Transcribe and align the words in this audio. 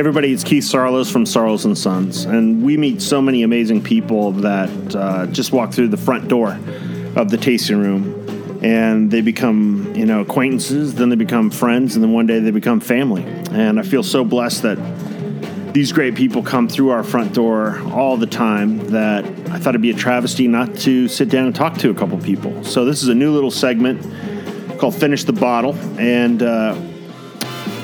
everybody, 0.00 0.32
it's 0.32 0.44
Keith 0.44 0.64
Sarloos 0.64 1.12
from 1.12 1.24
Sarloos 1.24 1.66
and 1.66 1.76
Sons, 1.76 2.24
and 2.24 2.64
we 2.64 2.78
meet 2.78 3.02
so 3.02 3.20
many 3.20 3.42
amazing 3.42 3.82
people 3.82 4.32
that 4.32 4.96
uh, 4.96 5.26
just 5.26 5.52
walk 5.52 5.74
through 5.74 5.88
the 5.88 5.98
front 5.98 6.26
door 6.26 6.58
of 7.16 7.28
the 7.28 7.36
tasting 7.36 7.78
room, 7.78 8.58
and 8.62 9.10
they 9.10 9.20
become 9.20 9.92
you 9.94 10.06
know 10.06 10.22
acquaintances, 10.22 10.94
then 10.94 11.10
they 11.10 11.16
become 11.16 11.50
friends, 11.50 11.96
and 11.96 12.02
then 12.02 12.14
one 12.14 12.26
day 12.26 12.38
they 12.38 12.50
become 12.50 12.80
family. 12.80 13.24
And 13.50 13.78
I 13.78 13.82
feel 13.82 14.02
so 14.02 14.24
blessed 14.24 14.62
that 14.62 15.74
these 15.74 15.92
great 15.92 16.14
people 16.14 16.42
come 16.42 16.66
through 16.66 16.88
our 16.88 17.04
front 17.04 17.34
door 17.34 17.78
all 17.92 18.16
the 18.16 18.26
time 18.26 18.78
that 18.92 19.26
I 19.50 19.58
thought 19.58 19.74
it'd 19.74 19.82
be 19.82 19.90
a 19.90 19.94
travesty 19.94 20.48
not 20.48 20.74
to 20.76 21.08
sit 21.08 21.28
down 21.28 21.44
and 21.44 21.54
talk 21.54 21.76
to 21.76 21.90
a 21.90 21.94
couple 21.94 22.16
people. 22.16 22.64
So 22.64 22.86
this 22.86 23.02
is 23.02 23.08
a 23.08 23.14
new 23.14 23.34
little 23.34 23.50
segment 23.50 24.00
called 24.78 24.94
"Finish 24.94 25.24
the 25.24 25.34
Bottle," 25.34 25.74
and 25.98 26.42
uh, 26.42 26.74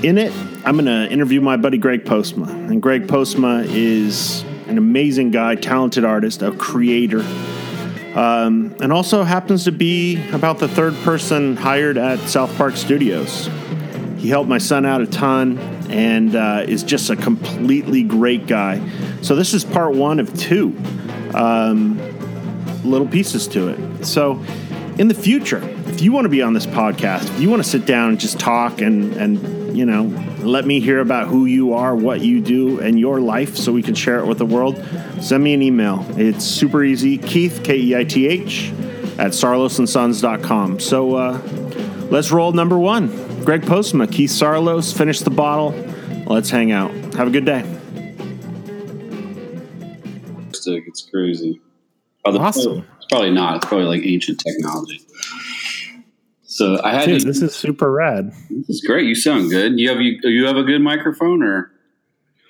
in 0.02 0.16
it 0.16 0.32
I'm 0.66 0.74
going 0.74 0.86
to 0.86 1.08
interview 1.12 1.40
my 1.40 1.56
buddy 1.56 1.79
Greg 1.79 2.04
Postma. 2.04 2.48
And 2.48 2.82
Greg 2.82 3.07
Postma 3.07 3.64
is 3.66 4.43
an 4.66 4.79
amazing 4.79 5.30
guy, 5.30 5.54
talented 5.54 6.04
artist, 6.04 6.43
a 6.43 6.50
creator, 6.50 7.20
um, 8.16 8.74
and 8.80 8.93
also 8.93 9.22
happens 9.22 9.62
to 9.64 9.72
be 9.72 10.29
about 10.30 10.58
the 10.58 10.66
third 10.66 10.94
person 11.04 11.57
hired 11.57 11.96
at 11.96 12.18
South 12.29 12.52
Park 12.57 12.76
Studios. 12.76 13.48
He 14.16 14.29
helped 14.29 14.48
my 14.48 14.58
son 14.58 14.84
out 14.84 15.00
a 15.00 15.07
ton 15.07 15.58
and 15.88 16.34
uh, 16.34 16.64
is 16.66 16.82
just 16.82 17.10
a 17.10 17.16
completely 17.16 18.02
great 18.02 18.48
guy. 18.48 18.85
So, 19.22 19.36
this 19.36 19.54
is 19.54 19.64
part 19.64 19.94
one 19.94 20.18
of 20.18 20.36
two 20.36 20.76
um, 21.32 21.96
little 22.82 23.07
pieces 23.07 23.46
to 23.48 23.68
it. 23.68 24.04
So, 24.04 24.43
in 24.98 25.07
the 25.07 25.14
future, 25.14 25.62
if 25.86 26.00
you 26.00 26.10
want 26.10 26.24
to 26.24 26.29
be 26.29 26.43
on 26.43 26.54
this 26.54 26.66
podcast, 26.66 27.29
if 27.35 27.40
you 27.40 27.50
want 27.50 27.62
to 27.62 27.68
sit 27.68 27.86
down 27.86 28.08
and 28.08 28.18
just 28.18 28.40
talk 28.40 28.80
and, 28.80 29.12
and 29.12 29.76
you 29.76 29.86
know, 29.86 30.08
let 30.46 30.64
me 30.64 30.81
hear 30.81 31.00
about 31.00 31.29
who 31.29 31.46
you 31.46 31.75
are, 31.75 31.95
what 31.95 32.20
you 32.20 32.41
do, 32.41 32.80
and 32.80 32.98
your 32.98 33.20
life 33.20 33.56
so 33.56 33.72
we 33.72 33.83
can 33.83 33.94
share 33.94 34.19
it 34.19 34.27
with 34.27 34.39
the 34.39 34.47
world, 34.47 34.77
send 35.20 35.42
me 35.42 35.55
an 35.55 35.62
email. 35.62 36.05
It's 36.16 36.44
super 36.44 36.83
easy. 36.84 37.19
Keith, 37.19 37.62
K 37.64 37.77
E 37.78 37.97
I 37.97 38.05
T 38.05 38.27
H, 38.27 38.70
at 39.19 39.33
sarloosandsons.com. 39.33 40.80
So 40.80 41.16
uh, 41.16 41.38
let's 42.11 42.30
roll 42.30 42.53
number 42.53 42.78
one. 42.78 43.08
Greg 43.44 43.62
Postma, 43.62 44.11
Keith 44.11 44.30
Sarloos, 44.30 44.97
finish 44.97 45.20
the 45.20 45.30
bottle. 45.30 45.70
Let's 46.27 46.50
hang 46.50 46.72
out. 46.72 46.92
Have 47.14 47.28
a 47.28 47.31
good 47.31 47.44
day. 47.44 47.64
It's 50.69 51.08
crazy. 51.10 51.60
Awesome. 52.25 52.84
It's 52.97 53.06
probably 53.06 53.31
not. 53.31 53.56
It's 53.56 53.66
probably 53.66 53.86
like 53.86 54.03
ancient 54.05 54.41
technology. 54.41 55.05
So 56.56 56.80
I 56.82 56.94
had 56.94 57.04
Dude, 57.04 57.20
to, 57.20 57.26
this 57.26 57.42
is 57.42 57.54
super 57.54 57.92
rad. 57.92 58.32
this 58.48 58.70
is 58.70 58.80
great. 58.80 59.04
You 59.04 59.14
sound 59.14 59.50
good. 59.50 59.78
You 59.78 59.90
have 59.90 60.00
you 60.00 60.18
you 60.22 60.46
have 60.46 60.56
a 60.56 60.62
good 60.62 60.80
microphone 60.80 61.42
or 61.42 61.70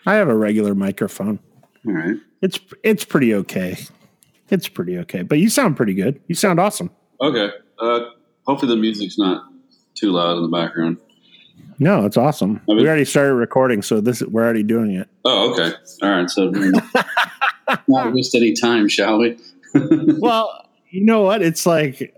I 0.07 0.15
have 0.15 0.29
a 0.29 0.37
regular 0.37 0.77
microphone. 0.77 1.41
all 1.85 1.93
right. 1.93 2.15
It's 2.41 2.61
it's 2.85 3.05
pretty 3.05 3.35
okay. 3.35 3.77
It's 4.49 4.69
pretty 4.69 4.97
okay. 4.99 5.23
But 5.23 5.41
you 5.41 5.51
sound 5.51 5.77
pretty 5.77 5.95
good. 5.95 6.21
You 6.29 6.37
sound 6.37 6.61
awesome. 6.61 6.91
Okay. 7.21 7.51
Uh, 7.81 8.01
hopefully 8.47 8.71
the 8.73 8.81
music's 8.81 9.19
not 9.19 9.45
too 9.97 10.13
loud 10.13 10.37
in 10.37 10.43
the 10.45 10.57
background. 10.57 10.99
No, 11.81 12.07
it's 12.07 12.17
awesome. 12.17 12.61
I 12.69 12.75
mean- 12.75 12.83
we 12.85 12.87
already 12.89 13.05
started 13.05 13.35
recording, 13.35 13.83
so 13.83 14.01
this 14.01 14.23
we're 14.23 14.45
already 14.45 14.63
doing 14.63 14.93
it. 14.93 15.09
Oh, 15.25 15.53
okay. 15.53 15.77
All 16.03 16.11
right. 16.11 16.31
So 16.31 16.51
not 17.89 18.13
waste 18.13 18.37
any 18.37 18.53
time, 18.53 18.87
shall 18.89 19.19
we? 19.19 19.37
well, 19.75 20.65
you 20.91 21.05
know 21.05 21.23
what? 21.23 21.43
It's 21.43 21.67
like 21.67 22.15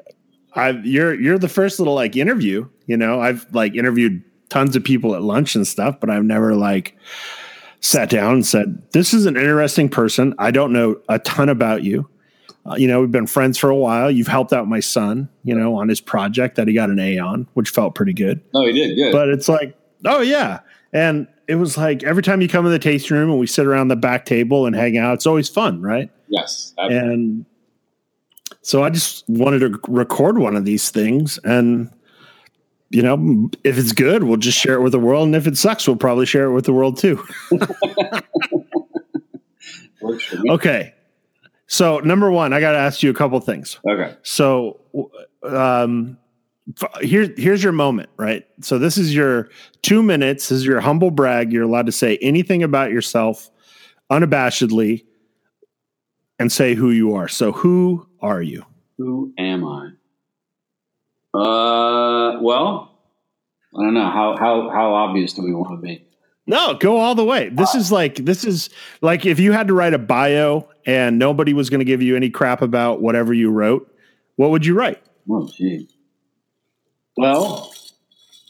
I've 0.58 0.84
you're 0.84 1.18
you're 1.18 1.38
the 1.38 1.48
first 1.48 1.78
little 1.78 1.94
like 1.94 2.16
interview. 2.16 2.68
You 2.86 2.96
know, 2.96 3.20
I've 3.20 3.46
like 3.54 3.74
interviewed 3.74 4.22
tons 4.48 4.76
of 4.76 4.84
people 4.84 5.14
at 5.14 5.22
lunch 5.22 5.54
and 5.54 5.66
stuff, 5.66 6.00
but 6.00 6.10
I've 6.10 6.24
never 6.24 6.54
like 6.54 6.96
sat 7.80 8.10
down 8.10 8.34
and 8.34 8.46
said, 8.46 8.82
"This 8.92 9.14
is 9.14 9.26
an 9.26 9.36
interesting 9.36 9.88
person. 9.88 10.34
I 10.38 10.50
don't 10.50 10.72
know 10.72 11.00
a 11.08 11.18
ton 11.18 11.48
about 11.48 11.82
you." 11.82 12.08
Uh, 12.66 12.74
you 12.76 12.86
know, 12.86 13.00
we've 13.00 13.12
been 13.12 13.26
friends 13.26 13.56
for 13.56 13.70
a 13.70 13.76
while. 13.76 14.10
You've 14.10 14.28
helped 14.28 14.52
out 14.52 14.68
my 14.68 14.80
son, 14.80 15.28
you 15.42 15.54
know, 15.54 15.76
on 15.76 15.88
his 15.88 16.00
project 16.00 16.56
that 16.56 16.68
he 16.68 16.74
got 16.74 16.90
an 16.90 16.98
A 16.98 17.18
on, 17.18 17.46
which 17.54 17.70
felt 17.70 17.94
pretty 17.94 18.12
good. 18.12 18.42
Oh, 18.54 18.66
he 18.66 18.72
did 18.72 18.94
good. 18.94 19.12
But 19.12 19.28
it's 19.28 19.48
like, 19.48 19.76
oh 20.04 20.20
yeah. 20.20 20.60
And 20.92 21.28
it 21.46 21.54
was 21.54 21.78
like 21.78 22.02
every 22.02 22.22
time 22.22 22.40
you 22.40 22.48
come 22.48 22.66
in 22.66 22.72
the 22.72 22.78
tasting 22.78 23.16
room 23.16 23.30
and 23.30 23.40
we 23.40 23.46
sit 23.46 23.66
around 23.66 23.88
the 23.88 23.96
back 23.96 24.26
table 24.26 24.66
and 24.66 24.76
hang 24.76 24.98
out, 24.98 25.14
it's 25.14 25.26
always 25.26 25.48
fun, 25.48 25.80
right? 25.80 26.10
yes. 26.28 26.74
absolutely. 26.78 27.12
And 27.12 27.46
so 28.62 28.82
I 28.82 28.90
just 28.90 29.24
wanted 29.28 29.60
to 29.60 29.78
record 29.88 30.38
one 30.38 30.56
of 30.56 30.64
these 30.64 30.90
things. 30.90 31.38
And, 31.44 31.90
you 32.90 33.02
know, 33.02 33.50
if 33.64 33.78
it's 33.78 33.92
good, 33.92 34.24
we'll 34.24 34.36
just 34.36 34.58
share 34.58 34.74
it 34.74 34.82
with 34.82 34.92
the 34.92 34.98
world. 34.98 35.26
And 35.26 35.36
if 35.36 35.46
it 35.46 35.56
sucks, 35.56 35.86
we'll 35.86 35.96
probably 35.96 36.26
share 36.26 36.46
it 36.46 36.52
with 36.52 36.64
the 36.64 36.72
world 36.72 36.98
too. 36.98 37.22
Works 40.00 40.24
for 40.24 40.36
me. 40.36 40.50
Okay. 40.50 40.94
So, 41.66 41.98
number 41.98 42.30
one, 42.30 42.52
I 42.52 42.60
got 42.60 42.72
to 42.72 42.78
ask 42.78 43.02
you 43.02 43.10
a 43.10 43.14
couple 43.14 43.38
things. 43.40 43.78
Okay. 43.88 44.14
So, 44.22 44.80
um, 45.42 46.16
here, 47.02 47.32
here's 47.36 47.62
your 47.62 47.72
moment, 47.72 48.08
right? 48.16 48.46
So, 48.62 48.78
this 48.78 48.96
is 48.96 49.14
your 49.14 49.50
two 49.82 50.02
minutes. 50.02 50.48
This 50.48 50.58
is 50.58 50.66
your 50.66 50.80
humble 50.80 51.10
brag. 51.10 51.52
You're 51.52 51.64
allowed 51.64 51.86
to 51.86 51.92
say 51.92 52.16
anything 52.22 52.62
about 52.62 52.90
yourself 52.90 53.50
unabashedly 54.10 55.04
and 56.38 56.50
say 56.50 56.74
who 56.74 56.90
you 56.90 57.14
are. 57.14 57.28
So, 57.28 57.52
who 57.52 58.06
are 58.20 58.42
you? 58.42 58.64
Who 58.98 59.32
am 59.38 59.64
I? 59.64 59.90
Uh, 61.34 62.40
well, 62.40 62.98
I 63.78 63.82
don't 63.84 63.94
know 63.94 64.10
how 64.10 64.36
how 64.38 64.70
how 64.70 64.94
obvious 64.94 65.34
do 65.34 65.42
we 65.42 65.52
want 65.52 65.80
to 65.80 65.82
be? 65.86 66.04
No, 66.46 66.74
go 66.74 66.96
all 66.96 67.14
the 67.14 67.24
way. 67.24 67.50
This 67.50 67.74
is 67.74 67.92
like 67.92 68.16
this 68.16 68.44
is 68.44 68.70
like 69.02 69.26
if 69.26 69.38
you 69.38 69.52
had 69.52 69.68
to 69.68 69.74
write 69.74 69.92
a 69.92 69.98
bio 69.98 70.68
and 70.86 71.18
nobody 71.18 71.52
was 71.52 71.68
going 71.68 71.80
to 71.80 71.84
give 71.84 72.00
you 72.00 72.16
any 72.16 72.30
crap 72.30 72.62
about 72.62 73.02
whatever 73.02 73.34
you 73.34 73.50
wrote, 73.50 73.94
what 74.36 74.50
would 74.50 74.64
you 74.64 74.74
write? 74.74 75.02
Oh, 75.30 75.46
gee. 75.54 75.88
Well, 77.18 77.74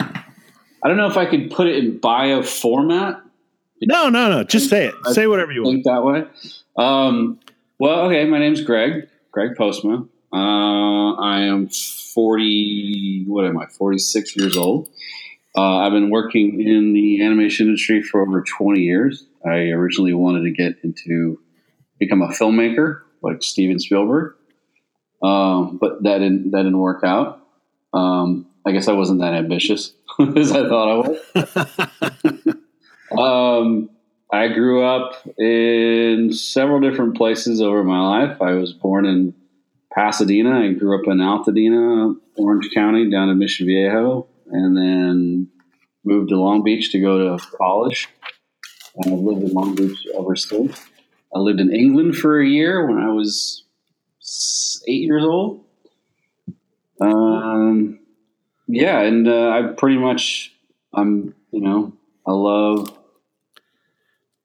I 0.01 0.87
don't 0.87 0.97
know 0.97 1.11
if 1.11 1.17
I 1.17 1.27
could 1.27 1.51
put 1.51 1.67
it 1.67 1.77
in 1.77 1.99
bio 1.99 2.43
format. 2.43 3.21
No, 3.83 4.09
no, 4.09 4.31
no. 4.31 4.45
Just 4.45 4.71
say 4.71 4.87
it. 4.87 4.95
Say 5.07 5.27
whatever 5.27 5.51
you 5.51 5.65
want. 5.65 5.85
that 5.85 6.05
way. 6.05 6.25
Um, 6.77 7.41
well, 7.79 8.01
okay. 8.07 8.25
My 8.25 8.39
name's 8.39 8.63
Greg. 8.63 9.09
Greg 9.33 9.57
Postma. 9.57 10.09
Uh, 10.33 11.15
I 11.15 11.43
am 11.43 11.69
forty. 11.69 13.25
What 13.27 13.47
am 13.47 13.59
I? 13.59 13.67
Forty 13.67 13.99
six 13.99 14.37
years 14.37 14.57
old. 14.57 14.89
Uh, 15.57 15.79
I've 15.79 15.93
been 15.93 16.11
working 16.11 16.61
in 16.61 16.93
the 16.93 17.25
animation 17.25 17.67
industry 17.67 18.03
for 18.03 18.21
over 18.21 18.43
twenty 18.43 18.83
years. 18.83 19.25
I 19.45 19.71
originally 19.71 20.15
wanted 20.15 20.43
to 20.45 20.51
get 20.51 20.77
into 20.83 21.41
become 21.99 22.23
a 22.23 22.29
filmmaker 22.29 23.03
like 23.23 23.43
Steven 23.43 23.79
Spielberg, 23.79 24.35
um, 25.23 25.79
but 25.81 26.03
that 26.03 26.19
didn't 26.19 26.51
that 26.51 26.59
didn't 26.59 26.79
work 26.79 27.05
out. 27.05 27.41
Um, 27.95 28.47
I 28.67 28.73
guess 28.73 28.89
I 28.89 28.93
wasn't 28.93 29.21
that 29.21 29.33
ambitious 29.33 29.93
as 30.37 30.53
I 30.53 30.69
thought 30.69 30.89
I 30.89 31.09
was. 31.35 32.57
Um, 33.17 33.91
I 34.31 34.49
grew 34.49 34.85
up 34.85 35.27
in 35.39 36.33
several 36.33 36.81
different 36.81 37.17
places 37.17 37.63
over 37.63 37.83
my 37.83 38.01
life. 38.01 38.43
I 38.43 38.53
was 38.53 38.73
born 38.73 39.07
in 39.07 39.35
Pasadena. 39.93 40.61
I 40.61 40.73
grew 40.73 41.01
up 41.01 41.07
in 41.07 41.19
Altadena, 41.19 42.15
Orange 42.37 42.71
County, 42.75 43.11
down 43.11 43.31
in 43.31 43.39
Mission 43.39 43.67
Viejo, 43.67 44.27
and 44.51 44.77
then 44.77 45.49
moved 46.05 46.29
to 46.29 46.37
Long 46.37 46.63
Beach 46.63 46.93
to 46.93 47.01
go 47.01 47.37
to 47.37 47.47
college. 47.57 48.09
And 48.97 49.15
I've 49.15 49.21
lived 49.21 49.43
in 49.43 49.53
Long 49.55 49.75
Beach 49.75 50.07
ever 50.19 50.37
since. 50.37 50.79
I 51.35 51.39
lived 51.39 51.61
in 51.61 51.73
England 51.73 52.17
for 52.17 52.41
a 52.41 52.47
year 52.47 52.87
when 52.87 52.99
I 52.99 53.11
was 53.11 53.65
eight 54.87 55.03
years 55.03 55.25
old. 55.25 55.65
Um, 57.01 58.01
yeah, 58.67 59.01
and 59.01 59.27
uh, 59.27 59.51
I 59.51 59.73
pretty 59.75 59.99
much, 59.99 60.53
I'm, 60.93 61.35
you 61.51 61.61
know, 61.61 61.93
I 62.27 62.33
love 62.33 62.98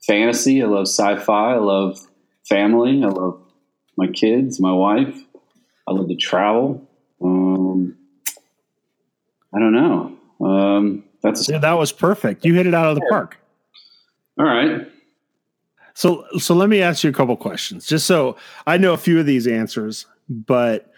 fantasy. 0.06 0.62
I 0.62 0.68
love 0.68 0.88
sci-fi. 0.88 1.54
I 1.54 1.58
love 1.58 2.00
family. 2.48 3.04
I 3.04 3.08
love 3.08 3.42
my 3.98 4.08
kids, 4.08 4.60
my 4.60 4.74
wife. 4.74 5.18
I 5.88 5.92
love 5.92 6.08
to 6.08 6.16
travel. 6.16 6.88
Um, 7.22 7.98
I 9.54 9.60
don't 9.60 9.74
know. 9.74 10.18
Um, 10.46 11.04
that's 11.22 11.48
Yeah, 11.48 11.60
that 11.60 11.74
was 11.74 11.92
perfect. 11.92 12.46
You 12.46 12.54
hit 12.54 12.68
it 12.68 12.74
out 12.74 12.88
of 12.88 12.96
the 12.96 13.06
park. 13.10 13.38
all 14.40 14.46
right. 14.46 14.88
So, 15.96 16.26
so 16.40 16.56
let 16.56 16.70
me 16.70 16.82
ask 16.82 17.04
you 17.04 17.10
a 17.12 17.14
couple 17.14 17.38
questions, 17.38 17.86
just 17.86 18.08
so 18.08 18.36
I 18.66 18.78
know 18.78 18.94
a 18.94 18.98
few 18.98 19.20
of 19.20 19.28
these 19.28 19.46
answers. 19.46 20.08
But 20.28 20.92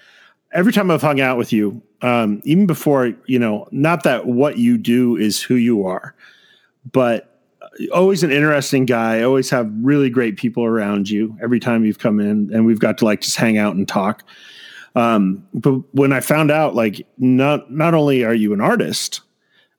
every 0.53 0.71
time 0.71 0.89
I've 0.89 1.01
hung 1.01 1.19
out 1.19 1.37
with 1.37 1.51
you, 1.51 1.81
um, 2.01 2.41
even 2.45 2.65
before 2.65 3.13
you 3.25 3.37
know, 3.37 3.67
not 3.71 4.03
that 4.03 4.25
what 4.25 4.57
you 4.57 4.77
do 4.77 5.17
is 5.17 5.41
who 5.41 5.55
you 5.55 5.85
are, 5.85 6.15
but 6.91 7.34
always 7.93 8.23
an 8.23 8.31
interesting 8.31 8.85
guy. 8.85 9.21
Always 9.21 9.49
have 9.49 9.71
really 9.81 10.09
great 10.09 10.37
people 10.37 10.63
around 10.63 11.09
you 11.09 11.37
every 11.41 11.59
time 11.59 11.85
you've 11.85 11.99
come 11.99 12.19
in, 12.19 12.49
and 12.53 12.65
we've 12.65 12.79
got 12.79 12.97
to 12.99 13.05
like 13.05 13.21
just 13.21 13.35
hang 13.37 13.57
out 13.57 13.75
and 13.75 13.87
talk. 13.87 14.23
Um, 14.95 15.45
but 15.53 15.73
when 15.93 16.13
I 16.13 16.21
found 16.21 16.51
out, 16.51 16.73
like, 16.75 17.05
not 17.17 17.71
not 17.71 17.93
only 17.93 18.23
are 18.23 18.33
you 18.33 18.53
an 18.53 18.61
artist, 18.61 19.21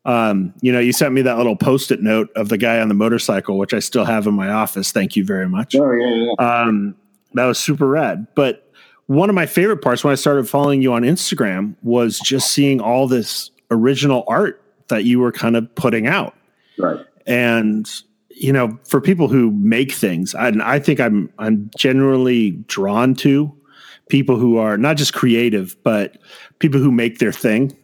Um, 0.05 0.55
you 0.61 0.71
know, 0.71 0.79
you 0.79 0.93
sent 0.93 1.15
me 1.15 1.23
that 1.23 1.37
little 1.37 1.57
post-it 1.57 2.01
note 2.01 2.31
of 2.37 2.49
the 2.49 2.57
guy 2.57 2.81
on 2.81 2.87
the 2.87 2.95
motorcycle, 2.95 3.59
which 3.59 3.75
I 3.75 3.81
still 3.81 4.05
have 4.05 4.29
in 4.29 4.35
my 4.35 4.49
office. 4.49 4.93
Thank 4.93 5.17
you 5.17 5.25
very 5.25 5.49
much. 5.49 5.75
Oh 5.75 5.91
yeah, 5.91 6.35
yeah. 6.39 6.63
Um, 6.63 6.95
that 7.35 7.45
was 7.47 7.59
super 7.59 7.89
rad. 7.89 8.29
But 8.37 8.71
one 9.07 9.29
of 9.29 9.35
my 9.35 9.47
favorite 9.47 9.79
parts 9.79 10.05
when 10.05 10.13
I 10.13 10.15
started 10.15 10.49
following 10.49 10.81
you 10.81 10.93
on 10.93 11.03
Instagram 11.03 11.75
was 11.83 12.21
just 12.21 12.53
seeing 12.53 12.81
all 12.81 13.09
this 13.09 13.51
original 13.71 14.23
art 14.29 14.63
that 14.89 15.05
you 15.05 15.19
were 15.19 15.33
kind 15.33 15.57
of 15.57 15.75
putting 15.75 16.07
out. 16.07 16.35
Right. 16.79 17.05
And 17.27 17.91
you 18.31 18.53
know, 18.53 18.79
for 18.87 19.01
people 19.01 19.29
who 19.29 19.51
make 19.51 19.93
things, 19.93 20.35
and 20.35 20.63
I 20.63 20.79
think 20.79 21.01
I'm 21.01 21.33
I'm 21.39 21.71
generally 21.77 22.53
drawn 22.69 23.15
to 23.17 23.53
people 24.09 24.37
who 24.37 24.59
are 24.59 24.77
not 24.77 24.97
just 24.97 25.13
creative, 25.13 25.77
but 25.83 26.19
people 26.59 26.81
who 26.81 26.93
make 26.93 27.19
their 27.19 27.33
thing. 27.33 27.77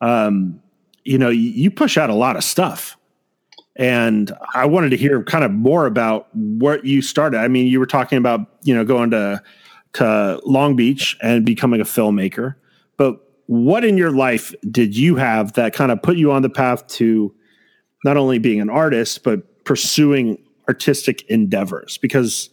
Um, 0.00 0.60
you 1.04 1.18
know, 1.18 1.28
you 1.28 1.70
push 1.70 1.96
out 1.98 2.10
a 2.10 2.14
lot 2.14 2.36
of 2.36 2.44
stuff. 2.44 2.96
And 3.76 4.32
I 4.54 4.66
wanted 4.66 4.90
to 4.90 4.96
hear 4.96 5.22
kind 5.22 5.44
of 5.44 5.52
more 5.52 5.86
about 5.86 6.28
what 6.34 6.84
you 6.84 7.00
started. 7.00 7.38
I 7.38 7.48
mean, 7.48 7.68
you 7.68 7.78
were 7.78 7.86
talking 7.86 8.18
about, 8.18 8.40
you 8.62 8.74
know, 8.74 8.84
going 8.84 9.10
to 9.10 9.42
to 9.94 10.40
Long 10.44 10.76
Beach 10.76 11.16
and 11.22 11.46
becoming 11.46 11.80
a 11.80 11.84
filmmaker. 11.84 12.56
But 12.96 13.20
what 13.46 13.84
in 13.84 13.96
your 13.96 14.10
life 14.10 14.54
did 14.70 14.96
you 14.96 15.16
have 15.16 15.54
that 15.54 15.72
kind 15.72 15.90
of 15.90 16.02
put 16.02 16.16
you 16.16 16.30
on 16.32 16.42
the 16.42 16.50
path 16.50 16.86
to 16.88 17.34
not 18.04 18.16
only 18.16 18.38
being 18.38 18.60
an 18.60 18.70
artist, 18.70 19.22
but 19.22 19.64
pursuing 19.64 20.38
artistic 20.68 21.22
endeavors? 21.28 21.98
Because 21.98 22.50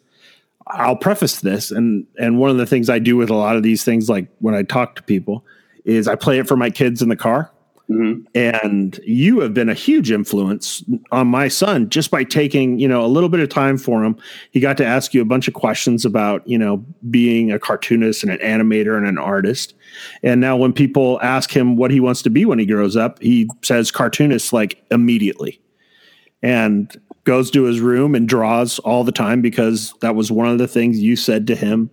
I'll 0.68 0.96
preface 0.96 1.42
this, 1.42 1.72
and 1.72 2.06
and 2.18 2.40
one 2.40 2.50
of 2.50 2.58
the 2.58 2.66
things 2.66 2.90
I 2.90 3.00
do 3.00 3.16
with 3.18 3.30
a 3.30 3.36
lot 3.36 3.56
of 3.56 3.64
these 3.64 3.84
things, 3.84 4.10
like 4.10 4.28
when 4.40 4.56
I 4.56 4.64
talk 4.64 4.96
to 4.96 5.04
people, 5.04 5.46
is 5.84 6.08
I 6.08 6.16
play 6.16 6.40
it 6.40 6.48
for 6.48 6.58
my 6.58 6.70
kids 6.70 7.02
in 7.02 7.10
the 7.10 7.16
car. 7.16 7.52
Mm-hmm. 7.90 8.22
And 8.34 9.00
you 9.04 9.42
have 9.42 9.54
been 9.54 9.70
a 9.70 9.76
huge 9.76 10.10
influence 10.10 10.84
on 11.12 11.28
my 11.28 11.48
son 11.48 11.90
just 11.90 12.10
by 12.10 12.24
taking, 12.24 12.80
you 12.80 12.88
know, 12.88 13.06
a 13.06 13.08
little 13.08 13.30
bit 13.30 13.40
of 13.42 13.50
time 13.50 13.78
for 13.78 14.04
him. 14.04 14.18
He 14.52 14.60
got 14.60 14.78
to 14.78 14.86
ask 14.86 15.14
you 15.14 15.22
a 15.22 15.26
bunch 15.26 15.48
of 15.48 15.54
questions 15.54 16.04
about, 16.04 16.48
you 16.48 16.58
know, 16.58 16.84
being 17.12 17.52
a 17.52 17.60
cartoonist 17.60 18.24
and 18.24 18.32
an 18.32 18.40
animator 18.40 18.98
and 18.98 19.06
an 19.06 19.20
artist. 19.20 19.76
And 20.24 20.42
now 20.42 20.58
when 20.58 20.74
people 20.74 21.20
ask 21.22 21.56
him 21.56 21.76
what 21.76 21.92
he 21.92 22.00
wants 22.00 22.24
to 22.24 22.32
be 22.32 22.44
when 22.44 22.58
he 22.58 22.66
grows 22.66 22.96
up, 22.96 23.22
he 23.22 23.48
says 23.62 23.92
cartoonist 23.92 24.52
like 24.52 24.84
immediately. 24.90 25.62
And 26.42 26.96
goes 27.26 27.50
to 27.52 27.64
his 27.64 27.80
room 27.80 28.16
and 28.16 28.30
draws 28.30 28.80
all 28.80 29.04
the 29.04 29.12
time 29.12 29.42
because 29.42 29.94
that 30.02 30.16
was 30.16 30.32
one 30.32 30.48
of 30.48 30.58
the 30.58 30.68
things 30.68 31.00
you 31.00 31.16
said 31.16 31.48
to 31.48 31.56
him. 31.56 31.90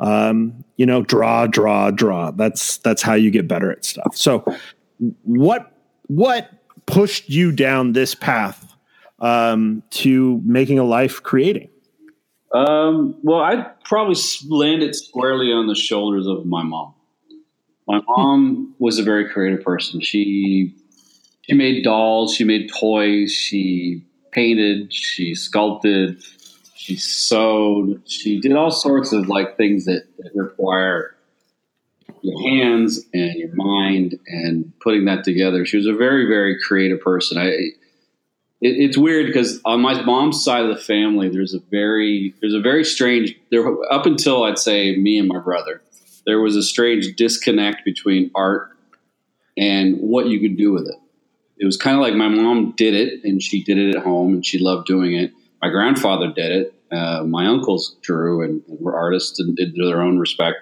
Um, 0.00 0.64
you 0.76 0.84
know, 0.84 1.02
draw, 1.02 1.46
draw, 1.46 1.90
draw. 1.92 2.32
That's 2.32 2.78
that's 2.78 3.02
how 3.02 3.14
you 3.14 3.30
get 3.30 3.46
better 3.46 3.70
at 3.70 3.84
stuff. 3.84 4.16
So, 4.16 4.44
what 5.22 5.72
what 6.06 6.50
pushed 6.86 7.28
you 7.28 7.52
down 7.52 7.92
this 7.92 8.14
path 8.14 8.74
um, 9.20 9.82
to 9.90 10.40
making 10.44 10.78
a 10.78 10.84
life 10.84 11.22
creating? 11.22 11.68
Um, 12.54 13.16
well, 13.22 13.40
I 13.40 13.70
probably 13.84 14.16
landed 14.48 14.94
squarely 14.94 15.52
on 15.52 15.66
the 15.68 15.74
shoulders 15.74 16.26
of 16.26 16.44
my 16.44 16.62
mom. 16.62 16.94
My 17.88 18.00
mom 18.06 18.74
was 18.78 18.98
a 18.98 19.02
very 19.02 19.28
creative 19.28 19.64
person. 19.64 20.00
She 20.00 20.74
she 21.42 21.54
made 21.54 21.82
dolls, 21.82 22.34
she 22.34 22.44
made 22.44 22.70
toys, 22.72 23.32
she 23.32 24.04
painted, 24.30 24.92
she 24.92 25.34
sculpted, 25.34 26.22
she 26.74 26.96
sewed, 26.96 28.02
she 28.08 28.40
did 28.40 28.52
all 28.52 28.70
sorts 28.70 29.12
of 29.12 29.28
like 29.28 29.56
things 29.56 29.84
that, 29.86 30.04
that 30.18 30.30
require 30.34 31.16
your 32.22 32.50
hands 32.50 33.04
and 33.12 33.34
your 33.34 33.54
mind 33.54 34.18
and 34.26 34.72
putting 34.80 35.04
that 35.06 35.24
together. 35.24 35.66
She 35.66 35.76
was 35.76 35.86
a 35.86 35.94
very, 35.94 36.26
very 36.26 36.58
creative 36.60 37.00
person. 37.00 37.38
I, 37.38 37.46
it, 37.46 37.74
it's 38.60 38.96
weird 38.96 39.26
because 39.26 39.60
on 39.64 39.80
my 39.80 40.00
mom's 40.02 40.42
side 40.42 40.64
of 40.64 40.74
the 40.74 40.82
family, 40.82 41.28
there's 41.28 41.54
a 41.54 41.60
very, 41.70 42.34
there's 42.40 42.54
a 42.54 42.60
very 42.60 42.84
strange. 42.84 43.34
There 43.50 43.66
up 43.92 44.06
until 44.06 44.44
I'd 44.44 44.58
say 44.58 44.96
me 44.96 45.18
and 45.18 45.28
my 45.28 45.38
brother, 45.38 45.82
there 46.26 46.40
was 46.40 46.56
a 46.56 46.62
strange 46.62 47.16
disconnect 47.16 47.84
between 47.84 48.30
art 48.34 48.70
and 49.56 49.98
what 49.98 50.26
you 50.26 50.40
could 50.40 50.56
do 50.56 50.72
with 50.72 50.88
it 50.88 50.96
it 51.62 51.66
was 51.66 51.76
kind 51.76 51.96
of 51.96 52.02
like 52.02 52.14
my 52.14 52.28
mom 52.28 52.72
did 52.76 52.92
it 52.92 53.22
and 53.22 53.40
she 53.40 53.62
did 53.62 53.78
it 53.78 53.94
at 53.94 54.02
home 54.02 54.34
and 54.34 54.44
she 54.44 54.58
loved 54.58 54.84
doing 54.84 55.14
it. 55.14 55.32
My 55.62 55.68
grandfather 55.68 56.32
did 56.32 56.50
it. 56.50 56.74
Uh, 56.90 57.22
my 57.22 57.46
uncles 57.46 57.96
drew 58.02 58.42
and, 58.42 58.62
were 58.66 58.96
artists 58.96 59.38
and 59.38 59.56
did 59.56 59.76
their 59.76 60.02
own 60.02 60.18
respect, 60.18 60.56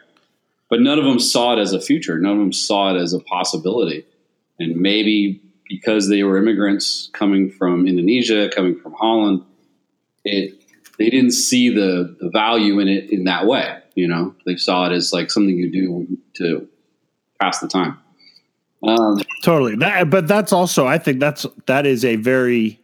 but 0.70 0.80
none 0.80 0.98
of 0.98 1.04
them 1.04 1.18
saw 1.18 1.52
it 1.52 1.58
as 1.58 1.72
a 1.72 1.80
future. 1.80 2.18
None 2.18 2.32
of 2.32 2.38
them 2.38 2.52
saw 2.52 2.94
it 2.94 2.98
as 2.98 3.12
a 3.12 3.20
possibility. 3.20 4.06
And 4.58 4.76
maybe 4.76 5.42
because 5.68 6.08
they 6.08 6.22
were 6.22 6.38
immigrants 6.38 7.10
coming 7.12 7.50
from 7.50 7.86
Indonesia, 7.86 8.48
coming 8.48 8.78
from 8.78 8.94
Holland, 8.94 9.44
it 10.24 10.54
they 10.98 11.08
didn't 11.08 11.32
see 11.32 11.70
the, 11.70 12.14
the 12.20 12.28
value 12.28 12.78
in 12.78 12.88
it 12.88 13.10
in 13.10 13.24
that 13.24 13.46
way. 13.46 13.78
You 13.94 14.06
know, 14.06 14.34
they 14.44 14.56
saw 14.56 14.86
it 14.86 14.92
as 14.92 15.12
like 15.12 15.30
something 15.30 15.56
you 15.56 15.70
do 15.70 16.18
to 16.34 16.68
pass 17.40 17.58
the 17.58 17.68
time. 17.68 17.98
Um, 18.82 19.18
totally. 19.42 19.76
That, 19.76 20.10
but 20.10 20.28
that's 20.28 20.52
also, 20.52 20.86
I 20.86 20.98
think 20.98 21.20
that's 21.20 21.46
that 21.66 21.86
is 21.86 22.04
a 22.04 22.16
very 22.16 22.79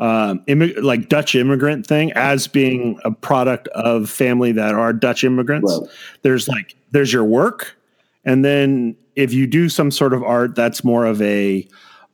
um, 0.00 0.40
immig- 0.48 0.82
like 0.82 1.08
Dutch 1.08 1.34
immigrant 1.34 1.86
thing 1.86 2.10
as 2.12 2.48
being 2.48 2.98
a 3.04 3.10
product 3.10 3.68
of 3.68 4.08
family 4.08 4.50
that 4.52 4.74
are 4.74 4.92
Dutch 4.92 5.22
immigrants. 5.22 5.78
Right. 5.78 5.90
There's 6.22 6.48
like 6.48 6.74
there's 6.90 7.12
your 7.12 7.24
work, 7.24 7.76
and 8.24 8.44
then 8.44 8.96
if 9.14 9.32
you 9.34 9.46
do 9.46 9.68
some 9.68 9.90
sort 9.90 10.14
of 10.14 10.22
art, 10.22 10.54
that's 10.54 10.82
more 10.82 11.04
of 11.04 11.20
a 11.20 11.68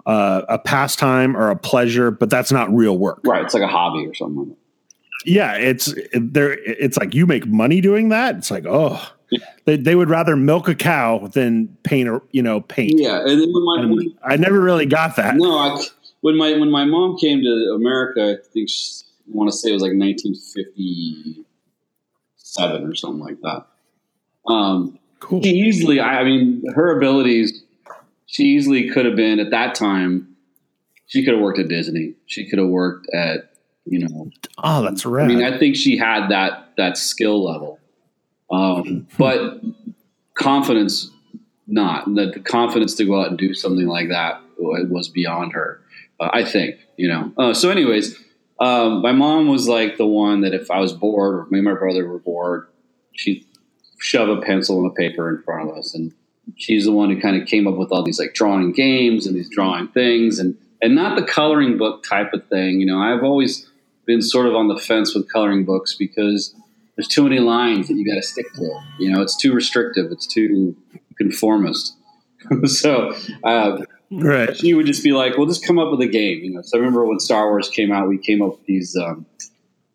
uh, 0.05 0.43
a 0.49 0.59
pastime 0.59 1.37
or 1.37 1.49
a 1.49 1.57
pleasure, 1.57 2.11
but 2.11 2.29
that's 2.29 2.51
not 2.51 2.73
real 2.75 2.99
work. 2.99 3.21
Right. 3.25 3.45
It's 3.45 3.55
like 3.55 3.63
a 3.63 3.69
hobby 3.69 4.07
or 4.07 4.15
something. 4.15 4.57
Yeah, 5.25 5.55
it's 5.55 5.95
there. 6.13 6.53
It's 6.65 6.97
like 6.97 7.15
you 7.15 7.27
make 7.27 7.47
money 7.47 7.81
doing 7.81 8.11
that. 8.11 8.37
It's 8.37 8.51
like 8.51 8.65
oh, 8.69 9.01
they, 9.65 9.77
they 9.77 9.95
would 9.95 10.09
rather 10.09 10.37
milk 10.37 10.69
a 10.69 10.75
cow 10.75 11.27
than 11.29 11.69
paint 11.83 12.09
or 12.09 12.23
you 12.31 12.43
know 12.43 12.61
paint. 12.61 12.99
Yeah, 12.99 13.21
and 13.27 13.53
my, 13.53 13.81
and 13.81 14.15
I 14.25 14.37
never 14.37 14.61
really 14.61 14.87
got 14.87 15.17
that. 15.17 15.37
No, 15.37 15.57
I, 15.57 15.85
when 16.21 16.37
my 16.37 16.53
when 16.53 16.71
my 16.71 16.85
mom 16.85 17.17
came 17.17 17.43
to 17.43 17.73
America, 17.75 18.33
I 18.33 18.37
think 18.53 18.69
she, 18.69 19.03
I 19.29 19.33
want 19.33 19.51
to 19.51 19.57
say 19.57 19.71
it 19.71 19.73
was 19.73 19.83
like 19.83 19.95
1957 19.95 22.91
or 22.91 22.95
something 22.95 23.21
like 23.21 23.41
that. 23.43 23.67
Um, 24.47 24.99
cool. 25.21 25.43
She 25.43 25.51
easily, 25.51 26.01
I, 26.01 26.25
mean, 26.25 26.65
her 26.75 26.97
abilities. 26.97 27.63
She 28.27 28.45
easily 28.45 28.89
could 28.91 29.07
have 29.07 29.17
been 29.17 29.39
at 29.39 29.51
that 29.51 29.75
time. 29.75 30.37
She 31.07 31.25
could 31.25 31.35
have 31.35 31.43
worked 31.43 31.61
at 31.61 31.69
Disney. 31.69 32.15
She 32.27 32.49
could 32.49 32.59
have 32.59 32.69
worked 32.69 33.09
at 33.15 33.57
you 33.87 34.01
know. 34.01 34.31
Oh, 34.63 34.83
that's 34.83 35.07
right. 35.07 35.25
I 35.25 35.29
mean, 35.29 35.43
I 35.43 35.59
think 35.59 35.77
she 35.77 35.97
had 35.97 36.29
that 36.29 36.73
that 36.77 36.99
skill 36.99 37.45
level. 37.45 37.79
Um, 38.51 39.07
but 39.19 39.61
confidence, 40.35 41.11
not 41.67 42.13
that 42.17 42.35
the 42.35 42.41
confidence 42.41 42.95
to 42.97 43.05
go 43.05 43.21
out 43.21 43.29
and 43.29 43.39
do 43.39 43.55
something 43.55 43.87
like 43.87 44.09
that 44.09 44.41
was 44.59 45.09
beyond 45.09 45.53
her. 45.53 45.81
Uh, 46.21 46.31
I 46.33 46.45
think, 46.45 46.77
you 46.97 47.09
know. 47.09 47.33
Uh, 47.37 47.55
so, 47.55 47.71
anyways, 47.71 48.19
um, 48.61 49.03
my 49.03 49.13
mom 49.13 49.49
was 49.49 49.69
like 49.69 49.97
the 49.97 50.07
one 50.07 50.41
that 50.41 50.55
if 50.55 50.71
I 50.71 50.81
was 50.81 50.93
bored 50.93 51.35
or 51.35 51.47
me 51.51 51.59
and 51.59 51.67
my 51.67 51.75
brother 51.75 52.09
were 52.09 52.19
bored, 52.19 52.69
she'd 53.13 53.45
shove 53.99 54.29
a 54.29 54.41
pencil 54.41 54.81
and 54.81 54.91
a 54.91 54.95
paper 54.95 55.29
in 55.29 55.43
front 55.43 55.71
of 55.71 55.77
us, 55.77 55.95
and 55.95 56.13
she's 56.57 56.85
the 56.85 56.93
one 56.93 57.11
who 57.11 57.21
kind 57.21 57.41
of 57.41 57.47
came 57.47 57.67
up 57.67 57.77
with 57.77 57.93
all 57.93 58.03
these 58.03 58.19
like 58.19 58.35
drawing 58.35 58.73
games 58.73 59.27
and 59.27 59.37
these 59.37 59.49
drawing 59.49 59.89
things, 59.89 60.39
and 60.39 60.57
and 60.81 60.95
not 60.95 61.19
the 61.19 61.25
coloring 61.25 61.77
book 61.77 62.05
type 62.05 62.33
of 62.33 62.47
thing. 62.49 62.81
You 62.81 62.87
know, 62.87 62.99
I've 62.99 63.23
always 63.23 63.69
been 64.07 64.23
sort 64.23 64.47
of 64.47 64.55
on 64.55 64.69
the 64.69 64.79
fence 64.79 65.15
with 65.15 65.31
coloring 65.31 65.65
books 65.65 65.95
because 65.95 66.55
there's 66.97 67.09
too 67.09 67.25
many 67.25 67.39
lines 67.39 67.89
that 67.89 67.95
you 67.95 68.07
got 68.07 68.15
to 68.15 68.23
stick 68.23 68.51
to. 68.55 68.81
You 68.99 69.13
know, 69.13 69.21
it's 69.21 69.37
too 69.37 69.53
restrictive. 69.53 70.11
It's 70.11 70.27
too 70.27 70.77
conformist. 71.17 71.95
so, 72.65 73.15
uh, 73.45 73.85
right. 74.11 74.57
She 74.57 74.75
would 74.75 74.87
just 74.87 75.03
be 75.03 75.13
like, 75.13 75.37
"Well, 75.37 75.47
just 75.47 75.65
come 75.67 75.79
up 75.79 75.91
with 75.91 76.01
a 76.01 76.07
game." 76.07 76.45
You 76.45 76.55
know. 76.55 76.63
So 76.63 76.77
I 76.77 76.81
remember 76.81 77.05
when 77.05 77.21
Star 77.21 77.49
Wars 77.49 77.69
came 77.69 77.93
out, 77.93 78.09
we 78.09 78.19
came 78.19 78.43
up 78.43 78.59
with 78.59 78.67
these 78.67 78.97
um, 78.97 79.27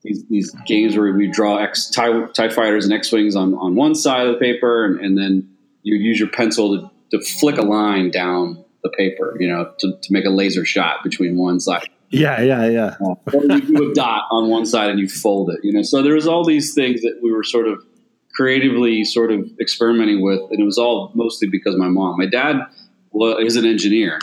these, 0.03 0.25
these 0.27 0.51
games 0.65 0.97
where 0.97 1.11
we 1.13 1.27
draw 1.27 1.57
X 1.57 1.89
TIE, 1.89 2.25
TIE 2.33 2.49
fighters 2.49 2.85
and 2.85 2.93
X 2.93 3.11
wings 3.11 3.35
on 3.35 3.53
on 3.55 3.75
one 3.75 3.95
side 3.95 4.27
of 4.27 4.33
the 4.33 4.39
paper, 4.39 4.85
and, 4.85 4.99
and 4.99 5.17
then 5.17 5.49
you 5.83 5.95
use 5.95 6.19
your 6.19 6.29
pencil 6.29 6.77
to, 6.77 7.17
to 7.17 7.23
flick 7.23 7.57
a 7.57 7.63
line 7.63 8.11
down 8.11 8.63
the 8.83 8.89
paper. 8.89 9.35
You 9.39 9.47
know, 9.47 9.71
to, 9.79 9.97
to 10.01 10.13
make 10.13 10.25
a 10.25 10.29
laser 10.29 10.65
shot 10.65 11.03
between 11.03 11.37
one 11.37 11.59
side. 11.59 11.89
Yeah, 12.09 12.41
yeah, 12.41 12.67
yeah. 12.67 12.95
or 12.99 13.17
you 13.33 13.61
do 13.61 13.91
a 13.91 13.93
dot 13.93 14.25
on 14.31 14.49
one 14.49 14.65
side 14.65 14.89
and 14.89 14.99
you 14.99 15.07
fold 15.07 15.49
it. 15.49 15.61
You 15.63 15.71
know, 15.71 15.81
so 15.81 16.03
there 16.03 16.15
was 16.15 16.27
all 16.27 16.43
these 16.43 16.73
things 16.73 17.01
that 17.03 17.19
we 17.23 17.31
were 17.31 17.43
sort 17.43 17.69
of 17.69 17.81
creatively 18.33 19.05
sort 19.05 19.31
of 19.31 19.49
experimenting 19.61 20.21
with, 20.21 20.41
and 20.51 20.59
it 20.59 20.63
was 20.63 20.77
all 20.77 21.11
mostly 21.15 21.47
because 21.47 21.77
my 21.77 21.87
mom. 21.87 22.17
My 22.17 22.25
dad 22.25 22.57
well, 23.11 23.37
is 23.37 23.55
an 23.55 23.65
engineer, 23.65 24.19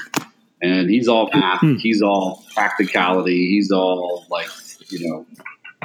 and 0.63 0.89
he's 0.91 1.09
all 1.09 1.31
math. 1.35 1.61
Hmm. 1.61 1.75
He's 1.77 2.03
all 2.03 2.45
practicality. 2.55 3.49
He's 3.49 3.71
all 3.71 4.27
like 4.31 4.49
you 4.89 5.09
know. 5.09 5.27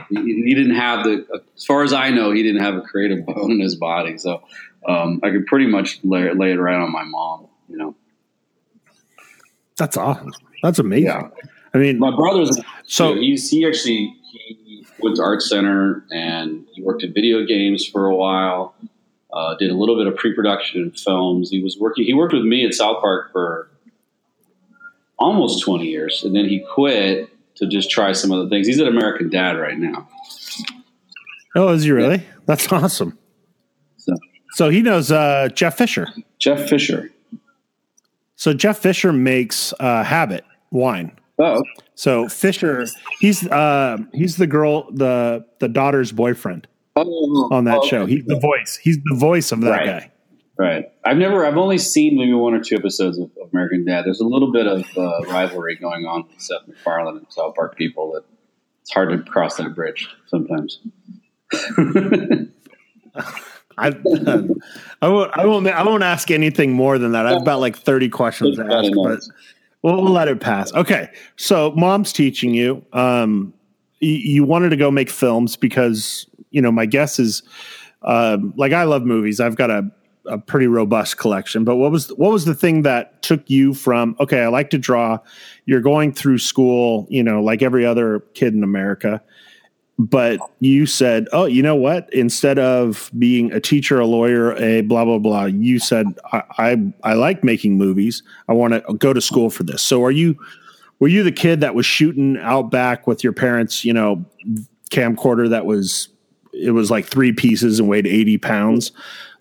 He, 0.09 0.43
he, 0.43 0.55
didn't 0.55 0.75
have 0.75 1.05
the, 1.05 1.25
as 1.55 1.65
far 1.65 1.83
as 1.83 1.93
I 1.93 2.09
know, 2.09 2.31
he 2.31 2.41
didn't 2.43 2.61
have 2.61 2.75
a 2.75 2.81
creative 2.81 3.25
bone 3.27 3.51
in 3.51 3.59
his 3.59 3.75
body. 3.75 4.17
So 4.17 4.41
um, 4.87 5.19
I 5.23 5.29
could 5.29 5.45
pretty 5.45 5.67
much 5.67 5.99
lay, 6.03 6.33
lay 6.33 6.51
it 6.51 6.59
right 6.59 6.75
on 6.75 6.91
my 6.91 7.03
mom. 7.03 7.47
You 7.69 7.77
know. 7.77 7.95
That's 9.77 9.97
awesome. 9.97 10.33
That's 10.61 10.79
amazing. 10.79 11.05
Yeah. 11.05 11.29
I 11.73 11.77
mean, 11.77 11.99
My 11.99 12.15
brother's 12.15 12.55
So- 12.57 12.63
so 12.85 13.15
he's 13.15 13.49
he 13.49 13.65
actually 13.65 14.15
he 14.31 14.85
went 14.99 15.15
to 15.17 15.23
art 15.23 15.41
center 15.41 16.05
and 16.11 16.65
he 16.73 16.81
worked 16.81 17.03
in 17.03 17.13
video 17.13 17.45
games 17.45 17.85
for 17.85 18.07
a 18.07 18.15
while. 18.15 18.75
Uh, 19.33 19.55
did 19.57 19.71
a 19.71 19.73
little 19.73 19.97
bit 19.97 20.05
of 20.05 20.15
pre-production 20.15 20.81
in 20.83 20.91
films. 20.91 21.49
He 21.49 21.61
was 21.63 21.77
working. 21.79 22.05
He 22.05 22.13
worked 22.13 22.33
with 22.33 22.43
me 22.43 22.65
at 22.65 22.73
South 22.73 23.01
Park 23.01 23.31
for 23.31 23.69
almost 25.17 25.63
twenty 25.63 25.87
years, 25.87 26.23
and 26.23 26.35
then 26.35 26.45
he 26.45 26.59
quit 26.73 27.29
to 27.55 27.67
just 27.67 27.89
try 27.89 28.11
some 28.11 28.31
other 28.31 28.47
things. 28.49 28.67
He's 28.67 28.79
an 28.79 28.87
American 28.87 29.29
Dad 29.29 29.57
right 29.57 29.77
now. 29.77 30.07
oh, 31.55 31.69
is 31.69 31.83
he 31.83 31.91
really? 31.91 32.25
That's 32.45 32.71
awesome. 32.71 33.17
So 33.97 34.13
So 34.51 34.69
he 34.69 34.81
knows 34.81 35.11
uh, 35.11 35.49
Jeff 35.53 35.77
Fischer. 35.77 36.07
Jeff 36.39 36.67
Fischer. 36.69 37.09
So 38.35 38.53
Jeff 38.53 38.77
Fischer 38.79 39.13
makes 39.13 39.73
uh, 39.79 40.03
Habit 40.03 40.43
wine. 40.71 41.11
Oh, 41.39 41.63
So 41.95 42.27
Fischer, 42.29 42.85
he's 43.19 43.47
uh, 43.47 43.97
he's 44.13 44.37
the 44.37 44.47
girl, 44.47 44.91
the 44.91 45.45
the 45.59 45.67
daughter's 45.69 46.11
boyfriend 46.11 46.67
oh 46.95 47.49
on 47.51 47.65
that 47.65 47.79
okay. 47.79 47.87
show. 47.87 48.05
He's 48.05 48.25
the 48.25 48.39
voice. 48.39 48.79
He's 48.81 48.97
the 49.03 49.15
voice 49.15 49.51
of 49.51 49.61
that 49.61 49.69
Right. 49.69 49.85
guy. 49.85 50.11
Right. 50.57 50.91
I've 51.03 51.17
never. 51.17 51.45
I've 51.45 51.57
only 51.57 51.79
seen 51.79 52.17
maybe 52.17 52.33
one 52.33 52.53
or 52.53 52.63
two 52.63 52.75
episodes 52.75 53.17
of, 53.17 53.31
of 53.41 53.49
American 53.51 53.85
Dad. 53.85 54.05
There's 54.05 54.19
a 54.19 54.27
little 54.27 54.51
bit 54.51 54.67
of 54.67 54.85
uh, 54.95 55.21
rivalry 55.27 55.75
going 55.75 56.05
on 56.05 56.27
with 56.27 56.39
Seth 56.39 56.67
MacFarlane 56.67 57.17
and 57.17 57.25
South 57.29 57.55
Park 57.55 57.75
people 57.75 58.11
that 58.13 58.23
it's 58.81 58.93
hard 58.93 59.09
to 59.09 59.31
cross 59.31 59.57
that 59.57 59.73
bridge 59.73 60.07
sometimes. 60.27 60.79
I, 63.75 63.87
I 63.87 65.07
won't. 65.07 65.31
I 65.33 65.45
won't. 65.45 65.67
I 65.67 65.83
won't 65.83 66.03
ask 66.03 66.29
anything 66.29 66.73
more 66.73 66.97
than 66.99 67.13
that. 67.13 67.25
I've 67.25 67.41
about 67.41 67.59
like 67.59 67.75
thirty 67.75 68.09
questions 68.09 68.57
to 68.57 68.65
ask, 68.65 68.91
but 68.93 69.21
we'll, 69.81 70.03
we'll 70.03 70.11
let 70.11 70.27
it 70.27 70.39
pass. 70.39 70.73
Okay. 70.73 71.09
So 71.35 71.71
mom's 71.71 72.13
teaching 72.13 72.53
you. 72.53 72.85
Um, 72.93 73.53
you, 73.99 74.11
you 74.13 74.43
wanted 74.43 74.69
to 74.69 74.77
go 74.77 74.91
make 74.91 75.09
films 75.09 75.55
because 75.55 76.27
you 76.53 76.61
know 76.61 76.71
my 76.71 76.85
guess 76.85 77.19
is, 77.19 77.43
um, 78.03 78.53
like 78.55 78.71
I 78.71 78.83
love 78.83 79.03
movies. 79.03 79.39
I've 79.39 79.55
got 79.55 79.69
a 79.69 79.89
a 80.25 80.37
pretty 80.37 80.67
robust 80.67 81.17
collection. 81.17 81.65
But 81.65 81.75
what 81.75 81.91
was 81.91 82.07
what 82.13 82.31
was 82.31 82.45
the 82.45 82.55
thing 82.55 82.83
that 82.83 83.21
took 83.21 83.49
you 83.49 83.73
from 83.73 84.15
okay? 84.21 84.41
I 84.43 84.47
like 84.47 84.69
to 84.69 84.77
draw. 84.77 85.19
You're 85.65 85.81
going 85.81 86.13
through 86.13 86.37
school, 86.37 87.05
you 87.09 87.21
know, 87.21 87.43
like 87.43 87.61
every 87.61 87.85
other 87.85 88.21
kid 88.33 88.53
in 88.53 88.63
America 88.63 89.21
but 89.99 90.39
you 90.59 90.85
said, 90.85 91.27
"Oh, 91.31 91.45
you 91.45 91.61
know 91.61 91.75
what? 91.75 92.11
Instead 92.13 92.57
of 92.57 93.11
being 93.17 93.51
a 93.51 93.59
teacher, 93.59 93.99
a 93.99 94.05
lawyer, 94.05 94.55
a 94.57 94.81
blah 94.81 95.05
blah 95.05 95.19
blah, 95.19 95.45
you 95.45 95.79
said 95.79 96.07
I 96.31 96.43
I, 96.57 96.93
I 97.03 97.13
like 97.13 97.43
making 97.43 97.77
movies. 97.77 98.23
I 98.47 98.53
want 98.53 98.73
to 98.73 98.93
go 98.95 99.13
to 99.13 99.21
school 99.21 99.49
for 99.49 99.63
this." 99.63 99.81
So, 99.81 100.03
are 100.03 100.11
you 100.11 100.35
were 100.99 101.07
you 101.07 101.23
the 101.23 101.31
kid 101.31 101.61
that 101.61 101.75
was 101.75 101.85
shooting 101.85 102.37
out 102.37 102.71
back 102.71 103.05
with 103.05 103.23
your 103.23 103.33
parents? 103.33 103.85
You 103.85 103.93
know, 103.93 104.25
camcorder 104.89 105.49
that 105.49 105.65
was 105.65 106.09
it 106.63 106.71
was 106.71 106.89
like 106.89 107.05
three 107.05 107.31
pieces 107.33 107.79
and 107.79 107.87
weighed 107.87 108.07
eighty 108.07 108.37
pounds. 108.37 108.91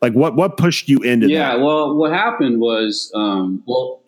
Like 0.00 0.12
what 0.14 0.34
what 0.36 0.56
pushed 0.56 0.88
you 0.88 0.98
into 1.00 1.28
Yeah. 1.28 1.50
that? 1.52 1.58
Yeah. 1.58 1.64
Well, 1.64 1.94
what 1.96 2.12
happened 2.12 2.60
was, 2.60 3.10
um, 3.14 3.62
well, 3.66 4.00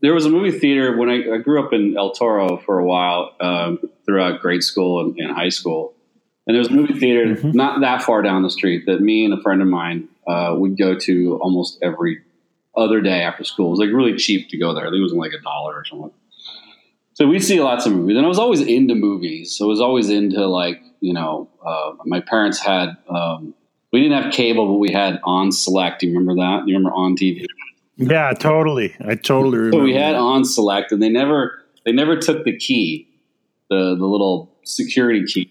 there 0.00 0.14
was 0.14 0.26
a 0.26 0.30
movie 0.30 0.56
theater 0.58 0.96
when 0.96 1.08
I, 1.08 1.34
I 1.34 1.38
grew 1.38 1.62
up 1.64 1.72
in 1.72 1.96
El 1.96 2.10
Toro 2.12 2.58
for 2.58 2.78
a 2.78 2.84
while 2.84 3.32
um, 3.40 3.78
throughout 4.04 4.40
grade 4.40 4.62
school 4.62 5.00
and, 5.00 5.18
and 5.18 5.34
high 5.34 5.48
school. 5.48 5.94
And 6.46 6.54
there 6.54 6.60
was 6.60 6.68
a 6.68 6.72
movie 6.72 6.94
theater 6.98 7.34
Mhm. 7.34 7.54
not 7.54 7.80
that 7.80 8.02
far 8.02 8.22
down 8.22 8.42
the 8.42 8.50
street 8.50 8.84
that 8.86 9.00
me 9.00 9.24
and 9.24 9.34
a 9.34 9.42
friend 9.42 9.60
of 9.62 9.68
mine 9.68 10.08
uh, 10.28 10.54
would 10.56 10.76
go 10.78 10.96
to 10.98 11.38
almost 11.42 11.78
every 11.82 12.20
other 12.76 13.00
day 13.00 13.22
after 13.22 13.42
school. 13.42 13.68
It 13.68 13.70
was 13.70 13.78
like 13.80 13.88
really 13.90 14.14
cheap 14.16 14.48
to 14.50 14.58
go 14.58 14.72
there. 14.74 14.84
I 14.86 14.90
think 14.90 14.98
it 15.00 15.02
was 15.02 15.12
like 15.12 15.32
a 15.32 15.40
dollar 15.42 15.74
or 15.74 15.84
something. 15.84 16.10
So 17.14 17.26
we'd 17.26 17.40
see 17.42 17.60
lots 17.62 17.86
of 17.86 17.92
movies, 17.94 18.16
and 18.18 18.26
I 18.26 18.28
was 18.28 18.38
always 18.38 18.60
into 18.60 18.94
movies. 18.94 19.56
So 19.56 19.64
I 19.64 19.68
was 19.68 19.80
always 19.80 20.10
into 20.10 20.46
like 20.46 20.82
you 21.00 21.12
know, 21.12 21.48
uh, 21.64 21.92
my 22.04 22.20
parents 22.20 22.58
had. 22.60 22.90
Um, 23.08 23.54
we 23.92 24.02
didn't 24.02 24.22
have 24.22 24.32
cable, 24.32 24.66
but 24.66 24.78
we 24.78 24.90
had 24.90 25.20
on 25.24 25.52
select. 25.52 26.00
Do 26.00 26.06
you 26.08 26.18
remember 26.18 26.40
that? 26.42 26.66
You 26.66 26.74
remember 26.76 26.94
on 26.94 27.16
TV? 27.16 27.46
Yeah, 27.96 28.32
totally. 28.32 28.94
I 29.00 29.14
totally 29.14 29.56
remember. 29.58 29.78
So 29.78 29.82
we 29.84 29.94
had 29.94 30.14
that. 30.14 30.20
on 30.20 30.44
select, 30.44 30.92
and 30.92 31.02
they 31.02 31.08
never 31.08 31.62
they 31.86 31.92
never 31.92 32.16
took 32.16 32.44
the 32.44 32.56
key, 32.56 33.08
the 33.70 33.94
the 33.96 34.04
little 34.04 34.54
security 34.64 35.24
key. 35.24 35.50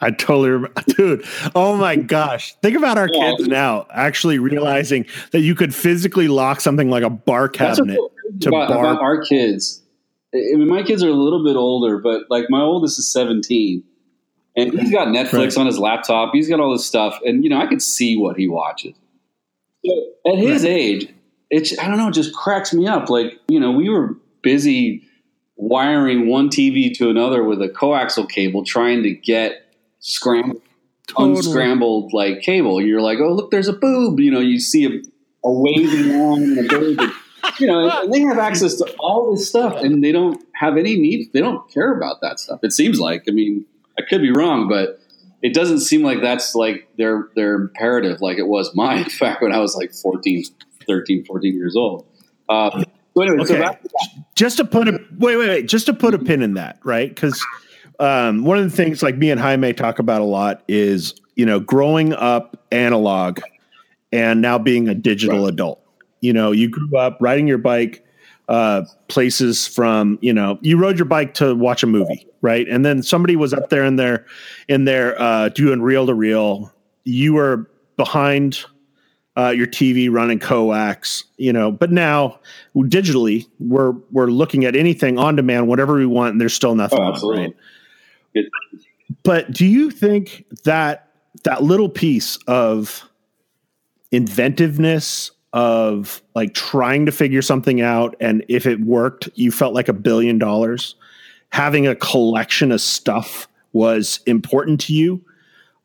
I 0.00 0.10
totally 0.10 0.50
remember, 0.50 0.82
dude. 0.88 1.24
Oh 1.54 1.76
my 1.76 1.94
gosh! 1.96 2.54
Think 2.62 2.76
about 2.76 2.98
our 2.98 3.08
Yeah. 3.12 3.34
kids 3.36 3.48
now 3.48 3.86
actually 3.92 4.38
realizing 4.38 5.06
that 5.32 5.40
you 5.40 5.54
could 5.54 5.74
physically 5.74 6.26
lock 6.26 6.60
something 6.60 6.88
like 6.90 7.02
a 7.04 7.10
bar 7.10 7.48
cabinet. 7.48 7.98
what's 8.00 8.14
so 8.14 8.20
crazy 8.22 8.38
to 8.40 8.48
about, 8.48 8.68
bar- 8.70 8.78
about 8.92 9.02
our 9.02 9.20
kids. 9.22 9.82
I 10.34 10.56
mean, 10.56 10.68
my 10.68 10.82
kids 10.82 11.04
are 11.04 11.08
a 11.10 11.14
little 11.14 11.44
bit 11.44 11.54
older, 11.54 11.98
but 11.98 12.22
like 12.28 12.46
my 12.48 12.60
oldest 12.60 12.98
is 12.98 13.12
seventeen, 13.12 13.84
and 14.56 14.72
he's 14.72 14.90
got 14.92 15.08
Netflix 15.08 15.32
Right. 15.32 15.58
on 15.58 15.66
his 15.66 15.78
laptop. 15.78 16.30
He's 16.32 16.48
got 16.48 16.60
all 16.60 16.72
this 16.72 16.86
stuff, 16.86 17.18
and 17.24 17.42
you 17.44 17.50
know, 17.50 17.58
I 17.60 17.66
could 17.66 17.82
see 17.82 18.16
what 18.16 18.36
he 18.36 18.48
watches. 18.48 18.94
So 19.84 19.92
at 20.26 20.38
his 20.38 20.64
age, 20.64 21.08
it's 21.50 21.78
I 21.78 21.88
don't 21.88 21.98
know, 21.98 22.08
it 22.08 22.14
just 22.14 22.34
cracks 22.34 22.72
me 22.72 22.86
up. 22.86 23.08
Like 23.10 23.38
you 23.48 23.60
know, 23.60 23.72
we 23.72 23.88
were 23.88 24.16
busy 24.42 25.02
wiring 25.56 26.28
one 26.28 26.48
TV 26.48 26.92
to 26.98 27.10
another 27.10 27.44
with 27.44 27.62
a 27.62 27.68
coaxial 27.68 28.28
cable, 28.28 28.64
trying 28.64 29.02
to 29.04 29.10
get 29.12 29.66
scrambled 30.00 30.60
Totally. 31.06 31.36
unscrambled 31.38 32.12
like 32.12 32.40
cable. 32.40 32.80
You're 32.80 33.02
like, 33.02 33.18
oh 33.20 33.32
look, 33.32 33.50
there's 33.50 33.68
a 33.68 33.72
boob. 33.72 34.20
You 34.20 34.30
know, 34.30 34.40
you 34.40 34.58
see 34.58 34.86
a, 34.86 34.90
a 35.46 35.52
waving 35.52 36.18
line 36.18 36.42
and 36.58 36.58
a 36.58 36.68
boob. 36.68 36.98
and, 37.00 37.12
You 37.60 37.66
know, 37.66 37.88
and 38.02 38.12
they 38.12 38.20
have 38.22 38.38
access 38.38 38.76
to 38.76 38.84
all 38.98 39.30
this 39.34 39.48
stuff, 39.48 39.76
and 39.82 40.02
they 40.02 40.12
don't 40.12 40.42
have 40.54 40.76
any 40.78 40.96
need. 40.96 41.30
They 41.32 41.40
don't 41.40 41.70
care 41.70 41.94
about 41.94 42.20
that 42.22 42.40
stuff. 42.40 42.60
It 42.62 42.72
seems 42.72 42.98
like. 42.98 43.24
I 43.28 43.32
mean, 43.32 43.66
I 43.98 44.02
could 44.08 44.22
be 44.22 44.32
wrong, 44.32 44.68
but 44.68 45.00
it 45.42 45.54
doesn't 45.54 45.80
seem 45.80 46.02
like 46.02 46.20
that's 46.22 46.54
like 46.54 46.88
their 46.96 47.28
their 47.36 47.54
imperative, 47.54 48.20
like 48.20 48.38
it 48.38 48.46
was 48.48 48.72
mine 48.74 49.06
back 49.20 49.40
when 49.40 49.52
I 49.52 49.58
was 49.60 49.76
like 49.76 49.92
14, 49.94 50.44
13, 50.86 51.24
14 51.24 51.54
years 51.54 51.76
old. 51.76 52.06
Uh, 52.48 52.70
so 53.16 53.22
anyway, 53.22 53.44
so 53.44 53.54
Okay. 53.54 53.58
that. 53.58 53.76
just 54.34 54.56
to 54.58 54.64
put 54.64 54.88
a 54.88 54.92
wait, 55.18 55.36
wait, 55.36 55.48
wait, 55.48 55.68
just 55.68 55.86
to 55.86 55.94
put 55.94 56.14
a 56.14 56.18
pin 56.18 56.42
in 56.42 56.54
that, 56.54 56.78
right? 56.84 57.08
Because 57.08 57.46
um, 58.00 58.44
one 58.44 58.58
of 58.58 58.64
the 58.70 58.76
things 58.76 59.02
like 59.02 59.16
me 59.16 59.30
and 59.30 59.40
Jaime 59.40 59.72
talk 59.72 59.98
about 59.98 60.20
a 60.20 60.24
lot 60.24 60.64
is 60.68 61.14
you 61.36 61.46
know 61.46 61.60
growing 61.60 62.12
up 62.12 62.64
analog 62.72 63.40
and 64.12 64.40
now 64.40 64.58
being 64.58 64.88
a 64.88 64.94
digital 64.94 65.44
Right. 65.44 65.52
adult. 65.52 65.80
You 66.20 66.32
know, 66.32 66.52
you 66.52 66.70
grew 66.70 66.96
up 66.98 67.18
riding 67.20 67.46
your 67.46 67.58
bike 67.58 68.04
uh, 68.48 68.82
places 69.08 69.66
from 69.66 70.18
you 70.20 70.32
know 70.32 70.58
you 70.60 70.76
rode 70.76 70.98
your 70.98 71.06
bike 71.06 71.34
to 71.34 71.54
watch 71.54 71.82
a 71.82 71.86
movie, 71.86 72.26
right? 72.42 72.68
And 72.68 72.84
then 72.84 73.02
somebody 73.02 73.36
was 73.36 73.52
up 73.52 73.70
there 73.70 73.84
in 73.84 73.96
their 73.96 74.26
in 74.68 74.84
their 74.84 75.20
uh, 75.20 75.48
doing 75.50 75.82
reel 75.82 76.06
to 76.06 76.14
reel. 76.14 76.72
You 77.04 77.34
were 77.34 77.70
behind 77.96 78.64
uh, 79.36 79.50
your 79.50 79.66
TV 79.66 80.10
running 80.10 80.38
coax, 80.38 81.24
you 81.36 81.52
know. 81.52 81.70
But 81.70 81.90
now 81.90 82.38
digitally, 82.76 83.46
we're 83.58 83.92
we're 84.10 84.26
looking 84.26 84.64
at 84.64 84.76
anything 84.76 85.18
on 85.18 85.36
demand, 85.36 85.68
whatever 85.68 85.94
we 85.94 86.06
want, 86.06 86.32
and 86.32 86.40
there's 86.40 86.54
still 86.54 86.74
nothing. 86.74 87.00
Oh, 87.00 87.04
on, 87.04 87.12
absolutely. 87.12 87.54
right? 88.36 88.44
But 89.22 89.52
do 89.52 89.66
you 89.66 89.90
think 89.90 90.44
that 90.64 91.08
that 91.44 91.62
little 91.62 91.88
piece 91.88 92.36
of 92.46 93.08
inventiveness 94.12 95.30
of 95.54 96.20
like 96.34 96.52
trying 96.52 97.06
to 97.06 97.12
figure 97.12 97.40
something 97.40 97.80
out 97.80 98.16
and 98.20 98.44
if 98.48 98.66
it 98.66 98.80
worked 98.80 99.28
you 99.36 99.52
felt 99.52 99.72
like 99.72 99.88
a 99.88 99.92
billion 99.92 100.36
dollars. 100.36 100.96
Having 101.50 101.86
a 101.86 101.94
collection 101.94 102.72
of 102.72 102.80
stuff 102.80 103.46
was 103.72 104.18
important 104.26 104.80
to 104.82 104.92
you. 104.92 105.24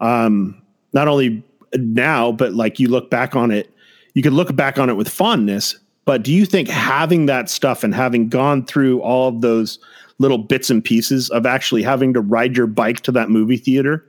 Um 0.02 0.60
not 0.92 1.08
only 1.08 1.44
now 1.76 2.32
but 2.32 2.54
like 2.54 2.80
you 2.80 2.90
look 2.90 3.12
back 3.12 3.36
on 3.36 3.52
it 3.52 3.72
you 4.16 4.24
could 4.24 4.34
look 4.34 4.56
back 4.56 4.80
on 4.80 4.90
it 4.90 4.96
with 4.96 5.08
fondness 5.08 5.78
but 6.04 6.24
do 6.24 6.34
you 6.34 6.48
think 6.48 6.68
having 6.68 7.28
that 7.28 7.48
stuff 7.48 7.84
and 7.84 7.94
having 7.94 8.28
gone 8.28 8.66
through 8.66 9.00
all 9.02 9.28
of 9.28 9.42
those 9.42 9.78
little 10.18 10.40
bits 10.40 10.72
and 10.72 10.84
pieces 10.84 11.30
of 11.30 11.46
actually 11.46 11.84
having 11.84 12.12
to 12.16 12.22
ride 12.22 12.58
your 12.58 12.66
bike 12.66 13.02
to 13.02 13.12
that 13.12 13.30
movie 13.30 13.58
theater 13.58 14.04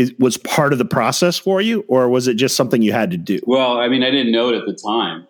is 0.00 0.14
was 0.18 0.36
part 0.36 0.72
of 0.72 0.78
the 0.78 0.84
process 0.84 1.38
for 1.38 1.60
you 1.60 1.84
or 1.88 2.08
was 2.08 2.26
it 2.26 2.34
just 2.34 2.56
something 2.56 2.82
you 2.82 2.92
had 2.92 3.10
to 3.10 3.16
do? 3.16 3.38
Well, 3.46 3.78
I 3.78 3.88
mean, 3.88 4.02
I 4.02 4.10
didn't 4.10 4.32
know 4.32 4.48
it 4.48 4.56
at 4.56 4.66
the 4.66 4.74
time, 4.74 5.26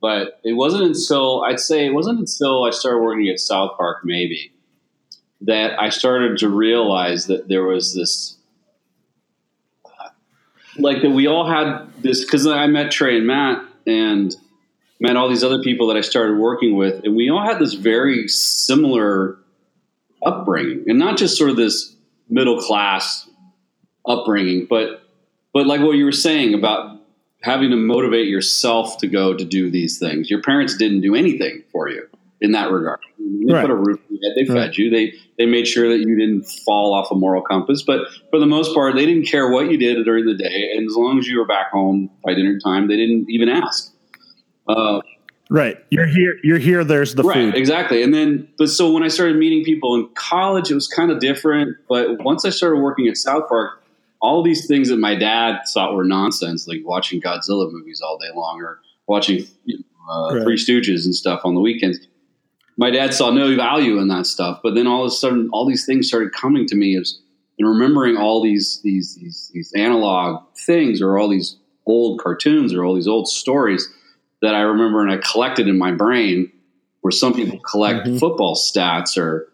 but 0.00 0.40
it 0.42 0.54
wasn't 0.54 0.84
until 0.84 1.42
I'd 1.44 1.60
say 1.60 1.86
it 1.86 1.94
wasn't 1.94 2.20
until 2.20 2.64
I 2.64 2.70
started 2.70 3.02
working 3.02 3.28
at 3.28 3.38
South 3.38 3.76
Park, 3.76 3.98
maybe, 4.04 4.52
that 5.42 5.80
I 5.80 5.90
started 5.90 6.38
to 6.38 6.48
realize 6.48 7.26
that 7.26 7.48
there 7.48 7.64
was 7.64 7.94
this, 7.94 8.36
like 10.76 11.02
that 11.02 11.10
we 11.10 11.26
all 11.26 11.46
had 11.46 11.86
this 12.02 12.24
because 12.24 12.46
I 12.46 12.66
met 12.66 12.90
Trey 12.90 13.18
and 13.18 13.26
Matt 13.26 13.64
and 13.86 14.34
met 15.00 15.16
all 15.16 15.28
these 15.28 15.44
other 15.44 15.62
people 15.62 15.86
that 15.88 15.96
I 15.96 16.02
started 16.02 16.38
working 16.38 16.76
with, 16.76 17.04
and 17.04 17.14
we 17.14 17.30
all 17.30 17.44
had 17.44 17.58
this 17.58 17.74
very 17.74 18.28
similar 18.28 19.38
upbringing, 20.24 20.84
and 20.86 20.98
not 20.98 21.18
just 21.18 21.36
sort 21.36 21.50
of 21.50 21.56
this 21.56 21.94
middle 22.28 22.60
class 22.60 23.26
upbringing, 24.06 24.66
but 24.68 25.02
but 25.52 25.66
like 25.66 25.80
what 25.80 25.92
you 25.92 26.04
were 26.04 26.12
saying 26.12 26.54
about 26.54 26.98
having 27.42 27.70
to 27.70 27.76
motivate 27.76 28.28
yourself 28.28 28.98
to 28.98 29.06
go 29.06 29.34
to 29.34 29.44
do 29.44 29.70
these 29.70 29.98
things. 29.98 30.30
Your 30.30 30.42
parents 30.42 30.76
didn't 30.76 31.00
do 31.00 31.14
anything 31.14 31.62
for 31.72 31.88
you 31.88 32.06
in 32.40 32.52
that 32.52 32.70
regard. 32.70 33.00
They 33.18 33.52
Right. 33.52 33.62
put 33.62 33.70
a 33.70 33.74
roof 33.74 33.98
on 34.10 34.16
your 34.16 34.30
head. 34.30 34.36
They 34.36 34.44
fed 34.46 34.56
Right. 34.56 34.78
you. 34.78 34.90
They 34.90 35.14
they 35.38 35.46
made 35.46 35.66
sure 35.66 35.88
that 35.88 35.98
you 35.98 36.16
didn't 36.18 36.42
fall 36.66 36.92
off 36.92 37.10
a 37.10 37.14
moral 37.14 37.40
compass. 37.42 37.82
But 37.82 38.00
for 38.30 38.38
the 38.38 38.46
most 38.46 38.74
part, 38.74 38.94
they 38.94 39.06
didn't 39.06 39.26
care 39.26 39.50
what 39.50 39.70
you 39.70 39.78
did 39.78 40.04
during 40.04 40.26
the 40.26 40.34
day, 40.34 40.70
and 40.76 40.86
as 40.86 40.94
long 40.96 41.18
as 41.18 41.26
you 41.26 41.38
were 41.38 41.46
back 41.46 41.70
home 41.70 42.10
by 42.24 42.34
dinner 42.34 42.58
time, 42.62 42.88
they 42.88 42.96
didn't 42.96 43.26
even 43.30 43.48
ask. 43.48 43.92
Uh, 44.68 45.00
Right. 45.52 45.78
You're 45.90 46.06
here. 46.06 46.36
You're 46.44 46.58
here. 46.58 46.84
There's 46.84 47.16
the 47.16 47.24
right, 47.24 47.34
food. 47.34 47.56
exactly. 47.56 48.04
And 48.04 48.14
then, 48.14 48.46
but 48.56 48.68
so 48.68 48.92
when 48.92 49.02
I 49.02 49.08
started 49.08 49.36
meeting 49.36 49.64
people 49.64 49.96
in 49.96 50.06
college, 50.14 50.70
it 50.70 50.74
was 50.76 50.86
kind 50.86 51.10
of 51.10 51.18
different. 51.18 51.76
But 51.88 52.22
once 52.22 52.44
I 52.44 52.50
started 52.50 52.76
working 52.80 53.08
at 53.08 53.16
South 53.16 53.48
Park, 53.48 53.79
all 54.20 54.42
these 54.42 54.66
things 54.66 54.88
that 54.88 54.98
my 54.98 55.14
dad 55.14 55.60
thought 55.72 55.94
were 55.94 56.04
nonsense, 56.04 56.68
like 56.68 56.80
watching 56.84 57.20
Godzilla 57.20 57.70
movies 57.72 58.00
all 58.02 58.18
day 58.18 58.28
long 58.34 58.60
or 58.60 58.80
watching 59.06 59.44
uh, 60.10 60.34
Right. 60.34 60.42
Three 60.42 60.56
Stooges 60.56 61.04
and 61.04 61.14
stuff 61.14 61.40
on 61.44 61.54
the 61.54 61.60
weekends, 61.60 61.98
my 62.76 62.90
dad 62.90 63.14
saw 63.14 63.30
no 63.30 63.54
value 63.56 63.98
in 63.98 64.08
that 64.08 64.26
stuff. 64.26 64.60
But 64.62 64.74
then 64.74 64.86
all 64.86 65.04
of 65.04 65.08
a 65.08 65.10
sudden, 65.14 65.48
all 65.52 65.66
these 65.66 65.86
things 65.86 66.08
started 66.08 66.32
coming 66.32 66.66
to 66.66 66.74
me 66.76 66.96
as 66.98 67.18
and 67.58 67.68
remembering 67.68 68.16
all 68.16 68.42
these 68.42 68.80
these 68.82 69.14
these 69.16 69.50
these 69.54 69.72
analog 69.76 70.42
things 70.66 71.00
or 71.02 71.18
all 71.18 71.28
these 71.28 71.56
old 71.86 72.18
cartoons 72.20 72.72
or 72.74 72.84
all 72.84 72.94
these 72.94 73.08
old 73.08 73.28
stories 73.28 73.86
that 74.42 74.54
I 74.54 74.60
remember 74.60 75.02
and 75.02 75.10
I 75.12 75.18
collected 75.18 75.68
in 75.68 75.76
my 75.78 75.92
brain. 75.92 76.50
Where 77.02 77.10
some 77.10 77.32
people 77.32 77.58
collect 77.60 78.06
Mhm. 78.06 78.18
football 78.20 78.54
stats 78.56 79.16
or 79.16 79.50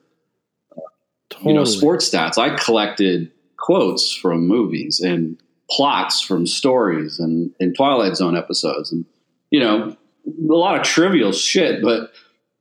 Totally. 1.31 1.53
you 1.53 1.59
know 1.59 1.65
sports 1.65 2.09
stats. 2.11 2.39
I 2.39 2.57
collected 2.57 3.31
quotes 3.57 4.13
from 4.13 4.47
movies 4.47 5.01
and 5.01 5.39
plots 5.71 6.21
from 6.21 6.47
stories 6.47 7.19
and, 7.19 7.53
and 7.59 7.77
Twilight 7.77 8.17
Zone 8.17 8.37
episodes 8.37 8.93
and 8.93 9.05
you 9.51 9.61
know 9.61 9.97
a 10.27 10.55
lot 10.55 10.79
of 10.79 10.83
trivial 10.83 11.33
shit, 11.33 11.83
but 11.83 12.13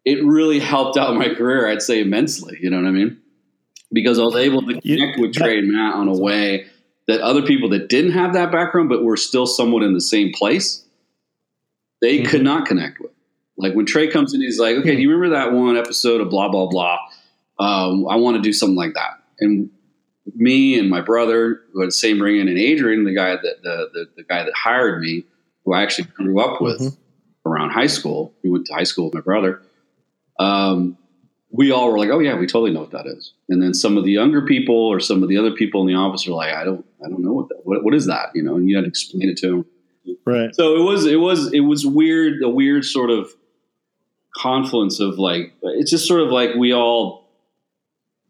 it 0.03 0.23
really 0.23 0.59
helped 0.59 0.97
out 0.97 1.15
my 1.15 1.29
career. 1.33 1.67
I'd 1.67 1.81
say 1.81 2.01
immensely. 2.01 2.57
You 2.61 2.69
know 2.69 2.77
what 2.77 2.87
I 2.87 2.91
mean? 2.91 3.17
Because 3.91 4.19
I 4.19 4.23
was 4.23 4.35
able 4.35 4.61
to 4.61 4.79
connect 4.81 5.19
with 5.19 5.33
Trey 5.33 5.59
and 5.59 5.71
Matt 5.71 5.95
on 5.95 6.07
a 6.07 6.15
way 6.15 6.67
that 7.07 7.21
other 7.21 7.41
people 7.41 7.69
that 7.69 7.89
didn't 7.89 8.11
have 8.11 8.33
that 8.33 8.51
background 8.51 8.89
but 8.89 9.03
were 9.03 9.17
still 9.17 9.47
somewhat 9.47 9.83
in 9.83 9.93
the 9.93 10.01
same 10.01 10.31
place, 10.33 10.85
they 12.01 12.23
could 12.23 12.43
not 12.43 12.65
connect 12.65 12.99
with. 12.99 13.11
Like 13.57 13.73
when 13.73 13.85
Trey 13.85 14.07
comes 14.07 14.33
in, 14.33 14.41
he's 14.41 14.59
like, 14.59 14.75
"Okay, 14.77 14.95
do 14.95 15.01
you 15.01 15.09
remember 15.09 15.35
that 15.35 15.53
one 15.53 15.77
episode 15.77 16.21
of 16.21 16.29
blah 16.29 16.49
blah 16.49 16.67
blah? 16.67 16.97
Um, 17.57 18.07
I 18.07 18.17
want 18.17 18.35
to 18.35 18.41
do 18.41 18.51
something 18.51 18.75
like 18.75 18.93
that." 18.95 19.21
And 19.39 19.69
me 20.34 20.77
and 20.79 20.89
my 20.89 21.01
brother, 21.01 21.62
who 21.72 21.82
had 21.82 21.89
the 21.89 21.91
same 21.94 22.22
ring 22.22 22.39
in, 22.39 22.48
and 22.48 22.58
Adrian, 22.58 23.03
the 23.03 23.13
guy 23.13 23.36
that 23.36 23.62
the, 23.63 23.89
the 23.94 24.05
the 24.17 24.24
guy 24.24 24.44
that 24.44 24.53
hired 24.55 25.01
me, 25.01 25.24
who 25.63 25.74
I 25.74 25.84
actually 25.84 26.05
grew 26.15 26.39
up 26.39 26.62
with 26.62 26.79
Mhm. 26.82 26.98
around 27.46 27.70
high 27.72 27.88
school, 27.88 28.34
we 28.44 28.50
went 28.50 28.65
to 28.67 28.74
high 28.74 28.84
school 28.86 29.05
with 29.05 29.13
my 29.13 29.22
brother. 29.22 29.62
Um, 30.39 30.98
we 31.51 31.72
all 31.72 31.89
were 31.91 31.98
like, 32.00 32.10
"Oh 32.10 32.20
yeah, 32.20 32.38
we 32.38 32.48
totally 32.48 32.72
know 32.72 32.82
what 32.82 32.91
that 32.91 33.05
is." 33.08 33.34
And 33.50 33.62
then 33.62 33.74
some 33.74 33.98
of 33.98 34.03
the 34.03 34.12
younger 34.12 34.41
people 34.46 34.75
or 34.75 35.00
some 35.00 35.22
of 35.24 35.29
the 35.29 35.38
other 35.38 35.51
people 35.51 35.82
in 35.82 35.88
the 35.88 35.94
office 35.94 36.27
were 36.27 36.34
like, 36.34 36.53
"I 36.53 36.63
don't, 36.65 36.86
I 37.05 37.08
don't 37.10 37.22
know 37.24 37.32
what 37.34 37.50
that. 37.50 37.62
What, 37.63 37.84
what 37.84 37.94
is 37.94 38.08
that?" 38.08 38.32
You 38.36 38.44
know, 38.44 38.55
and 38.55 38.70
you 38.70 38.75
had 38.75 38.82
to 38.84 38.88
explain 38.89 39.29
it 39.29 39.38
to 39.38 39.48
them. 39.48 39.65
right. 40.25 40.53
So 40.55 40.75
it 40.75 40.84
was 40.84 41.05
it 41.05 41.15
was 41.20 41.53
it 41.53 41.62
was 41.62 41.86
weird 41.86 42.41
a 42.44 42.50
weird 42.50 42.84
sort 42.84 43.10
of 43.12 43.29
confluence 44.36 45.00
of 45.00 45.17
like 45.17 45.53
it's 45.63 45.89
just 45.91 46.08
sort 46.08 46.22
of 46.22 46.29
like 46.29 46.55
we 46.55 46.74
all 46.74 47.25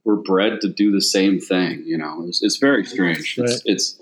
were 0.05 0.15
bred 0.15 0.61
to 0.61 0.69
do 0.69 0.91
the 0.91 1.01
same 1.01 1.39
thing. 1.39 1.83
You 1.85 1.97
know, 1.97 2.23
it's, 2.27 2.41
it's 2.41 2.57
very 2.57 2.85
strange. 2.85 3.37
Right. 3.37 3.49
It's, 3.49 3.61
it's 3.65 4.01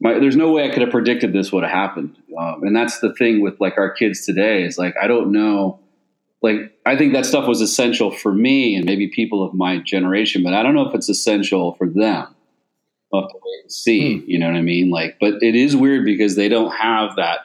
my, 0.00 0.18
there's 0.18 0.34
no 0.34 0.50
way 0.50 0.64
I 0.64 0.72
could 0.72 0.82
have 0.82 0.90
predicted 0.90 1.32
this 1.32 1.52
would 1.52 1.62
have 1.62 1.70
happened. 1.70 2.16
Um, 2.36 2.64
and 2.64 2.74
that's 2.74 2.98
the 2.98 3.14
thing 3.14 3.40
with 3.40 3.60
like 3.60 3.78
our 3.78 3.90
kids 3.90 4.26
today 4.26 4.64
is 4.64 4.78
like 4.78 4.96
I 5.00 5.06
don't 5.06 5.30
know. 5.30 5.78
Like 6.40 6.76
I 6.84 6.96
think 6.96 7.12
that 7.12 7.26
stuff 7.26 7.46
was 7.46 7.60
essential 7.60 8.10
for 8.10 8.32
me 8.32 8.74
and 8.74 8.84
maybe 8.84 9.06
people 9.06 9.44
of 9.44 9.54
my 9.54 9.78
generation, 9.78 10.42
but 10.42 10.54
I 10.54 10.62
don't 10.64 10.74
know 10.74 10.88
if 10.88 10.94
it's 10.94 11.08
essential 11.08 11.74
for 11.74 11.86
them. 11.86 12.34
We'll 13.12 13.22
have 13.22 13.30
to 13.30 13.36
wait 13.36 13.62
and 13.62 13.72
see. 13.72 14.18
Hmm. 14.18 14.24
You 14.30 14.38
know 14.38 14.46
what 14.46 14.56
I 14.56 14.62
mean? 14.62 14.90
Like, 14.90 15.18
but 15.20 15.34
it 15.42 15.54
is 15.54 15.76
weird 15.76 16.04
because 16.04 16.34
they 16.34 16.48
don't 16.48 16.72
have 16.72 17.16
that. 17.16 17.40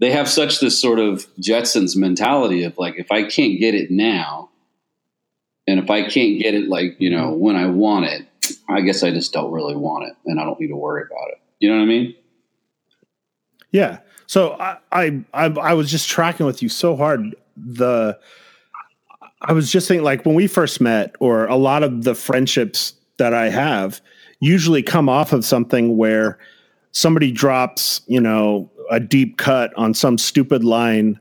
They 0.00 0.10
have 0.10 0.28
such 0.28 0.58
this 0.58 0.80
sort 0.80 0.98
of 0.98 1.26
Jetsons 1.38 1.96
mentality 1.96 2.64
of 2.64 2.76
like, 2.78 2.94
if 2.98 3.12
I 3.12 3.24
can't 3.24 3.60
get 3.60 3.74
it 3.74 3.90
now, 3.90 4.50
and 5.66 5.80
if 5.80 5.90
I 5.90 6.02
can't 6.02 6.40
get 6.40 6.54
it 6.54 6.68
like 6.68 6.96
you 6.98 7.10
know 7.10 7.30
mm-hmm. 7.30 7.40
when 7.40 7.56
I 7.56 7.66
want 7.66 8.06
it, 8.06 8.26
I 8.68 8.80
guess 8.80 9.02
I 9.02 9.10
just 9.10 9.32
don't 9.32 9.52
really 9.52 9.76
want 9.76 10.08
it, 10.08 10.16
and 10.26 10.40
I 10.40 10.44
don't 10.44 10.58
need 10.60 10.68
to 10.68 10.76
worry 10.76 11.04
about 11.10 11.28
it. 11.32 11.40
You 11.60 11.70
know 11.70 11.76
what 11.76 11.82
I 11.82 11.86
mean? 11.86 12.14
Yeah. 13.70 13.98
So 14.26 14.52
I, 14.54 14.78
I 14.92 15.24
I 15.32 15.46
I 15.46 15.74
was 15.74 15.90
just 15.90 16.08
tracking 16.08 16.46
with 16.46 16.62
you 16.62 16.68
so 16.68 16.96
hard. 16.96 17.34
The 17.56 18.18
I 19.42 19.52
was 19.52 19.70
just 19.70 19.88
thinking 19.88 20.04
like 20.04 20.24
when 20.24 20.34
we 20.34 20.46
first 20.46 20.80
met, 20.80 21.14
or 21.20 21.46
a 21.46 21.56
lot 21.56 21.82
of 21.82 22.04
the 22.04 22.14
friendships 22.14 22.94
that 23.18 23.34
I 23.34 23.50
have 23.50 24.00
usually 24.40 24.82
come 24.82 25.08
off 25.08 25.32
of 25.32 25.44
something 25.44 25.96
where 25.96 26.38
somebody 26.92 27.30
drops, 27.30 28.02
you 28.06 28.20
know, 28.20 28.70
a 28.90 29.00
deep 29.00 29.38
cut 29.38 29.72
on 29.76 29.94
some 29.94 30.18
stupid 30.18 30.64
line 30.64 31.18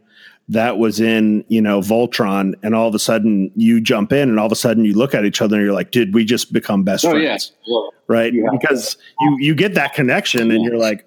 that 0.49 0.77
was 0.77 0.99
in, 0.99 1.45
you 1.47 1.62
know, 1.62 1.79
Voltron, 1.79 2.53
and 2.63 2.75
all 2.75 2.88
of 2.88 2.95
a 2.95 2.99
sudden 2.99 3.51
you 3.56 3.79
jump 3.79 4.12
in, 4.12 4.29
and 4.29 4.39
all 4.39 4.45
of 4.45 4.51
a 4.51 4.58
sudden 4.58 4.86
you 4.86 4.93
look 4.93 5.15
at 5.15 5.25
each 5.25 5.41
other 5.41 5.56
and 5.56 5.65
you're 5.65 5.73
like, 5.73 5.91
did 5.91 6.13
we 6.13 6.25
just 6.25 6.51
become 6.51 6.84
best 6.84 7.06
Oh 7.06 7.12
friends? 7.12 7.53
yeah, 7.65 7.71
well, 7.71 7.93
Right? 8.08 8.34
Yeah. 8.34 8.43
Because 8.51 8.97
you 9.21 9.38
you 9.39 9.56
get 9.56 9.75
that 9.75 9.93
connection, 9.93 10.51
and 10.51 10.63
you're 10.63 10.77
like, 10.77 11.06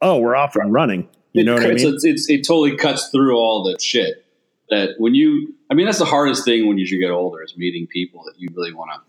oh, 0.00 0.18
we're 0.18 0.36
off 0.36 0.54
and 0.56 0.72
running. 0.72 1.08
You 1.32 1.44
know 1.44 1.54
what 1.54 1.64
I 1.64 1.74
mean? 1.74 1.94
It's, 1.94 2.04
it's, 2.04 2.30
it 2.30 2.46
totally 2.46 2.76
cuts 2.76 3.08
through 3.10 3.36
all 3.36 3.62
the 3.62 3.78
shit 3.80 4.24
that 4.70 4.90
when 4.98 5.14
you, 5.14 5.54
I 5.70 5.74
mean, 5.74 5.86
that's 5.86 5.98
the 5.98 6.04
hardest 6.04 6.44
thing 6.44 6.66
when 6.66 6.78
you 6.78 6.86
should 6.86 7.00
get 7.00 7.10
older 7.10 7.42
is 7.42 7.56
meeting 7.56 7.86
people 7.86 8.24
that 8.24 8.34
you 8.38 8.48
really 8.54 8.72
want 8.72 8.90
to 8.92 9.00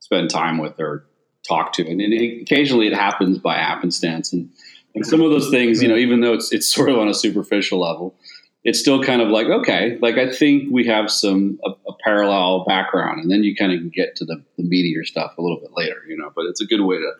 spend 0.00 0.30
time 0.30 0.58
with 0.58 0.78
or 0.78 1.06
talk 1.46 1.72
to. 1.74 1.88
And, 1.88 2.00
and 2.00 2.12
it, 2.12 2.42
occasionally 2.42 2.86
it 2.86 2.94
happens 2.94 3.38
by 3.38 3.56
happenstance. 3.56 4.32
And, 4.32 4.50
and 4.94 5.04
some 5.04 5.20
of 5.20 5.30
those 5.30 5.50
things, 5.50 5.82
you 5.82 5.88
know, 5.88 5.96
even 5.96 6.20
though 6.20 6.34
it's, 6.34 6.52
it's 6.52 6.68
sort 6.72 6.88
of 6.88 6.98
on 6.98 7.08
a 7.08 7.14
superficial 7.14 7.80
level, 7.80 8.14
it's 8.64 8.80
still 8.80 9.02
kind 9.02 9.20
of 9.20 9.28
like, 9.28 9.46
okay, 9.46 9.98
like 10.00 10.16
I 10.16 10.32
think 10.32 10.68
we 10.70 10.86
have 10.86 11.10
some, 11.10 11.58
a, 11.64 11.70
a 11.88 11.94
parallel 12.02 12.64
background. 12.64 13.20
And 13.20 13.30
then 13.30 13.44
you 13.44 13.54
kind 13.54 13.72
of 13.72 13.92
get 13.92 14.16
to 14.16 14.24
the, 14.24 14.42
the 14.56 14.64
meatier 14.64 15.04
stuff 15.04 15.36
a 15.36 15.42
little 15.42 15.60
bit 15.60 15.70
later, 15.76 16.02
you 16.08 16.16
know, 16.16 16.32
but 16.34 16.46
it's 16.46 16.62
a 16.62 16.66
good 16.66 16.80
way 16.80 16.96
to 16.96 17.12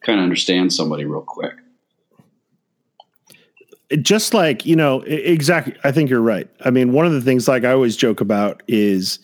kind 0.00 0.20
of 0.20 0.22
understand 0.22 0.72
somebody 0.72 1.04
real 1.04 1.22
quick. 1.22 1.54
just 4.02 4.32
like 4.32 4.64
you 4.64 4.76
know 4.76 5.00
exactly 5.02 5.74
i 5.82 5.90
think 5.90 6.08
you're 6.08 6.20
right 6.20 6.48
i 6.64 6.70
mean 6.70 6.92
one 6.92 7.06
of 7.06 7.12
the 7.12 7.20
things 7.20 7.48
like 7.48 7.64
i 7.64 7.72
always 7.72 7.96
joke 7.96 8.20
about 8.20 8.62
is 8.68 9.18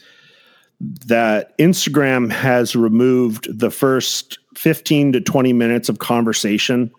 that 0.81 1.57
instagram 1.59 2.33
has 2.33 2.75
removed 2.75 3.47
the 3.57 3.71
first 3.71 4.41
15 4.57 5.13
to 5.13 5.21
20 5.21 5.53
minutes 5.53 5.89
of 5.89 6.01
conversation 6.01 6.91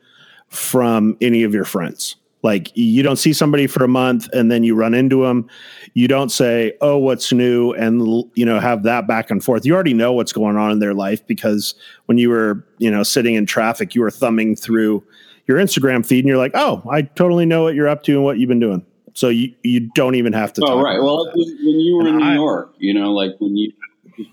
from 0.48 1.18
any 1.20 1.44
of 1.44 1.54
your 1.54 1.66
friends 1.66 2.16
like 2.44 2.72
you 2.76 3.04
don't 3.04 3.18
see 3.18 3.34
somebody 3.34 3.68
for 3.68 3.84
a 3.84 3.88
month 3.88 4.30
and 4.34 4.52
then 4.52 4.64
you 4.64 4.76
run 4.76 4.94
into 4.94 5.24
them 5.24 5.48
you 5.94 6.08
don't 6.08 6.30
say 6.30 6.74
oh 6.82 6.98
what's 6.98 7.34
new 7.34 7.72
and 7.74 8.02
you 8.36 8.46
know 8.46 8.60
have 8.60 8.84
that 8.84 9.08
back 9.08 9.32
and 9.32 9.44
forth 9.44 9.66
you 9.66 9.74
already 9.74 9.94
know 9.94 10.14
what's 10.14 10.32
going 10.32 10.56
on 10.56 10.72
in 10.72 10.80
their 10.80 10.94
life 10.94 11.26
because 11.28 11.74
when 12.06 12.18
you 12.18 12.30
were 12.30 12.66
you 12.78 12.92
know 12.92 13.04
sitting 13.04 13.36
in 13.36 13.46
traffic 13.46 13.96
you 13.96 14.02
were 14.02 14.12
thumbing 14.12 14.56
through 14.56 15.04
your 15.48 15.58
Instagram 15.58 16.06
feed 16.06 16.20
and 16.20 16.28
you're 16.28 16.38
like, 16.38 16.52
oh, 16.56 16.84
I 16.92 17.04
totally 17.04 17.46
know 17.46 17.64
what 17.64 17.74
you're 17.74 17.88
up 17.88 18.04
to 18.04 18.12
and 18.12 18.24
what 18.24 18.38
you've 18.38 18.50
been 18.50 18.60
doing. 18.60 18.86
So 19.14 19.30
you, 19.30 19.54
you 19.64 19.90
don't 19.96 20.16
even 20.16 20.34
have 20.34 20.54
to. 20.54 20.62
Oh, 20.62 20.68
talk 20.68 20.84
right. 20.84 21.00
Well, 21.02 21.24
that. 21.24 21.34
when 21.36 21.48
when 21.66 21.80
you 21.80 21.96
were 21.96 22.02
in 22.08 22.16
And 22.16 22.20
New 22.20 22.34
York, 22.34 22.76
you 22.78 22.94
know, 22.94 23.14
like 23.14 23.32
when 23.40 23.56
you 23.56 23.72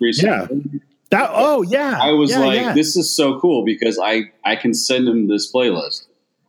recently, 0.00 0.80
that. 1.10 1.30
Oh 1.32 1.62
yeah, 1.62 1.98
I 2.02 2.10
was 2.10 2.30
Yeah, 2.30 2.40
like, 2.40 2.60
yeah. 2.60 2.74
this 2.74 2.96
is 2.96 3.14
so 3.14 3.38
cool 3.38 3.64
because 3.64 3.98
I 4.02 4.24
I 4.44 4.56
can 4.56 4.74
send 4.74 5.08
him 5.08 5.28
this 5.28 5.50
playlist. 5.50 6.06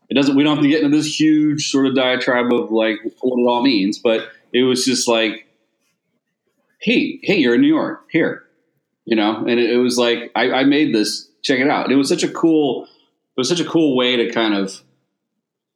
It 0.09 0.13
doesn't. 0.13 0.35
We 0.35 0.43
don't 0.43 0.57
have 0.57 0.63
to 0.63 0.69
get 0.69 0.83
into 0.83 0.95
this 0.95 1.19
huge 1.19 1.69
sort 1.69 1.87
of 1.87 1.95
diatribe 1.95 2.53
of 2.53 2.71
like 2.71 2.97
what 3.21 3.39
it 3.39 3.47
all 3.47 3.63
means, 3.63 3.99
but 3.99 4.29
it 4.53 4.63
was 4.63 4.85
just 4.85 5.07
like, 5.07 5.47
hey, 6.79 7.19
hey, 7.23 7.37
you're 7.37 7.55
in 7.55 7.61
New 7.61 7.73
York 7.73 8.05
here, 8.11 8.43
you 9.05 9.15
know, 9.15 9.37
and 9.37 9.59
it, 9.59 9.71
it 9.71 9.77
was 9.77 9.97
like 9.97 10.31
I, 10.35 10.51
I 10.51 10.63
made 10.63 10.93
this. 10.93 11.29
Check 11.41 11.59
it 11.59 11.69
out. 11.69 11.85
And 11.85 11.93
it 11.93 11.97
was 11.97 12.09
such 12.09 12.23
a 12.23 12.29
cool. 12.29 12.85
It 12.85 13.39
was 13.39 13.49
such 13.49 13.59
a 13.59 13.65
cool 13.65 13.95
way 13.95 14.15
to 14.15 14.31
kind 14.31 14.55
of, 14.55 14.81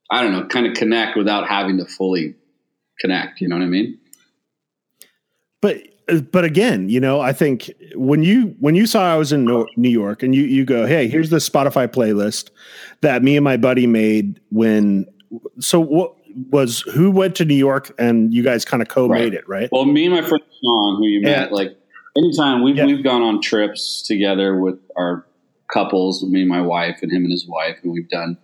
I 0.10 0.24
don't 0.24 0.32
know, 0.32 0.48
kind 0.48 0.66
of 0.66 0.74
connect 0.74 1.18
without 1.18 1.48
having 1.48 1.78
to 1.78 1.86
fully 1.86 2.36
connect. 3.00 3.42
You 3.42 3.50
know 3.50 3.58
what 3.58 3.64
I 3.64 3.68
mean? 3.68 4.00
but 5.62 5.84
but 6.32 6.44
again, 6.44 6.90
you 6.90 7.00
know, 7.00 7.20
I 7.22 7.34
think 7.34 7.72
when 7.96 8.24
you 8.24 8.56
when 8.60 8.76
you 8.76 8.86
saw 8.86 9.14
I 9.14 9.18
was 9.18 9.32
in 9.32 9.46
New 9.46 9.90
York 9.90 10.24
and 10.24 10.34
you 10.36 10.44
you 10.44 10.66
go, 10.66 10.86
hey, 10.86 11.08
here's 11.08 11.30
the 11.30 11.38
Spotify 11.38 11.88
playlist 11.88 12.50
that 13.02 13.24
me 13.24 13.36
and 13.38 13.44
my 13.44 13.58
buddy 13.58 13.88
made 13.88 14.40
when. 14.52 15.06
So 15.60 15.80
what 15.80 16.14
was 16.52 16.82
who 16.94 17.12
went 17.12 17.36
to 17.38 17.46
New 17.46 17.56
York 17.56 17.92
and 18.00 18.34
you 18.34 18.44
guys 18.44 18.64
kind 18.66 18.82
of 18.82 18.88
co-made 18.88 19.20
Right. 19.20 19.34
it, 19.34 19.48
right? 19.50 19.70
Well, 19.72 19.86
me 19.86 20.06
and 20.06 20.14
my 20.16 20.22
friend 20.22 20.44
Sean, 20.64 20.98
who 20.98 21.06
you 21.08 21.22
met, 21.22 21.50
Yeah. 21.50 21.56
like 21.56 21.76
anytime 22.18 22.64
we've 22.64 22.76
Yeah. 22.78 22.86
we've 22.86 23.04
gone 23.04 23.22
on 23.22 23.42
trips 23.42 24.04
together 24.08 24.58
with 24.60 24.80
our 24.96 25.26
couples, 25.74 26.24
me 26.24 26.42
and 26.42 26.50
my 26.50 26.62
wife, 26.62 27.00
and 27.02 27.12
him 27.12 27.24
and 27.24 27.32
his 27.32 27.48
wife, 27.48 27.78
and 27.84 27.92
we've 27.92 28.10
done 28.10 28.38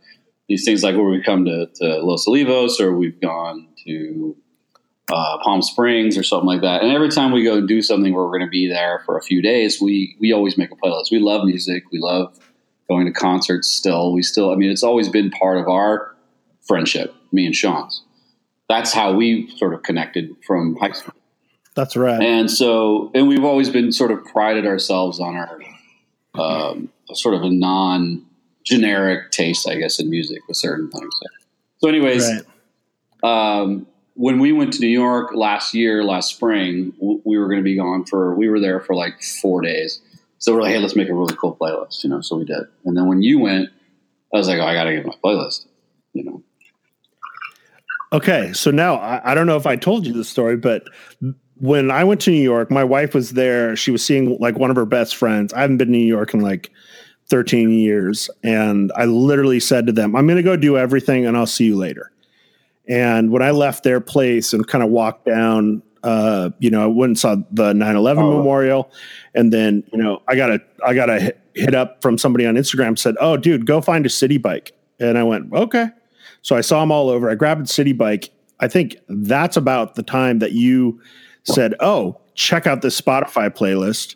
these 0.48 0.64
things 0.64 0.84
like 0.84 0.96
where 0.96 1.06
we 1.10 1.22
come 1.24 1.44
to, 1.46 1.68
to 1.76 1.98
Los 2.04 2.28
Olivos 2.28 2.80
or 2.80 2.96
we've 2.96 3.20
gone 3.20 3.68
to 3.88 4.36
uh, 5.12 5.38
Palm 5.44 5.62
Springs 5.62 6.18
or 6.18 6.24
something 6.24 6.48
like 6.48 6.62
that. 6.62 6.82
And 6.82 6.92
every 6.92 7.10
time 7.10 7.32
we 7.32 7.44
go 7.44 7.58
and 7.58 7.68
do 7.68 7.82
something 7.82 8.14
where 8.14 8.24
we're 8.24 8.38
going 8.38 8.48
to 8.48 8.50
be 8.50 8.68
there 8.68 9.02
for 9.06 9.18
a 9.18 9.22
few 9.22 9.42
days, 9.42 9.82
we 9.82 10.16
we 10.20 10.32
always 10.32 10.58
make 10.58 10.72
a 10.72 10.76
playlist. 10.76 11.12
We 11.12 11.20
love 11.20 11.46
music. 11.46 11.84
We 11.92 12.00
love 12.00 12.38
going 12.90 13.06
to 13.06 13.12
concerts. 13.12 13.70
Still, 13.70 14.14
we 14.14 14.22
still. 14.22 14.52
I 14.52 14.56
mean, 14.56 14.72
it's 14.72 14.84
always 14.84 15.10
been 15.10 15.30
part 15.32 15.58
of 15.58 15.68
our 15.68 16.16
friendship. 16.68 17.14
Me 17.32 17.46
and 17.46 17.56
Sean's. 17.56 18.04
That's 18.68 18.94
how 18.94 19.14
we 19.14 19.52
sort 19.58 19.74
of 19.74 19.84
connected 19.84 20.32
from 20.46 20.76
high 20.78 20.92
school. 20.92 21.14
That's 21.76 21.96
right. 21.96 22.22
And 22.22 22.50
so, 22.50 23.12
and 23.14 23.28
we've 23.28 23.44
always 23.44 23.70
been 23.70 23.92
sort 23.92 24.12
of 24.12 24.24
prided 24.26 24.66
ourselves 24.66 25.20
on 25.20 25.36
our 25.36 25.60
um, 26.34 26.90
sort 27.14 27.36
of 27.36 27.44
a 27.44 27.50
non 27.50 28.26
generic 28.64 29.32
taste, 29.32 29.68
I 29.68 29.76
guess, 29.76 30.00
in 30.00 30.10
music 30.10 30.40
with 30.48 30.58
certain 30.58 30.90
things. 30.90 31.14
So, 31.80 31.90
anyways, 31.90 32.28
right. 33.24 33.60
um, 33.60 33.86
when 34.16 34.40
we 34.40 34.52
went 34.52 34.74
to 34.74 34.80
New 34.80 34.88
York 34.88 35.34
last 35.34 35.74
year, 35.74 36.04
last 36.04 36.30
spring, 36.30 36.94
we 37.00 37.38
were 37.38 37.48
going 37.48 37.60
to 37.60 37.64
be 37.64 37.76
gone 37.76 38.06
for, 38.06 38.34
we 38.34 38.50
were 38.50 38.60
there 38.60 38.80
for 38.80 38.96
like 38.96 39.22
four 39.22 39.62
days. 39.62 40.02
So 40.40 40.54
we're 40.54 40.62
like, 40.62 40.72
hey, 40.72 40.80
let's 40.80 40.96
make 40.96 41.10
a 41.10 41.14
really 41.14 41.36
cool 41.36 41.56
playlist, 41.56 42.04
you 42.04 42.10
know. 42.10 42.22
So 42.22 42.38
we 42.38 42.46
did. 42.46 42.64
And 42.86 42.96
then 42.96 43.08
when 43.08 43.22
you 43.22 43.40
went, 43.40 43.70
I 44.34 44.38
was 44.38 44.48
like, 44.48 44.60
oh, 44.60 44.66
I 44.66 44.74
got 44.74 44.86
to 44.86 44.96
get 44.96 45.06
my 45.06 45.16
playlist, 45.24 45.66
you 46.14 46.24
know. 46.24 46.44
Okay, 48.14 48.54
so 48.54 48.72
now 48.72 48.96
I, 48.96 49.32
I 49.32 49.36
don't 49.36 49.48
know 49.48 49.58
if 49.58 49.66
I 49.66 49.76
told 49.76 50.06
you 50.06 50.14
the 50.14 50.24
story, 50.24 50.56
but 50.56 50.88
when 51.58 51.92
I 51.92 52.04
went 52.04 52.22
to 52.22 52.32
New 52.32 52.42
York, 52.42 52.72
my 52.72 52.84
wife 52.84 53.14
was 53.14 53.32
there. 53.32 53.76
She 53.76 53.92
was 53.92 54.06
seeing 54.06 54.38
like 54.40 54.58
one 54.58 54.70
of 54.70 54.76
her 54.76 54.86
best 54.86 55.16
friends. 55.16 55.52
I 55.54 55.62
haven't 55.62 55.78
been 55.78 55.88
to 55.90 55.94
New 55.94 56.06
York 56.06 56.34
in 56.34 56.40
like 56.40 56.72
13 57.28 57.72
years. 57.72 58.30
And 58.44 58.92
I 58.96 59.06
literally 59.06 59.60
said 59.60 59.88
to 59.88 59.94
them, 59.94 60.16
I'm 60.16 60.28
going 60.28 60.38
to 60.38 60.44
go 60.44 60.56
do 60.56 60.78
everything 60.78 61.26
and 61.26 61.36
I'll 61.36 61.46
see 61.46 61.66
you 61.66 61.76
later. 61.76 62.12
And 62.88 63.32
when 63.32 63.42
I 63.42 63.52
left 63.52 63.84
their 63.84 64.00
place 64.00 64.54
and 64.54 64.66
kind 64.68 64.84
of 64.84 64.90
walked 64.90 65.26
down, 65.26 65.82
uh, 66.04 66.52
you 66.60 66.70
know, 66.70 66.84
I 66.84 66.86
went 66.86 67.10
and 67.12 67.20
saw 67.20 67.36
the 67.52 67.74
9 67.74 67.96
11 67.96 68.24
oh. 68.24 68.38
memorial. 68.38 68.92
And 69.34 69.52
then, 69.52 69.84
you 69.92 69.98
know, 69.98 70.22
I 70.28 70.36
got 70.36 70.52
a, 70.52 70.62
I 70.86 70.94
got 70.94 71.10
a 71.10 71.20
hit, 71.20 71.40
hit 71.56 71.74
up 71.74 72.02
from 72.02 72.18
somebody 72.18 72.46
on 72.46 72.56
Instagram 72.56 72.98
said, 72.98 73.16
Oh, 73.20 73.38
dude, 73.38 73.66
go 73.66 73.82
find 73.82 74.06
a 74.06 74.10
Citi 74.10 74.40
Bike. 74.40 74.74
And 75.00 75.18
I 75.18 75.24
went, 75.24 75.52
Okay. 75.52 75.88
So 76.44 76.56
I 76.56 76.62
saw 76.62 76.82
them 76.82 76.92
all 76.92 77.10
over. 77.10 77.30
I 77.30 77.36
grabbed 77.36 77.62
a 77.62 77.64
Citi 77.64 77.98
Bike. 77.98 78.30
I 78.60 78.68
think 78.68 78.98
that's 79.10 79.58
about 79.58 79.96
the 79.96 80.04
time 80.04 80.40
that 80.40 80.52
you 80.52 81.02
said, 81.44 81.74
Oh, 81.80 82.22
check 82.36 82.68
out 82.68 82.84
this 82.84 83.00
Spotify 83.02 83.50
playlist. 83.50 84.16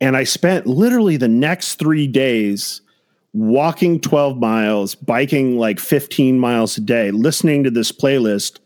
And 0.00 0.16
I 0.16 0.24
spent 0.24 0.66
literally 0.66 1.16
the 1.16 1.28
next 1.28 1.76
three 1.76 2.06
days 2.06 2.82
walking 3.36 4.00
12 4.00 4.38
miles, 4.38 4.94
biking 4.94 5.58
like 5.58 5.78
15 5.78 6.38
miles 6.38 6.78
a 6.78 6.80
day, 6.80 7.10
listening 7.10 7.62
to 7.64 7.70
this 7.70 7.92
playlist 7.92 8.58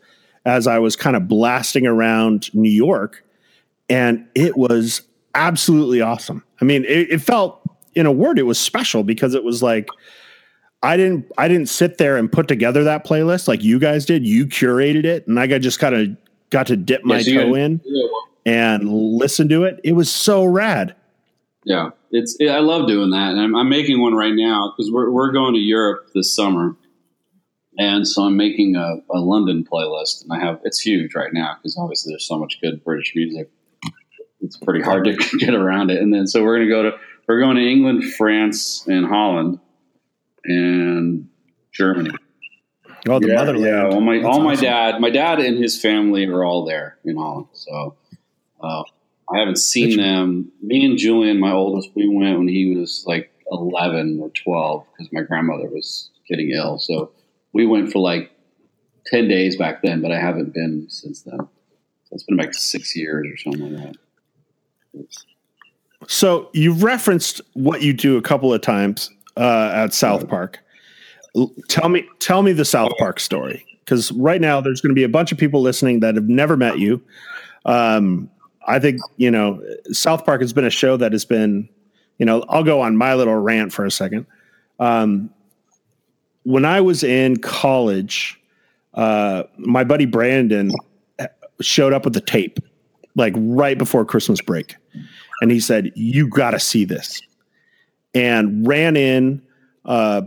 as 0.45 0.69
I 0.69 0.79
was 0.79 0.95
kind 0.95 1.17
of 1.17 1.27
blasting 1.27 1.87
around 1.87 2.55
New 2.55 2.71
York. 2.71 3.25
And 3.89 4.25
it 4.37 4.57
was 4.57 5.03
absolutely 5.35 6.01
awesome. 6.01 6.45
I 6.61 6.65
mean, 6.65 6.85
it, 6.85 7.11
it 7.11 7.21
felt, 7.21 7.61
in 7.97 8.07
a 8.07 8.13
word, 8.13 8.39
it 8.39 8.45
was 8.45 8.61
special 8.61 9.03
because 9.03 9.35
it 9.35 9.43
was 9.43 9.61
like, 9.61 9.89
I 10.83 10.97
didn't 10.97 11.31
I 11.37 11.47
didn't 11.47 11.69
sit 11.69 11.99
there 11.99 12.17
and 12.17 12.33
put 12.33 12.49
together 12.49 12.85
that 12.85 13.05
playlist 13.05 13.49
like 13.49 13.63
you 13.63 13.79
guys 13.79 14.07
did. 14.07 14.27
You 14.27 14.47
curated 14.47 15.05
it, 15.05 15.27
and 15.27 15.39
I 15.39 15.47
got 15.47 15.61
just 15.61 15.79
kind 15.79 15.95
of 15.95 16.17
got 16.49 16.67
to 16.69 16.77
dip 16.77 17.05
my 17.05 17.19
yeah, 17.19 17.35
so 17.35 17.45
toe 17.45 17.55
in 17.55 17.83
and 18.47 18.89
listen 18.89 19.47
to 19.51 19.65
it. 19.65 19.79
It 19.85 19.93
was 19.93 20.11
so 20.11 20.43
rad. 20.43 20.95
Yeah, 21.65 21.91
it's 22.11 22.37
it, 22.41 22.49
I 22.49 22.61
love 22.61 22.89
doing 22.89 23.11
that, 23.11 23.33
and 23.33 23.41
I'm, 23.41 23.55
I'm 23.55 23.69
making 23.69 24.01
one 24.01 24.15
right 24.15 24.35
now 24.35 24.73
because 24.75 24.91
we're 24.91 25.11
we're 25.11 25.33
going 25.33 25.55
to 25.55 25.61
Europe 25.61 26.09
this 26.15 26.35
summer, 26.35 26.75
and 27.79 28.09
so 28.09 28.23
I'm 28.23 28.37
making 28.37 28.77
a, 28.77 28.97
a 29.15 29.21
London 29.21 29.67
playlist, 29.71 30.23
and 30.23 30.33
I 30.33 30.41
have 30.41 30.61
it's 30.65 30.81
huge 30.81 31.15
right 31.15 31.33
now 31.33 31.57
because 31.57 31.77
obviously 31.77 32.13
there's 32.13 32.27
so 32.27 32.39
much 32.39 32.59
good 32.63 32.83
British 32.83 33.13
music. 33.15 33.51
It's 34.41 34.57
pretty 34.57 34.83
hard 34.83 35.05
to 35.05 35.17
get 35.39 35.55
around 35.55 35.91
it, 35.91 36.01
and 36.01 36.15
then 36.15 36.27
so 36.27 36.43
we're 36.43 36.57
going 36.57 36.69
to 36.69 36.75
go 36.75 36.83
to 36.85 36.99
we're 37.29 37.41
going 37.41 37.57
to 37.57 37.63
England, 37.63 38.05
France, 38.15 38.87
and 38.87 39.07
Holland, 39.07 39.61
and 40.45 41.29
Germany. 41.73 42.11
Oh, 43.07 43.21
the 43.21 43.29
yeah, 43.29 43.35
motherland! 43.35 43.67
Yeah, 43.67 43.89
well, 43.89 44.01
my 44.01 44.15
That's 44.17 44.25
all 44.25 44.33
awesome. 44.33 44.45
my 44.45 44.55
dad, 44.55 45.01
my 45.01 45.11
dad 45.11 45.41
and 45.41 45.63
his 45.63 45.79
family 45.81 46.25
are 46.27 46.43
all 46.43 46.65
there 46.65 46.97
in 47.05 47.17
Holland, 47.17 47.49
so. 47.53 47.97
Uh, 48.63 48.83
I 49.33 49.39
haven't 49.39 49.59
seen 49.59 49.97
them. 49.97 50.51
Me 50.61 50.85
and 50.85 50.99
Julian, 50.99 51.39
my 51.39 51.53
oldest, 51.53 51.91
we 51.95 52.09
went 52.09 52.39
when 52.39 52.49
he 52.49 52.75
was 52.75 53.05
like 53.07 53.31
11 53.51 54.19
or 54.21 54.31
12 54.31 54.87
because 54.93 55.13
my 55.13 55.23
grandmother 55.23 55.69
was 55.69 56.11
getting 56.29 56.51
ill. 56.51 56.79
So 56.79 57.13
we 57.53 57.67
went 57.67 57.93
for 57.93 58.01
like 58.01 58.31
10 59.07 59.29
days 59.29 59.57
back 59.57 59.83
then, 59.83 60.03
but 60.03 60.13
I 60.13 60.19
haven't 60.21 60.53
been 60.53 60.89
since 60.89 61.23
then. 61.23 61.39
So 61.39 62.13
it's 62.13 62.25
been 62.25 62.37
like 62.37 62.55
six 62.55 62.97
years 62.97 63.27
or 63.27 63.37
something 63.37 63.75
like 63.75 63.85
that. 63.85 63.97
It's, 64.95 65.25
so 66.09 66.51
you've 66.53 66.83
referenced 66.83 67.41
what 67.53 67.83
you 67.83 67.93
do 67.93 68.17
a 68.17 68.23
couple 68.23 68.53
of 68.53 68.61
times 68.63 69.11
uh, 69.37 69.71
at 69.73 69.95
South 69.95 70.29
Park. 70.29 70.59
Tell 71.69 71.89
me, 71.89 72.09
tell 72.19 72.43
me 72.43 72.53
the 72.53 72.65
South 72.65 72.93
Park 72.99 73.21
story 73.21 73.65
because 73.85 74.11
right 74.13 74.41
now 74.41 74.61
there's 74.61 74.81
going 74.81 74.91
to 74.91 74.99
be 74.99 75.05
a 75.05 75.09
bunch 75.09 75.31
of 75.31 75.39
people 75.39 75.61
listening 75.61 76.01
that 76.01 76.17
have 76.17 76.29
never 76.29 76.57
met 76.57 76.79
you. 76.79 77.01
Um, 77.65 78.31
I 78.67 78.79
think 78.79 79.01
you 79.17 79.31
know 79.31 79.63
South 79.93 80.25
Park 80.25 80.41
has 80.41 80.53
been 80.53 80.65
a 80.65 80.71
show 80.71 80.97
that 80.97 81.13
has 81.13 81.25
been, 81.25 81.69
you 82.19 82.27
know, 82.27 82.45
I'll 82.49 82.65
go 82.65 82.81
on 82.81 82.97
my 82.97 83.15
little 83.15 83.37
rant 83.37 83.73
for 83.73 83.85
a 83.85 83.91
second. 83.91 84.27
Um, 84.79 85.31
when 86.45 86.65
I 86.65 86.81
was 86.81 87.03
in 87.03 87.37
college, 87.37 88.41
uh, 88.95 89.45
my 89.59 89.85
buddy 89.85 90.07
Brandon 90.07 90.73
showed 91.61 91.93
up 91.93 92.05
with 92.05 92.15
the 92.15 92.21
tape, 92.21 92.59
like 93.15 93.35
right 93.37 93.77
before 93.77 94.05
Christmas 94.05 94.41
break, 94.41 94.77
and 95.43 95.51
he 95.51 95.61
said, 95.61 95.93
"You 95.95 96.29
got 96.29 96.53
to 96.53 96.59
see 96.59 96.85
this," 96.85 97.21
and 98.15 98.67
ran 98.67 98.97
in, 98.97 99.43
uh, 99.85 100.23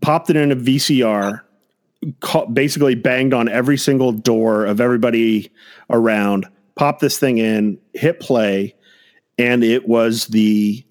popped 0.00 0.30
it 0.30 0.36
in 0.36 0.52
a 0.52 0.56
VCR. 0.56 1.42
Basically, 2.52 2.94
banged 2.94 3.34
on 3.34 3.48
every 3.48 3.76
single 3.76 4.12
door 4.12 4.64
of 4.64 4.80
everybody 4.80 5.50
around 5.90 6.48
pop 6.80 6.98
this 6.98 7.18
thing 7.18 7.36
in, 7.36 7.78
hit 7.92 8.20
play, 8.20 8.74
and 9.36 9.62
it 9.62 9.86
was 9.86 10.28
the 10.28 10.82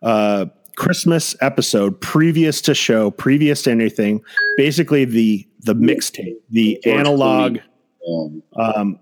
uh, 0.00 0.46
Christmas 0.76 1.34
episode 1.40 2.00
previous 2.00 2.62
to 2.62 2.76
show, 2.76 3.10
previous 3.10 3.62
to 3.62 3.72
anything. 3.72 4.22
Basically, 4.56 5.04
the 5.04 5.44
the 5.62 5.74
mixtape, 5.74 6.36
the 6.50 6.78
George 6.84 6.96
analog, 6.96 7.58
um, 8.54 9.00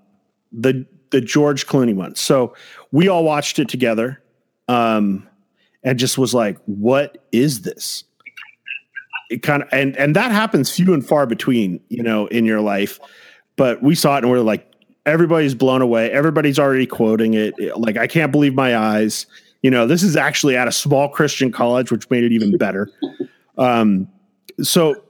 the 0.50 0.86
the 1.10 1.20
George 1.20 1.66
Clooney 1.66 1.94
one. 1.94 2.14
So 2.14 2.54
we 2.90 3.06
all 3.06 3.22
watched 3.22 3.58
it 3.58 3.68
together, 3.68 4.22
um, 4.66 5.28
and 5.82 5.98
just 5.98 6.16
was 6.16 6.32
like, 6.32 6.56
"What 6.64 7.18
is 7.32 7.60
this?" 7.62 8.04
It 9.28 9.42
kind 9.42 9.62
of 9.62 9.68
and 9.72 9.94
and 9.98 10.16
that 10.16 10.32
happens 10.32 10.74
few 10.74 10.94
and 10.94 11.06
far 11.06 11.26
between, 11.26 11.80
you 11.90 12.02
know, 12.02 12.28
in 12.28 12.46
your 12.46 12.62
life. 12.62 12.98
But 13.56 13.82
we 13.82 13.94
saw 13.94 14.16
it 14.16 14.24
and 14.24 14.32
we 14.32 14.38
are 14.38 14.42
like, 14.42 14.69
everybody's 15.06 15.54
blown 15.54 15.82
away. 15.82 16.10
Everybody's 16.10 16.58
already 16.58 16.86
quoting 16.86 17.34
it. 17.34 17.54
Like, 17.76 17.96
I 17.96 18.06
can't 18.06 18.32
believe 18.32 18.54
my 18.54 18.76
eyes. 18.76 19.26
You 19.62 19.70
know, 19.70 19.86
this 19.86 20.02
is 20.02 20.16
actually 20.16 20.56
at 20.56 20.68
a 20.68 20.72
small 20.72 21.08
Christian 21.08 21.52
college, 21.52 21.90
which 21.90 22.08
made 22.10 22.24
it 22.24 22.32
even 22.32 22.56
better. 22.56 22.90
Um, 23.58 24.08
so 24.62 25.02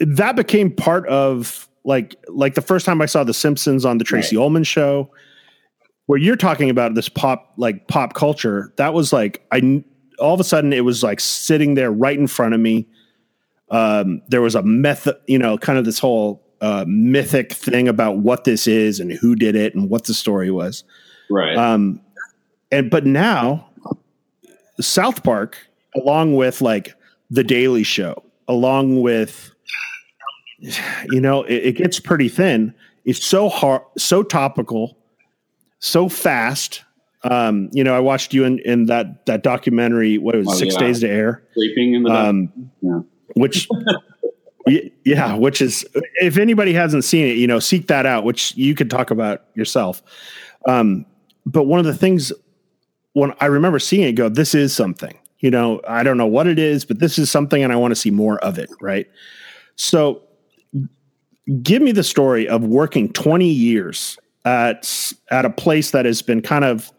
that 0.00 0.36
became 0.36 0.70
part 0.70 1.06
of 1.08 1.68
like 1.84 2.16
like 2.28 2.54
the 2.54 2.60
first 2.60 2.84
time 2.84 3.00
I 3.00 3.06
saw 3.06 3.24
The 3.24 3.34
Simpsons 3.34 3.84
on 3.84 3.98
the 3.98 4.04
Tracey 4.04 4.36
right. 4.36 4.42
Ullman 4.42 4.64
show, 4.64 5.10
where 6.06 6.18
you're 6.18 6.36
talking 6.36 6.70
about 6.70 6.94
this 6.94 7.08
pop 7.08 7.52
like 7.56 7.88
pop 7.88 8.14
culture. 8.14 8.72
That 8.76 8.94
was 8.94 9.12
like 9.12 9.44
I 9.50 9.82
all 10.18 10.34
of 10.34 10.40
a 10.40 10.44
sudden 10.44 10.72
it 10.72 10.84
was 10.84 11.02
like 11.02 11.20
sitting 11.20 11.74
there 11.74 11.90
right 11.90 12.18
in 12.18 12.26
front 12.26 12.54
of 12.54 12.60
me. 12.60 12.86
Um, 13.70 14.22
there 14.28 14.40
was 14.40 14.54
a 14.54 14.62
method, 14.62 15.16
you 15.26 15.38
know, 15.38 15.58
kind 15.58 15.78
of 15.78 15.84
this 15.84 15.98
whole 15.98 16.42
uh, 16.60 16.84
mythic 16.86 17.52
thing 17.52 17.88
about 17.88 18.18
what 18.18 18.44
this 18.44 18.66
is 18.66 19.00
and 19.00 19.12
who 19.12 19.34
did 19.34 19.54
it 19.54 19.74
and 19.74 19.88
what 19.88 20.04
the 20.04 20.14
story 20.14 20.50
was. 20.50 20.84
Right. 21.30 21.56
Um, 21.56 22.00
and 22.70 22.90
but 22.90 23.06
now 23.06 23.68
South 24.80 25.22
Park, 25.22 25.58
along 25.96 26.36
with 26.36 26.60
like 26.60 26.94
the 27.30 27.44
Daily 27.44 27.82
Show, 27.82 28.22
along 28.46 29.02
with 29.02 29.52
you 30.60 31.20
know, 31.20 31.44
it, 31.44 31.66
it 31.66 31.72
gets 31.76 32.00
pretty 32.00 32.28
thin. 32.28 32.74
It's 33.04 33.24
so 33.24 33.48
hard, 33.48 33.82
so 33.96 34.22
topical, 34.22 34.98
so 35.78 36.08
fast. 36.08 36.84
Um, 37.24 37.68
you 37.72 37.82
know, 37.82 37.94
I 37.94 38.00
watched 38.00 38.32
you 38.32 38.44
in, 38.44 38.58
in 38.60 38.86
that 38.86 39.26
that 39.26 39.42
documentary. 39.42 40.18
What 40.18 40.34
was 40.34 40.48
oh, 40.48 40.54
six 40.54 40.74
yeah. 40.74 40.80
days 40.80 41.00
to 41.00 41.08
air? 41.08 41.42
Sleeping 41.54 41.94
in 41.94 42.02
the 42.04 42.10
um, 42.10 42.70
yeah. 42.80 43.00
which 43.34 43.68
yeah, 45.04 45.34
which 45.34 45.60
is 45.60 45.86
if 46.16 46.36
anybody 46.38 46.72
hasn't 46.72 47.04
seen 47.04 47.26
it, 47.26 47.36
you 47.36 47.46
know, 47.46 47.58
seek 47.58 47.86
that 47.88 48.06
out, 48.06 48.24
which 48.24 48.56
you 48.56 48.74
could 48.74 48.90
talk 48.90 49.10
about 49.10 49.44
yourself. 49.54 50.02
Um, 50.66 51.06
but 51.46 51.64
one 51.64 51.80
of 51.80 51.86
the 51.86 51.94
things 51.94 52.32
when 53.12 53.34
I 53.40 53.46
remember 53.46 53.78
seeing 53.78 54.08
it, 54.08 54.12
go, 54.12 54.28
this 54.28 54.54
is 54.54 54.74
something. 54.74 55.18
You 55.40 55.50
know, 55.50 55.80
I 55.88 56.02
don't 56.02 56.16
know 56.16 56.26
what 56.26 56.46
it 56.46 56.58
is, 56.58 56.84
but 56.84 56.98
this 56.98 57.18
is 57.18 57.30
something, 57.30 57.62
and 57.62 57.72
I 57.72 57.76
want 57.76 57.92
to 57.92 57.96
see 57.96 58.10
more 58.10 58.38
of 58.38 58.58
it. 58.58 58.70
Right. 58.80 59.06
So, 59.76 60.22
give 61.62 61.80
me 61.82 61.92
the 61.92 62.02
story 62.02 62.48
of 62.48 62.64
working 62.64 63.12
20 63.12 63.48
years 63.48 64.18
at 64.44 65.12
at 65.30 65.44
a 65.44 65.50
place 65.50 65.92
that 65.92 66.04
has 66.04 66.22
been 66.22 66.42
kind 66.42 66.64
of 66.64 66.92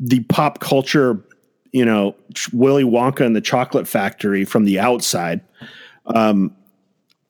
the 0.00 0.20
pop 0.24 0.60
culture, 0.60 1.22
you 1.72 1.84
know, 1.84 2.14
Willy 2.52 2.84
Wonka 2.84 3.24
and 3.24 3.34
the 3.34 3.40
Chocolate 3.40 3.86
Factory 3.86 4.44
from 4.44 4.64
the 4.64 4.78
outside. 4.78 5.40
Um, 6.06 6.54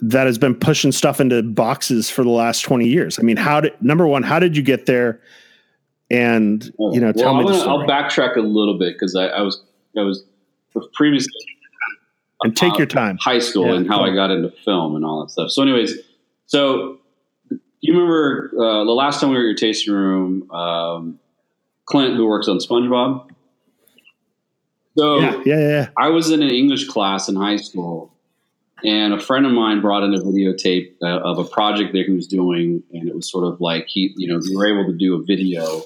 that 0.01 0.27
has 0.27 0.39
been 0.39 0.55
pushing 0.55 0.93
stuff 0.93 1.21
into 1.21 1.43
boxes 1.43 2.09
for 2.09 2.23
the 2.23 2.31
last 2.31 2.61
20 2.61 2.87
years. 2.87 3.19
I 3.19 3.23
mean, 3.23 3.37
how 3.37 3.61
did 3.61 3.73
number 3.83 4.07
one, 4.07 4.23
how 4.23 4.39
did 4.39 4.57
you 4.57 4.63
get 4.63 4.87
there? 4.87 5.21
And 6.11 6.65
you 6.79 7.01
know, 7.01 7.13
tell 7.13 7.35
well, 7.35 7.45
me. 7.45 7.51
Gonna, 7.51 7.71
I'll 7.71 7.87
backtrack 7.87 8.37
a 8.37 8.41
little 8.41 8.79
bit 8.79 8.95
because 8.95 9.15
I, 9.15 9.27
I, 9.27 9.43
was 9.43 9.63
I 9.97 10.03
was 10.03 10.25
previously 10.95 11.33
and 12.43 12.57
take 12.57 12.79
your 12.79 12.87
time. 12.87 13.19
High 13.21 13.41
school 13.41 13.67
yeah, 13.67 13.75
and 13.75 13.89
how 13.89 14.03
I 14.03 14.15
got 14.15 14.31
into 14.31 14.51
film 14.65 14.97
and 14.97 15.05
all 15.05 15.21
that 15.21 15.31
stuff. 15.31 15.51
So, 15.51 15.61
anyways, 15.63 15.95
so 16.47 16.99
you 17.81 17.93
remember 17.93 18.51
uh, 18.55 18.85
the 18.85 18.93
last 18.93 19.21
time 19.21 19.31
we 19.31 19.37
were 19.37 19.43
at 19.43 19.47
your 19.47 19.55
tasting 19.55 19.93
room? 19.93 20.51
Um, 20.51 21.19
Clint, 21.85 22.17
who 22.17 22.27
works 22.27 22.49
on 22.49 22.59
SpongeBob. 22.59 23.31
So 24.97 25.21
yeah, 25.21 25.43
yeah, 25.47 25.59
yeah. 25.59 25.89
I 25.97 26.09
was 26.09 26.31
in 26.31 26.43
an 26.43 26.51
English 26.51 26.89
class 26.89 27.29
in 27.29 27.37
high 27.37 27.57
school, 27.57 28.13
and 28.85 29.13
a 29.13 29.21
friend 29.21 29.47
of 29.47 29.53
mine 29.53 29.81
brought 29.81 30.03
in 30.03 30.15
a 30.15 30.19
videotape 30.19 30.95
uh, 31.03 31.21
of 31.21 31.39
a 31.39 31.45
project 31.45 31.93
that 31.93 32.07
he 32.07 32.13
was 32.13 32.27
doing, 32.27 32.83
and 32.93 33.09
it 33.09 33.15
was 33.15 33.31
sort 33.31 33.45
of 33.45 33.61
like 33.61 33.87
he, 33.89 34.15
you 34.17 34.29
know, 34.29 34.41
we 34.43 34.55
were 34.55 34.67
able 34.67 34.91
to 34.91 34.97
do 34.97 35.17
a 35.17 35.23
video 35.23 35.83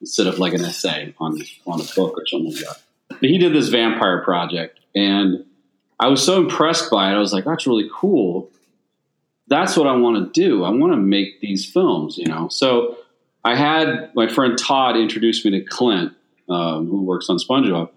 instead 0.00 0.26
of 0.26 0.38
like 0.38 0.54
an 0.54 0.64
essay 0.64 1.14
on 1.18 1.38
on 1.66 1.80
a 1.80 1.84
book 1.94 2.14
or 2.16 2.26
something 2.26 2.52
like 2.52 2.64
that. 2.64 2.80
But 3.08 3.28
he 3.28 3.38
did 3.38 3.52
this 3.52 3.68
vampire 3.68 4.22
project, 4.24 4.80
and 4.94 5.44
I 5.98 6.08
was 6.08 6.24
so 6.24 6.40
impressed 6.40 6.90
by 6.90 7.10
it. 7.10 7.14
I 7.14 7.18
was 7.18 7.32
like, 7.32 7.44
"That's 7.44 7.66
really 7.66 7.90
cool." 7.92 8.50
That's 9.48 9.76
what 9.76 9.88
I 9.88 9.96
want 9.96 10.32
to 10.32 10.40
do. 10.40 10.62
I 10.62 10.70
want 10.70 10.92
to 10.92 10.96
make 10.96 11.40
these 11.40 11.66
films, 11.66 12.16
you 12.16 12.26
know. 12.26 12.48
So 12.48 12.96
I 13.44 13.56
had 13.56 14.10
my 14.14 14.28
friend 14.28 14.56
Todd 14.56 14.96
introduce 14.96 15.44
me 15.44 15.50
to 15.50 15.60
Clint, 15.60 16.12
um, 16.48 16.86
who 16.86 17.02
works 17.02 17.28
on 17.28 17.38
SpongeBob 17.38 17.90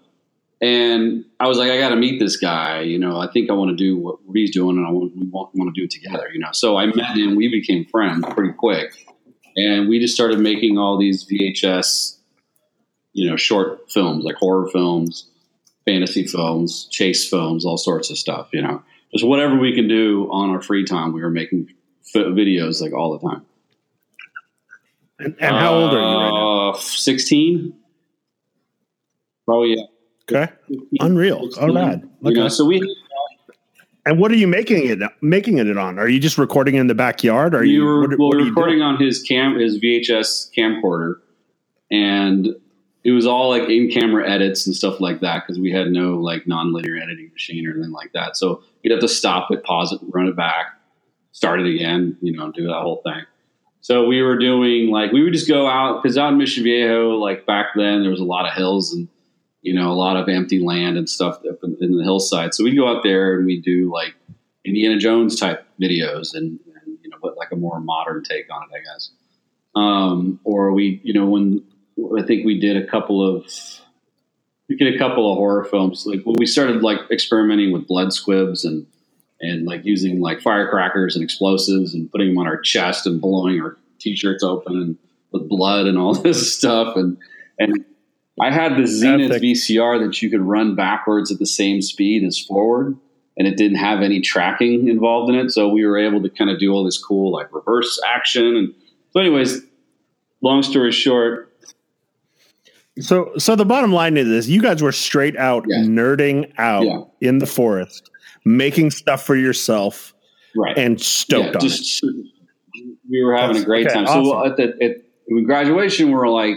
and 0.64 1.26
I 1.38 1.46
was 1.46 1.58
like, 1.58 1.70
I 1.70 1.78
got 1.78 1.90
to 1.90 1.96
meet 1.96 2.18
this 2.18 2.38
guy. 2.38 2.80
You 2.80 2.98
know, 2.98 3.20
I 3.20 3.30
think 3.30 3.50
I 3.50 3.52
want 3.52 3.68
to 3.70 3.76
do 3.76 3.98
what 3.98 4.18
he's 4.32 4.50
doing, 4.50 4.78
and 4.78 4.86
I 4.86 4.90
want, 4.90 5.14
we 5.14 5.26
want, 5.26 5.54
want 5.54 5.74
to 5.74 5.78
do 5.78 5.84
it 5.84 5.90
together. 5.90 6.30
You 6.32 6.40
know, 6.40 6.52
so 6.52 6.78
I 6.78 6.86
met 6.86 7.18
him. 7.18 7.36
We 7.36 7.48
became 7.48 7.84
friends 7.84 8.24
pretty 8.30 8.54
quick, 8.54 9.06
and 9.56 9.90
we 9.90 10.00
just 10.00 10.14
started 10.14 10.38
making 10.38 10.78
all 10.78 10.98
these 10.98 11.26
VHS, 11.28 12.16
you 13.12 13.28
know, 13.28 13.36
short 13.36 13.90
films 13.90 14.24
like 14.24 14.36
horror 14.36 14.66
films, 14.70 15.26
fantasy 15.84 16.26
films, 16.26 16.88
chase 16.90 17.28
films, 17.28 17.66
all 17.66 17.76
sorts 17.76 18.10
of 18.10 18.16
stuff. 18.16 18.48
You 18.54 18.62
know, 18.62 18.82
just 19.12 19.26
whatever 19.26 19.58
we 19.58 19.74
can 19.74 19.86
do 19.86 20.30
on 20.32 20.48
our 20.48 20.62
free 20.62 20.86
time. 20.86 21.12
We 21.12 21.20
were 21.20 21.30
making 21.30 21.74
videos 22.14 22.80
like 22.80 22.94
all 22.94 23.18
the 23.18 23.28
time. 23.28 23.44
And, 25.18 25.36
and 25.38 25.56
how 25.56 25.74
old 25.74 25.92
are 25.92 25.98
you 25.98 26.02
right 26.02 26.30
now? 26.30 26.70
Uh, 26.70 26.78
sixteen. 26.78 27.74
Probably 29.44 29.74
yeah. 29.76 29.84
Okay. 30.30 30.52
Unreal. 31.00 31.48
All 31.60 31.72
right. 31.72 31.98
Okay. 31.98 32.08
You 32.22 32.34
know, 32.34 32.48
so 32.48 32.64
we. 32.64 32.80
And 34.06 34.18
what 34.18 34.30
are 34.30 34.36
you 34.36 34.46
making 34.46 34.86
it 34.86 34.98
making 35.22 35.58
it 35.58 35.78
on? 35.78 35.98
Are 35.98 36.08
you 36.08 36.20
just 36.20 36.36
recording 36.36 36.74
in 36.74 36.88
the 36.88 36.94
backyard? 36.94 37.54
Are 37.54 37.60
we 37.60 37.70
you? 37.70 37.84
Were, 37.84 38.00
what, 38.00 38.10
well, 38.18 38.28
what 38.28 38.36
we're 38.38 38.44
recording 38.44 38.82
on 38.82 39.00
his 39.00 39.22
cam, 39.22 39.58
his 39.58 39.80
VHS 39.80 40.50
camcorder, 40.56 41.16
and 41.90 42.48
it 43.02 43.12
was 43.12 43.26
all 43.26 43.50
like 43.50 43.68
in 43.68 43.90
camera 43.90 44.28
edits 44.28 44.66
and 44.66 44.74
stuff 44.74 45.00
like 45.00 45.20
that 45.20 45.44
because 45.46 45.58
we 45.58 45.70
had 45.70 45.88
no 45.88 46.16
like 46.16 46.46
non-linear 46.46 46.96
editing 46.96 47.30
machine 47.32 47.66
or 47.66 47.72
anything 47.72 47.92
like 47.92 48.12
that. 48.12 48.36
So 48.36 48.62
you'd 48.82 48.92
have 48.92 49.00
to 49.00 49.08
stop 49.08 49.50
it, 49.50 49.62
pause 49.64 49.92
it, 49.92 50.00
run 50.08 50.26
it 50.26 50.36
back, 50.36 50.66
start 51.32 51.60
it 51.60 51.66
again, 51.66 52.16
you 52.20 52.32
know, 52.32 52.50
do 52.50 52.66
that 52.66 52.80
whole 52.80 53.02
thing. 53.04 53.22
So 53.80 54.06
we 54.06 54.22
were 54.22 54.38
doing 54.38 54.90
like 54.90 55.12
we 55.12 55.22
would 55.22 55.34
just 55.34 55.48
go 55.48 55.66
out 55.66 56.02
because 56.02 56.16
out 56.16 56.32
in 56.32 56.38
Mission 56.38 56.64
Viejo, 56.64 57.16
like 57.16 57.44
back 57.44 57.68
then, 57.76 58.00
there 58.00 58.10
was 58.10 58.20
a 58.20 58.24
lot 58.24 58.46
of 58.46 58.54
hills 58.54 58.94
and 58.94 59.08
you 59.64 59.72
know, 59.74 59.90
a 59.90 59.94
lot 59.94 60.16
of 60.18 60.28
empty 60.28 60.62
land 60.62 60.98
and 60.98 61.08
stuff 61.08 61.38
up 61.50 61.58
in, 61.64 61.76
in 61.80 61.96
the 61.96 62.04
hillside. 62.04 62.52
So 62.52 62.62
we 62.62 62.76
go 62.76 62.86
out 62.86 63.02
there 63.02 63.34
and 63.34 63.46
we 63.46 63.62
do 63.62 63.90
like 63.90 64.14
Indiana 64.62 64.98
Jones 64.98 65.40
type 65.40 65.66
videos 65.80 66.34
and, 66.34 66.60
and 66.74 66.98
you 67.02 67.08
know, 67.08 67.16
but 67.22 67.38
like 67.38 67.50
a 67.50 67.56
more 67.56 67.80
modern 67.80 68.22
take 68.22 68.52
on 68.52 68.62
it, 68.64 68.76
I 68.76 68.80
guess. 68.80 69.10
Um, 69.74 70.38
or 70.44 70.72
we, 70.72 71.00
you 71.02 71.14
know, 71.14 71.24
when 71.24 71.64
I 72.16 72.22
think 72.26 72.44
we 72.44 72.60
did 72.60 72.76
a 72.76 72.86
couple 72.86 73.26
of, 73.26 73.46
we 74.68 74.76
did 74.76 74.94
a 74.94 74.98
couple 74.98 75.32
of 75.32 75.38
horror 75.38 75.64
films. 75.64 76.04
Like 76.06 76.22
when 76.24 76.36
we 76.38 76.44
started 76.44 76.82
like 76.82 76.98
experimenting 77.10 77.72
with 77.72 77.86
blood 77.86 78.12
squibs 78.12 78.66
and, 78.66 78.86
and 79.40 79.64
like 79.66 79.80
using 79.84 80.20
like 80.20 80.42
firecrackers 80.42 81.16
and 81.16 81.24
explosives 81.24 81.94
and 81.94 82.10
putting 82.12 82.28
them 82.28 82.38
on 82.38 82.46
our 82.46 82.60
chest 82.60 83.06
and 83.06 83.18
blowing 83.18 83.62
our 83.62 83.78
t-shirts 83.98 84.44
open 84.44 84.76
and 84.76 84.98
with 85.32 85.48
blood 85.48 85.86
and 85.86 85.96
all 85.96 86.12
this 86.22 86.54
stuff. 86.54 86.96
And, 86.96 87.16
and 87.58 87.82
I 88.40 88.50
had 88.50 88.76
the 88.76 88.86
Zenith 88.86 89.30
Epic. 89.30 89.42
VCR 89.42 90.04
that 90.04 90.20
you 90.20 90.30
could 90.30 90.40
run 90.40 90.74
backwards 90.74 91.30
at 91.30 91.38
the 91.38 91.46
same 91.46 91.80
speed 91.80 92.24
as 92.24 92.38
forward, 92.38 92.96
and 93.36 93.46
it 93.46 93.56
didn't 93.56 93.78
have 93.78 94.02
any 94.02 94.20
tracking 94.20 94.88
involved 94.88 95.32
in 95.32 95.36
it. 95.36 95.50
So 95.50 95.68
we 95.68 95.84
were 95.84 95.98
able 95.98 96.22
to 96.22 96.28
kind 96.28 96.50
of 96.50 96.58
do 96.58 96.72
all 96.72 96.84
this 96.84 97.02
cool 97.02 97.32
like 97.32 97.52
reverse 97.52 98.00
action. 98.06 98.56
And 98.56 98.74
so, 99.12 99.20
anyways, 99.20 99.60
long 100.42 100.62
story 100.62 100.90
short. 100.90 101.50
So, 103.00 103.32
so 103.38 103.56
the 103.56 103.64
bottom 103.64 103.92
line 103.92 104.16
is 104.16 104.28
this: 104.28 104.48
you 104.48 104.60
guys 104.60 104.82
were 104.82 104.92
straight 104.92 105.36
out 105.36 105.64
yeah. 105.68 105.78
nerding 105.78 106.52
out 106.58 106.84
yeah. 106.84 107.28
in 107.28 107.38
the 107.38 107.46
forest, 107.46 108.10
making 108.44 108.90
stuff 108.90 109.24
for 109.24 109.36
yourself, 109.36 110.12
right? 110.56 110.76
And 110.76 111.00
stoked 111.00 111.50
yeah, 111.50 111.54
on 111.54 111.60
just, 111.60 112.02
it. 112.02 112.26
We 113.08 113.22
were 113.22 113.36
having 113.36 113.54
That's, 113.54 113.64
a 113.64 113.66
great 113.66 113.86
okay, 113.86 113.94
time. 113.94 114.06
Awesome. 114.06 114.24
So 114.24 114.46
at 114.46 114.56
the 114.56 114.84
at, 114.84 115.44
graduation, 115.44 116.08
we 116.08 116.14
were 116.14 116.28
like 116.28 116.56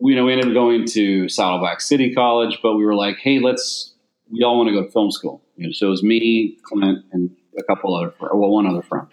you 0.00 0.16
know, 0.16 0.24
we 0.24 0.32
ended 0.32 0.48
up 0.48 0.54
going 0.54 0.86
to 0.86 1.28
Saddleback 1.28 1.80
City 1.80 2.14
College, 2.14 2.58
but 2.62 2.76
we 2.76 2.84
were 2.84 2.94
like, 2.94 3.18
hey, 3.18 3.38
let's, 3.38 3.94
we 4.30 4.42
all 4.42 4.56
want 4.56 4.68
to 4.68 4.74
go 4.74 4.84
to 4.84 4.90
film 4.90 5.10
school. 5.10 5.42
You 5.56 5.66
know, 5.66 5.72
so 5.72 5.88
it 5.88 5.90
was 5.90 6.02
me, 6.02 6.56
Clint, 6.62 7.04
and 7.12 7.30
a 7.58 7.62
couple 7.62 7.94
other, 7.94 8.14
well, 8.20 8.50
one 8.50 8.66
other 8.66 8.82
friend. 8.82 9.06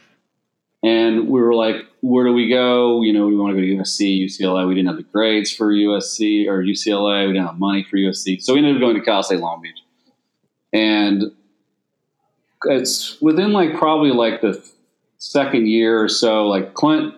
And 0.84 1.28
we 1.28 1.42
were 1.42 1.54
like, 1.54 1.76
where 2.02 2.26
do 2.26 2.34
we 2.34 2.50
go? 2.50 3.02
You 3.02 3.12
know, 3.12 3.28
we 3.28 3.36
want 3.36 3.56
to 3.56 3.62
go 3.62 3.68
to 3.68 3.84
USC, 3.84 4.24
UCLA. 4.24 4.68
We 4.68 4.76
didn't 4.76 4.88
have 4.88 4.98
the 4.98 5.04
grades 5.04 5.52
for 5.52 5.74
USC 5.74 6.48
or 6.48 6.64
UCLA. 6.64 7.28
We 7.28 7.34
didn't 7.34 7.48
have 7.48 7.60
money 7.60 7.86
for 7.90 7.98
USC. 7.98 8.42
So 8.42 8.54
we 8.54 8.60
ended 8.60 8.76
up 8.76 8.82
going 8.82 8.96
to 8.96 9.02
Cal 9.02 9.24
State 9.24 9.40
Long 9.40 9.62
Beach. 9.62 9.84
And 10.72 11.32
it's 12.66 13.20
within 13.22 13.52
like 13.52 13.76
probably 13.76 14.12
like 14.12 14.42
the 14.42 14.64
second 15.18 15.68
year 15.68 16.02
or 16.02 16.08
so, 16.08 16.48
like 16.48 16.76
Clint, 16.76 17.16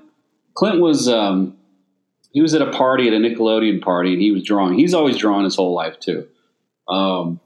Clint 0.56 0.80
was, 0.80 1.08
um, 1.08 1.59
he 2.32 2.42
was 2.42 2.54
at 2.54 2.62
a 2.62 2.72
party 2.72 3.08
at 3.08 3.14
a 3.14 3.18
Nickelodeon 3.18 3.82
party 3.82 4.14
and 4.14 4.22
he 4.22 4.32
was 4.32 4.44
drawing. 4.44 4.78
He's 4.78 4.94
always 4.94 5.18
drawn 5.18 5.44
his 5.44 5.56
whole 5.56 5.74
life 5.74 6.00
too. 6.00 6.28
Um, 6.88 7.40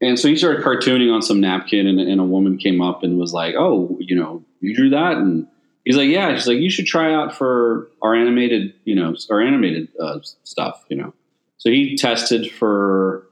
and 0.00 0.18
so 0.18 0.28
he 0.28 0.36
started 0.36 0.64
cartooning 0.64 1.12
on 1.12 1.22
some 1.22 1.40
napkin 1.40 1.86
and, 1.86 2.00
and, 2.00 2.20
a 2.20 2.24
woman 2.24 2.58
came 2.58 2.82
up 2.82 3.02
and 3.02 3.18
was 3.18 3.32
like, 3.32 3.54
Oh, 3.56 3.96
you 4.00 4.16
know, 4.16 4.44
you 4.60 4.74
drew 4.74 4.90
that? 4.90 5.16
And 5.16 5.46
he's 5.84 5.96
like, 5.96 6.08
yeah. 6.08 6.34
She's 6.34 6.46
like, 6.46 6.58
you 6.58 6.70
should 6.70 6.86
try 6.86 7.14
out 7.14 7.34
for 7.34 7.88
our 8.02 8.14
animated, 8.14 8.74
you 8.84 8.94
know, 8.94 9.14
our 9.30 9.40
animated 9.40 9.88
uh, 10.00 10.18
stuff, 10.42 10.84
you 10.88 10.96
know? 10.96 11.14
So 11.56 11.70
he 11.70 11.96
tested 11.96 12.50
for, 12.50 13.26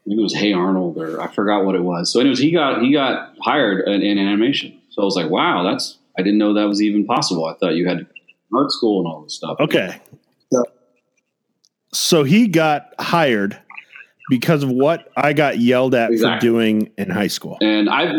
I 0.00 0.08
think 0.08 0.20
it 0.20 0.22
was 0.22 0.34
Hey 0.34 0.54
Arnold 0.54 0.96
or 0.96 1.20
I 1.20 1.28
forgot 1.28 1.66
what 1.66 1.74
it 1.74 1.82
was. 1.82 2.10
So 2.10 2.20
anyways, 2.20 2.38
he 2.38 2.50
got, 2.50 2.80
he 2.82 2.92
got 2.92 3.34
hired 3.42 3.86
in, 3.86 4.00
in 4.00 4.18
animation. 4.18 4.80
So 4.90 5.02
I 5.02 5.04
was 5.04 5.16
like, 5.16 5.30
wow, 5.30 5.62
that's, 5.62 5.98
I 6.18 6.22
didn't 6.22 6.38
know 6.38 6.54
that 6.54 6.64
was 6.64 6.80
even 6.80 7.04
possible. 7.04 7.44
I 7.44 7.54
thought 7.54 7.74
you 7.74 7.86
had 7.86 7.98
to 7.98 8.06
art 8.54 8.72
school 8.72 9.00
and 9.00 9.06
all 9.06 9.22
this 9.22 9.34
stuff. 9.34 9.56
Okay. 9.60 10.00
So, 10.52 10.64
so 11.92 12.24
he 12.24 12.48
got 12.48 12.94
hired 12.98 13.58
because 14.28 14.62
of 14.62 14.70
what 14.70 15.10
I 15.16 15.32
got 15.32 15.58
yelled 15.58 15.94
at 15.94 16.10
exactly. 16.10 16.36
for 16.36 16.40
doing 16.40 16.92
in 16.96 17.10
high 17.10 17.26
school. 17.26 17.58
And 17.60 17.88
I, 17.88 18.14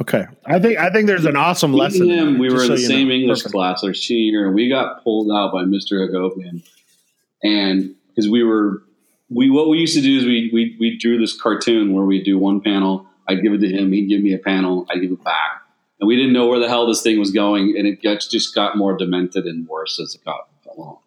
okay, 0.00 0.26
I 0.46 0.58
think 0.58 0.78
I 0.78 0.90
think 0.90 1.06
there's 1.06 1.26
an 1.26 1.36
awesome 1.36 1.72
lesson. 1.72 2.08
Him, 2.08 2.38
we 2.38 2.48
were 2.48 2.62
in 2.62 2.70
the 2.70 2.78
same 2.78 3.08
know. 3.08 3.14
English 3.14 3.40
Perfect. 3.40 3.52
class 3.52 3.84
our 3.84 3.94
senior 3.94 4.40
year, 4.40 4.46
and 4.46 4.54
we 4.54 4.68
got 4.68 5.02
pulled 5.02 5.30
out 5.30 5.52
by 5.52 5.64
Mr. 5.64 6.08
Hagopian, 6.08 6.62
and 7.42 7.94
because 8.08 8.30
we 8.30 8.42
were 8.42 8.82
we 9.28 9.50
what 9.50 9.68
we 9.68 9.78
used 9.78 9.94
to 9.94 10.02
do 10.02 10.18
is 10.18 10.24
we 10.24 10.50
we 10.52 10.76
we 10.78 10.98
drew 10.98 11.18
this 11.18 11.38
cartoon 11.38 11.92
where 11.92 12.04
we 12.04 12.22
do 12.22 12.38
one 12.38 12.60
panel. 12.60 13.06
I'd 13.28 13.42
give 13.42 13.52
it 13.52 13.58
to 13.58 13.68
him. 13.68 13.92
He'd 13.92 14.06
give 14.06 14.22
me 14.22 14.34
a 14.34 14.38
panel. 14.38 14.86
I'd 14.90 15.00
give 15.00 15.12
it 15.12 15.22
back 15.22 15.59
and 16.00 16.08
we 16.08 16.16
didn't 16.16 16.32
know 16.32 16.46
where 16.46 16.58
the 16.58 16.68
hell 16.68 16.86
this 16.86 17.02
thing 17.02 17.18
was 17.18 17.30
going, 17.30 17.74
and 17.76 17.86
it 17.86 18.00
gets, 18.00 18.26
just 18.26 18.54
got 18.54 18.76
more 18.76 18.96
demented 18.96 19.44
and 19.44 19.68
worse 19.68 20.00
as 20.00 20.14
it 20.14 20.24
got 20.24 20.48
along. 20.74 20.98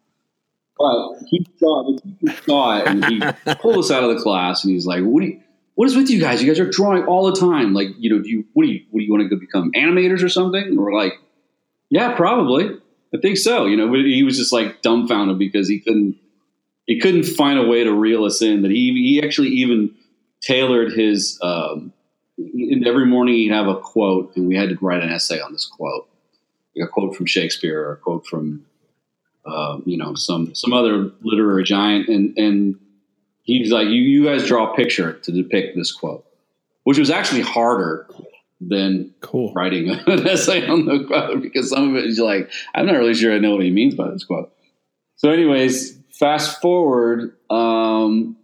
But 0.78 1.28
he 1.28 1.46
saw, 1.58 1.98
he 2.20 2.28
saw 2.46 2.78
it, 2.78 2.88
and 2.88 3.06
he 3.06 3.22
pulled 3.62 3.78
us 3.78 3.92
out 3.92 4.04
of 4.04 4.16
the 4.16 4.22
class, 4.22 4.64
and 4.64 4.74
he's 4.74 4.86
like, 4.86 5.04
"What 5.04 5.22
do 5.22 5.28
you?" 5.28 5.40
What 5.76 5.88
is 5.88 5.96
with 5.96 6.10
you 6.10 6.20
guys? 6.20 6.42
You 6.42 6.48
guys 6.48 6.60
are 6.60 6.70
drawing 6.70 7.06
all 7.06 7.32
the 7.32 7.40
time. 7.40 7.74
Like, 7.74 7.88
you 7.98 8.10
know, 8.10 8.22
do 8.22 8.30
you 8.30 8.46
what 8.54 8.64
do 8.64 8.72
you 8.72 8.86
what 8.92 9.00
do 9.00 9.06
you 9.06 9.12
want 9.12 9.28
to 9.28 9.36
become 9.36 9.72
animators 9.76 10.24
or 10.24 10.30
something? 10.30 10.62
And 10.62 10.78
we're 10.78 10.94
like, 10.94 11.14
yeah, 11.90 12.16
probably. 12.16 12.70
I 13.14 13.20
think 13.20 13.38
so. 13.38 13.66
You 13.66 13.78
know, 13.78 13.92
he 13.94 14.24
was 14.24 14.38
just 14.38 14.54
like 14.54 14.82
dumbfounded 14.82 15.40
because 15.40 15.68
he 15.68 15.80
couldn't 15.80 16.18
he 16.86 17.00
couldn't 17.00 17.24
find 17.24 17.58
a 17.58 17.66
way 17.66 17.84
to 17.84 17.92
reel 17.92 18.24
us 18.24 18.42
in. 18.42 18.62
That 18.62 18.72
he 18.72 18.94
he 18.94 19.22
actually 19.24 19.50
even 19.50 19.96
tailored 20.42 20.94
his 20.94 21.40
um, 21.42 21.94
every 22.86 23.06
morning 23.06 23.36
he'd 23.36 23.52
have 23.52 23.68
a 23.68 23.80
quote, 23.80 24.36
and 24.36 24.48
we 24.48 24.56
had 24.56 24.70
to 24.70 24.78
write 24.82 25.04
an 25.04 25.12
essay 25.12 25.40
on 25.40 25.54
this 25.54 25.66
quote, 25.66 26.08
like 26.76 26.88
a 26.88 26.92
quote 26.92 27.16
from 27.16 27.26
Shakespeare 27.26 27.82
or 27.82 27.94
a 27.94 27.98
quote 27.98 28.26
from 28.26 28.66
uh, 29.46 29.80
you 29.86 29.98
know 29.98 30.16
some 30.16 30.54
some 30.56 30.74
other 30.74 31.12
literary 31.22 31.64
giant, 31.64 32.08
and 32.08 32.38
and 32.38 32.80
he's 33.44 33.72
like, 33.72 33.88
you 33.88 34.02
you 34.02 34.26
guys 34.26 34.48
draw 34.48 34.72
a 34.72 34.76
picture 34.76 35.14
to 35.14 35.32
depict 35.32 35.76
this 35.76 35.92
quote, 35.92 36.26
which 36.84 36.98
was 36.98 37.10
actually 37.10 37.42
harder 37.42 38.08
than 38.62 39.14
cool. 39.22 39.54
writing 39.54 39.90
an 40.08 40.28
essay 40.28 40.68
on 40.68 40.86
the 40.86 41.04
quote 41.06 41.42
because 41.42 41.70
some 41.70 41.90
of 41.90 41.96
it 41.96 42.06
is 42.06 42.20
like 42.20 42.50
I'm 42.74 42.86
not 42.86 42.96
really 42.96 43.14
sure 43.14 43.34
I 43.34 43.40
know 43.40 43.56
what 43.56 43.64
he 43.64 43.72
means 43.72 43.96
by 43.96 44.10
this 44.10 44.24
quote. 44.24 44.52
So, 45.16 45.30
anyways, 45.30 45.98
fast 46.12 46.62
forward. 46.62 47.36
Um, 47.50 48.38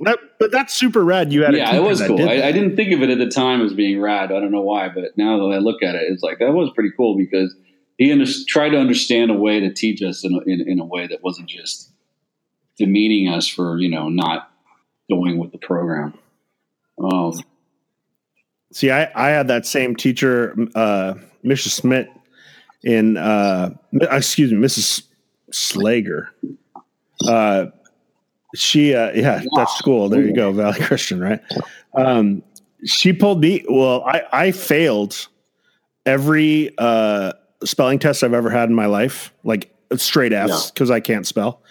that, 0.00 0.18
but 0.38 0.50
that's 0.50 0.74
super 0.74 1.04
rad. 1.04 1.32
You 1.32 1.44
had 1.44 1.54
it. 1.54 1.58
yeah, 1.58 1.74
it 1.74 1.82
was 1.82 2.02
cool. 2.02 2.16
Did 2.16 2.28
I, 2.28 2.48
I, 2.48 2.52
didn't 2.52 2.76
think 2.76 2.92
of 2.92 3.02
it 3.02 3.10
at 3.10 3.18
the 3.18 3.28
time 3.28 3.60
as 3.60 3.74
being 3.74 4.00
rad. 4.00 4.32
I 4.32 4.40
don't 4.40 4.50
know 4.50 4.62
why, 4.62 4.88
but 4.88 5.04
now 5.16 5.38
that 5.38 5.54
I 5.54 5.58
look 5.58 5.82
at 5.82 5.94
it, 5.94 6.04
it's 6.10 6.22
like 6.22 6.38
that 6.38 6.52
was 6.52 6.70
pretty 6.74 6.90
cool 6.96 7.16
because 7.16 7.54
he 7.98 8.10
under, 8.10 8.24
tried 8.48 8.70
to 8.70 8.78
understand 8.78 9.30
a 9.30 9.34
way 9.34 9.60
to 9.60 9.72
teach 9.72 10.02
us 10.02 10.24
in 10.24 10.34
a, 10.34 10.40
in, 10.50 10.66
in 10.66 10.80
a 10.80 10.84
way 10.84 11.06
that 11.06 11.22
wasn't 11.22 11.48
just 11.48 11.90
demeaning 12.78 13.28
us 13.32 13.46
for 13.46 13.78
you 13.78 13.90
know 13.90 14.08
not 14.08 14.50
going 15.10 15.38
with 15.38 15.52
the 15.52 15.58
program. 15.58 16.14
Um, 17.02 17.34
See, 18.72 18.90
I, 18.90 19.10
I 19.14 19.30
had 19.30 19.48
that 19.48 19.66
same 19.66 19.96
teacher, 19.96 20.54
uh, 20.76 21.14
Mrs. 21.44 21.70
Smith, 21.70 22.06
in 22.84 23.16
uh, 23.16 23.70
excuse 23.92 24.52
me, 24.52 24.58
Mrs. 24.58 25.02
Slager. 25.50 26.28
Uh, 27.26 27.66
she, 28.54 28.94
uh, 28.94 29.12
yeah, 29.12 29.42
that's 29.56 29.76
school. 29.76 30.08
There 30.08 30.22
you 30.22 30.34
go, 30.34 30.52
Valley 30.52 30.80
Christian, 30.80 31.20
right? 31.20 31.40
Um, 31.94 32.42
she 32.84 33.12
pulled 33.12 33.40
me. 33.40 33.64
Well, 33.68 34.02
I, 34.04 34.22
I 34.32 34.50
failed 34.52 35.28
every 36.06 36.74
uh, 36.78 37.32
spelling 37.64 37.98
test 37.98 38.24
I've 38.24 38.34
ever 38.34 38.50
had 38.50 38.68
in 38.68 38.74
my 38.74 38.86
life, 38.86 39.32
like 39.44 39.74
straight 39.96 40.32
F's 40.32 40.70
because 40.70 40.88
yeah. 40.88 40.96
I 40.96 41.00
can't 41.00 41.26
spell. 41.26 41.62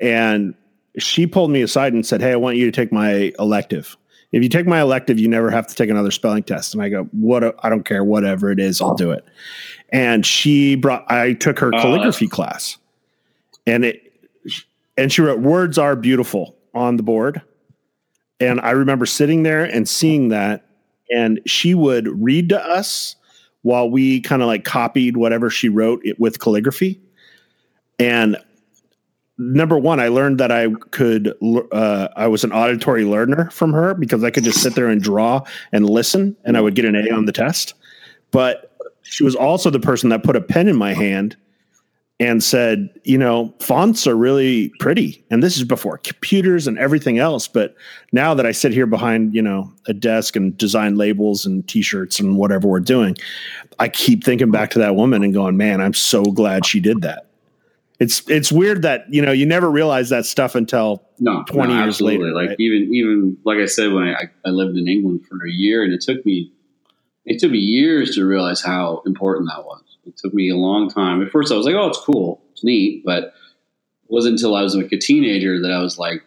And 0.00 0.54
she 0.98 1.26
pulled 1.26 1.50
me 1.50 1.62
aside 1.62 1.92
and 1.92 2.04
said, 2.04 2.20
"Hey, 2.20 2.32
I 2.32 2.36
want 2.36 2.56
you 2.56 2.66
to 2.66 2.72
take 2.72 2.92
my 2.92 3.32
elective." 3.38 3.96
if 4.32 4.42
you 4.42 4.48
take 4.48 4.66
my 4.66 4.80
elective, 4.80 5.18
you 5.18 5.28
never 5.28 5.50
have 5.50 5.66
to 5.68 5.74
take 5.74 5.88
another 5.88 6.10
spelling 6.10 6.42
test. 6.42 6.74
And 6.74 6.82
I 6.82 6.88
go, 6.88 7.04
what? 7.12 7.56
I 7.64 7.68
don't 7.68 7.84
care, 7.84 8.04
whatever 8.04 8.50
it 8.50 8.60
is, 8.60 8.80
I'll 8.80 8.94
do 8.94 9.10
it. 9.10 9.24
And 9.90 10.26
she 10.26 10.74
brought, 10.74 11.10
I 11.10 11.32
took 11.32 11.58
her 11.60 11.74
uh, 11.74 11.80
calligraphy 11.80 12.26
uh, 12.26 12.30
class 12.30 12.76
and 13.66 13.84
it, 13.84 14.07
and 14.98 15.12
she 15.12 15.22
wrote, 15.22 15.38
words 15.38 15.78
are 15.78 15.94
beautiful 15.94 16.56
on 16.74 16.96
the 16.96 17.02
board. 17.04 17.40
And 18.40 18.60
I 18.60 18.72
remember 18.72 19.06
sitting 19.06 19.44
there 19.44 19.64
and 19.64 19.88
seeing 19.88 20.28
that. 20.28 20.66
And 21.08 21.40
she 21.46 21.72
would 21.72 22.08
read 22.22 22.48
to 22.50 22.60
us 22.62 23.16
while 23.62 23.88
we 23.88 24.20
kind 24.20 24.42
of 24.42 24.48
like 24.48 24.64
copied 24.64 25.16
whatever 25.16 25.50
she 25.50 25.68
wrote 25.68 26.00
it 26.04 26.18
with 26.18 26.40
calligraphy. 26.40 27.00
And 27.98 28.36
number 29.38 29.78
one, 29.78 30.00
I 30.00 30.08
learned 30.08 30.38
that 30.40 30.50
I 30.50 30.68
could, 30.90 31.32
uh, 31.72 32.08
I 32.16 32.26
was 32.26 32.42
an 32.42 32.52
auditory 32.52 33.04
learner 33.04 33.50
from 33.50 33.72
her 33.72 33.94
because 33.94 34.24
I 34.24 34.30
could 34.30 34.44
just 34.44 34.62
sit 34.62 34.74
there 34.74 34.88
and 34.88 35.00
draw 35.00 35.42
and 35.72 35.88
listen, 35.88 36.36
and 36.44 36.56
I 36.56 36.60
would 36.60 36.74
get 36.74 36.84
an 36.84 36.96
A 36.96 37.10
on 37.10 37.24
the 37.24 37.32
test. 37.32 37.74
But 38.32 38.76
she 39.02 39.24
was 39.24 39.36
also 39.36 39.70
the 39.70 39.80
person 39.80 40.10
that 40.10 40.24
put 40.24 40.36
a 40.36 40.40
pen 40.40 40.68
in 40.68 40.76
my 40.76 40.92
hand 40.92 41.36
and 42.20 42.42
said, 42.42 42.90
you 43.04 43.16
know, 43.16 43.54
fonts 43.60 44.06
are 44.06 44.16
really 44.16 44.70
pretty. 44.80 45.24
And 45.30 45.42
this 45.42 45.56
is 45.56 45.64
before 45.64 45.98
computers 45.98 46.66
and 46.66 46.76
everything 46.76 47.18
else. 47.18 47.46
But 47.46 47.76
now 48.12 48.34
that 48.34 48.44
I 48.44 48.50
sit 48.50 48.72
here 48.72 48.86
behind, 48.86 49.34
you 49.34 49.42
know, 49.42 49.72
a 49.86 49.94
desk 49.94 50.34
and 50.34 50.56
design 50.58 50.96
labels 50.96 51.46
and 51.46 51.66
t 51.68 51.80
shirts 51.80 52.18
and 52.18 52.36
whatever 52.36 52.66
we're 52.66 52.80
doing, 52.80 53.16
I 53.78 53.88
keep 53.88 54.24
thinking 54.24 54.50
back 54.50 54.70
to 54.70 54.80
that 54.80 54.96
woman 54.96 55.22
and 55.22 55.32
going, 55.32 55.56
man, 55.56 55.80
I'm 55.80 55.94
so 55.94 56.24
glad 56.24 56.66
she 56.66 56.80
did 56.80 57.02
that 57.02 57.28
it's 58.00 58.28
it's 58.28 58.52
weird 58.52 58.82
that 58.82 59.04
you 59.10 59.20
know 59.20 59.32
you 59.32 59.44
never 59.44 59.70
realize 59.70 60.08
that 60.10 60.24
stuff 60.24 60.54
until 60.54 61.02
no, 61.18 61.44
20 61.48 61.72
no, 61.72 61.82
years 61.82 62.00
later 62.00 62.32
like 62.32 62.50
right? 62.50 62.60
even 62.60 62.94
even 62.94 63.36
like 63.44 63.58
i 63.58 63.66
said 63.66 63.92
when 63.92 64.04
I, 64.04 64.24
I 64.46 64.50
lived 64.50 64.76
in 64.76 64.86
england 64.88 65.26
for 65.26 65.36
a 65.46 65.50
year 65.50 65.82
and 65.82 65.92
it 65.92 66.00
took 66.00 66.24
me 66.24 66.52
it 67.24 67.40
took 67.40 67.50
me 67.50 67.58
years 67.58 68.14
to 68.14 68.24
realize 68.24 68.62
how 68.62 69.02
important 69.04 69.48
that 69.48 69.64
was 69.64 69.82
it 70.08 70.16
took 70.16 70.34
me 70.34 70.50
a 70.50 70.56
long 70.56 70.90
time 70.90 71.22
at 71.22 71.30
first 71.30 71.52
i 71.52 71.56
was 71.56 71.66
like 71.66 71.74
oh 71.74 71.88
it's 71.88 72.00
cool 72.00 72.40
it's 72.52 72.64
neat 72.64 73.04
but 73.04 73.24
it 73.24 73.32
wasn't 74.08 74.32
until 74.32 74.54
i 74.54 74.62
was 74.62 74.74
like 74.74 74.92
a 74.92 74.98
teenager 74.98 75.60
that 75.60 75.70
i 75.70 75.78
was 75.78 75.98
like 75.98 76.22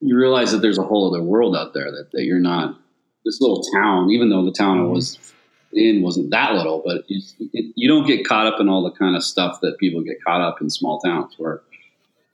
you 0.00 0.16
realize 0.16 0.52
that 0.52 0.58
there's 0.58 0.78
a 0.78 0.82
whole 0.82 1.12
other 1.12 1.22
world 1.22 1.56
out 1.56 1.72
there 1.72 1.90
that, 1.90 2.10
that 2.12 2.24
you're 2.24 2.38
not 2.38 2.78
this 3.24 3.40
little 3.40 3.62
town 3.74 4.10
even 4.10 4.28
though 4.28 4.44
the 4.44 4.52
town 4.52 4.78
mm-hmm. 4.78 4.92
was 4.92 5.32
in 5.74 6.02
wasn't 6.02 6.30
that 6.30 6.54
little, 6.54 6.82
but 6.84 7.04
it, 7.08 7.24
it, 7.52 7.72
you 7.76 7.88
don't 7.88 8.06
get 8.06 8.26
caught 8.26 8.46
up 8.46 8.60
in 8.60 8.68
all 8.68 8.82
the 8.82 8.96
kind 8.96 9.16
of 9.16 9.24
stuff 9.24 9.60
that 9.62 9.78
people 9.78 10.02
get 10.02 10.22
caught 10.24 10.40
up 10.40 10.60
in 10.60 10.70
small 10.70 11.00
towns 11.00 11.34
where 11.38 11.62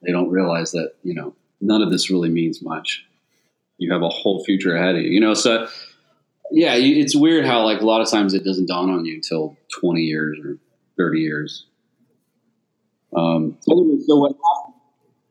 they 0.03 0.13
don't 0.13 0.31
realize 0.31 0.73
that 0.73 0.93
you 1.03 1.15
know 1.15 1.35
none 1.61 1.83
of 1.83 1.91
this 1.91 2.11
really 2.11 2.29
means 2.29 2.63
much. 2.63 3.05
You 3.79 3.93
have 3.93 4.03
a 4.03 4.09
whole 4.09 4.45
future 4.45 4.77
ahead 4.77 4.97
of 4.97 5.03
you, 5.03 5.11
you 5.11 5.21
know. 5.21 5.35
So 5.35 5.69
yeah, 6.51 6.75
it's 6.75 7.17
weird 7.17 7.45
how 7.45 7.65
like 7.65 7.81
a 7.81 7.87
lot 7.87 8.01
of 8.01 8.11
times 8.11 8.35
it 8.35 8.45
doesn't 8.45 8.67
dawn 8.67 8.91
on 8.91 9.05
you 9.05 9.15
until 9.15 9.57
twenty 9.81 10.03
years 10.03 10.39
or 10.45 10.59
thirty 10.97 11.21
years. 11.21 11.67
Um, 13.17 13.57
so 13.63 14.17
what 14.17 14.37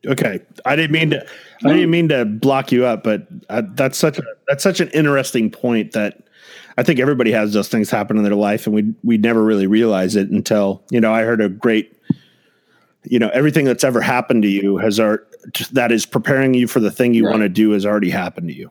Okay, 0.06 0.40
I 0.64 0.76
didn't 0.76 0.92
mean 0.92 1.10
to. 1.10 1.26
I 1.62 1.74
didn't 1.74 1.90
mean 1.90 2.08
to 2.08 2.24
block 2.24 2.72
you 2.72 2.86
up, 2.86 3.04
but 3.04 3.26
I, 3.50 3.60
that's 3.60 3.98
such 3.98 4.18
a 4.18 4.22
that's 4.48 4.62
such 4.62 4.80
an 4.80 4.88
interesting 4.90 5.50
point 5.50 5.92
that 5.92 6.22
I 6.78 6.82
think 6.82 7.00
everybody 7.00 7.32
has 7.32 7.52
those 7.52 7.68
things 7.68 7.90
happen 7.90 8.16
in 8.16 8.22
their 8.22 8.34
life, 8.34 8.66
and 8.66 8.74
we 8.74 8.94
we 9.02 9.18
never 9.18 9.44
really 9.44 9.66
realize 9.66 10.16
it 10.16 10.30
until 10.30 10.82
you 10.90 11.00
know. 11.00 11.12
I 11.12 11.24
heard 11.24 11.42
a 11.42 11.50
great, 11.50 11.94
you 13.04 13.18
know, 13.18 13.28
everything 13.28 13.66
that's 13.66 13.84
ever 13.84 14.00
happened 14.00 14.42
to 14.44 14.48
you 14.48 14.78
has 14.78 14.98
our 14.98 15.26
that 15.72 15.92
is 15.92 16.06
preparing 16.06 16.54
you 16.54 16.66
for 16.66 16.80
the 16.80 16.90
thing 16.90 17.12
you 17.12 17.26
right. 17.26 17.32
want 17.32 17.42
to 17.42 17.50
do 17.50 17.72
has 17.72 17.84
already 17.84 18.10
happened 18.10 18.48
to 18.48 18.54
you. 18.54 18.70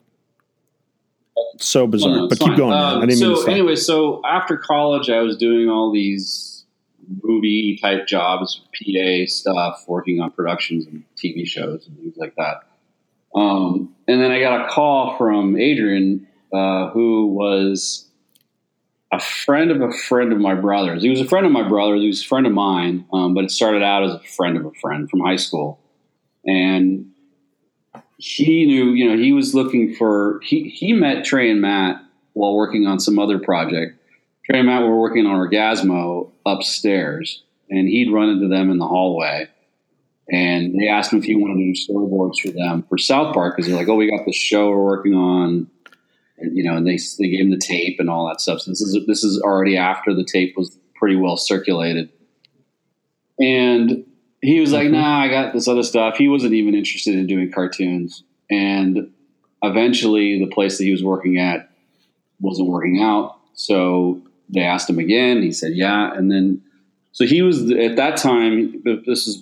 So 1.60 1.88
bizarre, 1.88 2.12
well, 2.12 2.22
no, 2.22 2.28
but 2.30 2.39
keep 2.39 2.56
going. 2.56 2.74
Um, 2.74 3.12
so 3.12 3.45
anyway, 3.45 3.76
so 3.76 4.22
after 4.26 4.58
college, 4.58 5.10
I 5.10 5.19
was 5.19 5.38
doing 5.38 5.69
all 5.69 5.91
these 5.91 6.65
movie 7.24 7.78
type 7.82 8.08
jobs, 8.08 8.62
PA 8.74 9.26
stuff, 9.26 9.84
working 9.88 10.22
on 10.22 10.32
productions 10.32 10.86
and 10.86 11.04
TV 11.15 11.45
shows 11.45 11.88
and 11.88 11.98
things 11.98 12.17
like 12.17 12.36
that. 12.36 12.63
Um, 13.36 13.95
and 14.08 14.22
then 14.22 14.32
I 14.32 14.39
got 14.39 14.65
a 14.65 14.69
call 14.69 15.17
from 15.17 15.58
Adrian 15.58 16.28
uh, 16.54 16.89
who 16.89 17.28
was 17.28 18.08
a 19.12 19.19
friend 19.19 19.72
of 19.72 19.82
a 19.82 19.91
friend 19.91 20.32
of 20.32 20.39
my 20.39 20.56
brother's. 20.56 21.02
He 21.02 21.10
was 21.10 21.22
a 21.22 21.26
friend 21.26 21.45
of 21.45 21.52
my 21.52 21.67
brother's. 21.67 22.02
He 22.02 22.08
was 22.08 22.24
a 22.24 22.28
friend 22.28 22.45
of 22.45 22.54
mine, 22.54 23.06
um, 23.12 23.34
but 23.34 23.43
it 23.43 23.52
started 23.52 23.84
out 23.84 24.04
as 24.04 24.13
a 24.13 24.19
friend 24.19 24.58
of 24.58 24.65
a 24.65 24.72
friend 24.82 25.10
from 25.10 25.19
high 25.19 25.36
school. 25.36 25.80
And 26.45 27.09
he 28.19 28.65
knew, 28.65 28.91
you 28.91 29.10
know, 29.10 29.17
he 29.17 29.32
was 29.32 29.55
looking 29.55 29.95
for, 29.95 30.39
he, 30.43 30.69
he 30.69 30.93
met 30.93 31.25
Trey 31.25 31.49
and 31.49 31.62
Matt 31.62 32.01
while 32.34 32.55
working 32.55 32.86
on 32.86 32.99
some 32.99 33.17
other 33.17 33.39
project. 33.39 33.97
Trey 34.45 34.60
and 34.60 34.67
Matt 34.67 34.84
were 34.84 34.99
working 34.99 35.25
on 35.25 35.36
Orgazmo 35.39 36.29
upstairs, 36.45 37.43
and 37.69 37.88
he'd 37.88 38.12
run 38.12 38.29
into 38.29 38.47
them 38.47 38.69
in 38.69 38.77
the 38.77 38.88
hallway. 38.88 39.47
And 40.32 40.79
they 40.79 40.88
asked 40.88 41.12
him 41.12 41.19
if 41.19 41.25
he 41.25 41.36
wanted 41.36 41.55
to 41.55 41.73
do 41.73 41.93
storyboards 41.93 42.39
for 42.41 42.51
them 42.51 42.84
for 42.88 42.99
South 42.99 43.34
Park 43.34 43.55
because 43.55 43.67
they're 43.67 43.79
like, 43.79 43.88
oh, 43.88 43.95
we 43.95 44.12
got 44.12 44.25
this 44.27 44.36
show 44.36 44.69
we're 44.69 44.84
working 44.84 45.15
on 45.15 45.67
and, 46.39 46.55
you 46.55 46.63
know, 46.63 46.75
and 46.77 46.88
they 46.88 46.97
they 47.17 47.29
gave 47.29 47.41
him 47.41 47.51
the 47.51 47.58
tape 47.58 47.99
and 47.99 48.10
all 48.10 48.27
that 48.27 48.41
stuff. 48.41 48.62
So 48.62 48.71
this 48.71 48.82
is 48.82 48.97
this 49.08 49.23
is 49.23 49.41
already 49.41 49.77
after 49.77 50.13
the 50.13 50.23
tape 50.23 50.55
was 50.58 50.77
pretty 50.95 51.15
well 51.15 51.38
circulated, 51.38 52.10
and 53.39 54.05
he 54.41 54.60
was 54.60 54.71
like, 54.71 54.88
mm-hmm. 54.88 54.93
"Nah, 54.93 55.21
I 55.21 55.28
got 55.30 55.54
this 55.54 55.67
other 55.67 55.84
stuff." 55.84 56.17
He 56.17 56.28
wasn't 56.28 56.54
even 56.54 56.75
interested 56.75 57.15
in 57.15 57.28
doing 57.28 57.52
cartoons, 57.52 58.23
and 58.49 59.12
eventually, 59.62 60.39
the 60.39 60.47
place 60.47 60.78
that 60.78 60.84
he 60.86 60.91
was 60.91 61.03
working 61.03 61.38
at 61.38 61.70
wasn't 62.39 62.70
working 62.70 63.01
out, 63.01 63.38
so 63.53 64.22
they 64.49 64.61
asked 64.61 64.89
him 64.89 64.99
again. 64.99 65.41
He 65.41 65.51
said, 65.51 65.74
"Yeah," 65.74 66.14
and 66.14 66.32
then 66.32 66.61
so 67.11 67.26
he 67.26 67.41
was 67.41 67.72
at 67.72 67.95
that 67.95 68.18
time. 68.18 68.82
This 69.05 69.28
is 69.28 69.41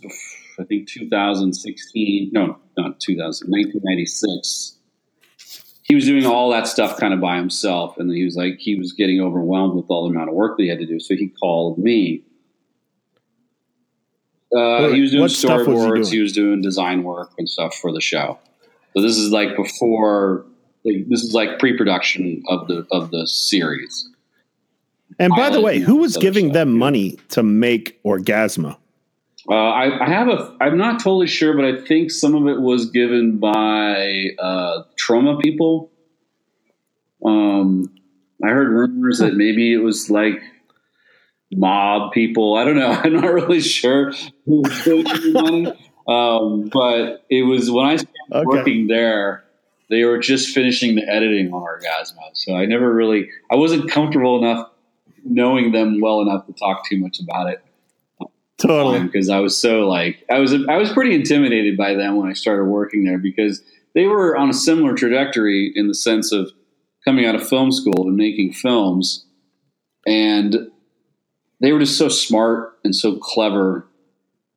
I 0.59 0.63
think 0.63 0.88
2016. 0.88 2.30
No, 2.34 2.57
not 2.78 2.99
2000. 2.99 3.49
1996 3.49 4.78
he 5.88 5.95
was 5.95 6.05
doing 6.05 6.26
all 6.26 6.49
that 6.49 6.67
stuff 6.67 6.97
kind 6.97 7.13
of 7.13 7.22
by 7.22 7.38
himself. 7.38 7.97
And 7.97 8.11
he 8.11 8.26
was 8.26 8.36
like, 8.36 8.57
he 8.59 8.76
was 8.76 8.91
getting 8.91 9.22
overwhelmed 9.22 9.76
with 9.76 9.86
all 9.88 10.03
the 10.03 10.13
amount 10.13 10.30
of 10.30 10.36
work 10.36 10.57
that 10.57 10.63
he 10.63 10.69
had 10.69 10.80
to 10.80 10.86
do. 10.86 10.99
So 10.99 11.15
he 11.15 11.30
called 11.30 11.78
me. 11.78 12.24
Uh, 14.56 14.89
he 14.89 15.02
was 15.02 15.12
doing 15.12 15.28
storyboards. 15.28 15.98
Was 16.00 16.10
he, 16.10 16.18
he, 16.18 16.22
was 16.22 16.32
doing 16.32 16.62
design 16.62 17.04
work 17.04 17.32
and 17.38 17.50
stuff 17.50 17.76
for 17.76 17.91
the 17.91 18.02
show. 18.02 18.39
So 18.95 19.02
this 19.02 19.18
is 19.18 19.32
like 19.32 19.56
before. 19.56 20.45
Like, 20.84 21.08
this 21.10 21.22
is 21.22 21.34
like 21.34 21.60
pre-production 21.60 22.43
of 22.48 22.68
the 22.68 22.88
of 22.91 23.12
the 23.12 23.28
series. 23.28 24.10
And 25.20 25.34
by 25.36 25.50
the 25.50 25.60
way, 25.60 25.80
who 25.80 25.98
was 25.98 26.16
giving 26.18 26.52
them 26.52 26.78
money 26.78 27.18
to 27.30 27.43
make 27.43 28.02
Orgazmo? 28.04 28.78
Uh, 29.50 29.54
I, 29.54 30.06
I, 30.06 30.10
have 30.10 30.28
a. 30.28 30.56
I'm 30.60 30.78
not 30.78 31.00
totally 31.00 31.28
sure, 31.28 31.56
but 31.56 31.64
I 31.64 31.82
think 31.86 32.12
some 32.12 32.36
of 32.36 32.48
it 32.48 32.60
was 32.60 32.89
given 32.89 33.38
by 33.38 34.32
uh, 34.39 34.84
Troma 35.02 35.41
people. 35.41 35.89
Um, 37.26 37.93
I 38.43 38.50
heard 38.50 38.70
rumors 38.70 39.20
that 39.20 39.36
maybe 39.36 39.74
it 39.74 39.78
was 39.78 40.10
like 40.10 40.41
mob 41.52 42.12
people. 42.12 42.56
I 42.56 42.66
don't 42.66 42.76
know. 42.76 42.91
I'm 43.04 43.14
not 43.14 43.34
really 43.34 43.62
sure 43.62 44.12
who 44.45 44.62
was 44.62 45.34
money. 45.34 45.74
Um, 46.08 46.70
but 46.72 47.26
it 47.30 47.43
was 47.43 47.70
when 47.70 47.86
I 47.86 47.98
started 47.98 48.16
okay. 48.32 48.45
working 48.45 48.88
there, 48.88 49.43
they 49.89 50.06
were 50.06 50.18
just 50.20 50.56
finishing 50.56 50.95
the 50.95 51.04
editing 51.06 51.52
on 51.52 51.62
Orgazmo. 51.62 52.30
So 52.32 52.56
I 52.56 52.66
never 52.66 52.93
really, 52.93 53.30
I 53.52 53.56
wasn't 53.56 53.91
comfortable 53.91 54.38
enough 54.38 54.70
knowing 55.26 55.74
them 55.74 56.00
well 56.00 56.22
enough 56.22 56.45
to 56.48 56.54
talk 56.54 56.88
too 56.88 56.98
much 56.98 57.20
about 57.20 57.50
it. 57.50 57.62
Totally. 58.58 59.02
Because 59.02 59.30
I 59.30 59.39
was 59.39 59.60
so 59.60 59.82
like, 59.82 60.24
I 60.32 60.39
was, 60.39 60.54
I 60.54 60.78
was 60.78 60.93
pretty 60.93 61.14
intimidated 61.14 61.76
by 61.76 61.93
them 61.93 62.16
when 62.16 62.30
I 62.30 62.34
started 62.34 62.66
working 62.66 63.04
there 63.04 63.20
because 63.20 63.62
they 63.93 64.06
were 64.06 64.38
on 64.38 64.50
a 64.50 64.54
similar 64.54 64.95
trajectory 64.95 65.74
in 65.76 65.88
the 65.88 65.93
sense 65.93 66.32
of 66.32 66.52
coming 67.04 67.26
out 67.26 67.36
of 67.36 67.48
film 67.48 67.72
school 67.72 68.08
and 68.08 68.16
making 68.16 68.54
films. 68.54 69.26
And 70.06 70.72
they 71.60 71.72
were 71.72 71.80
just 71.80 71.97
so 71.97 72.10
smart 72.10 72.78
and 72.84 72.95
so 72.95 73.16
clever 73.16 73.88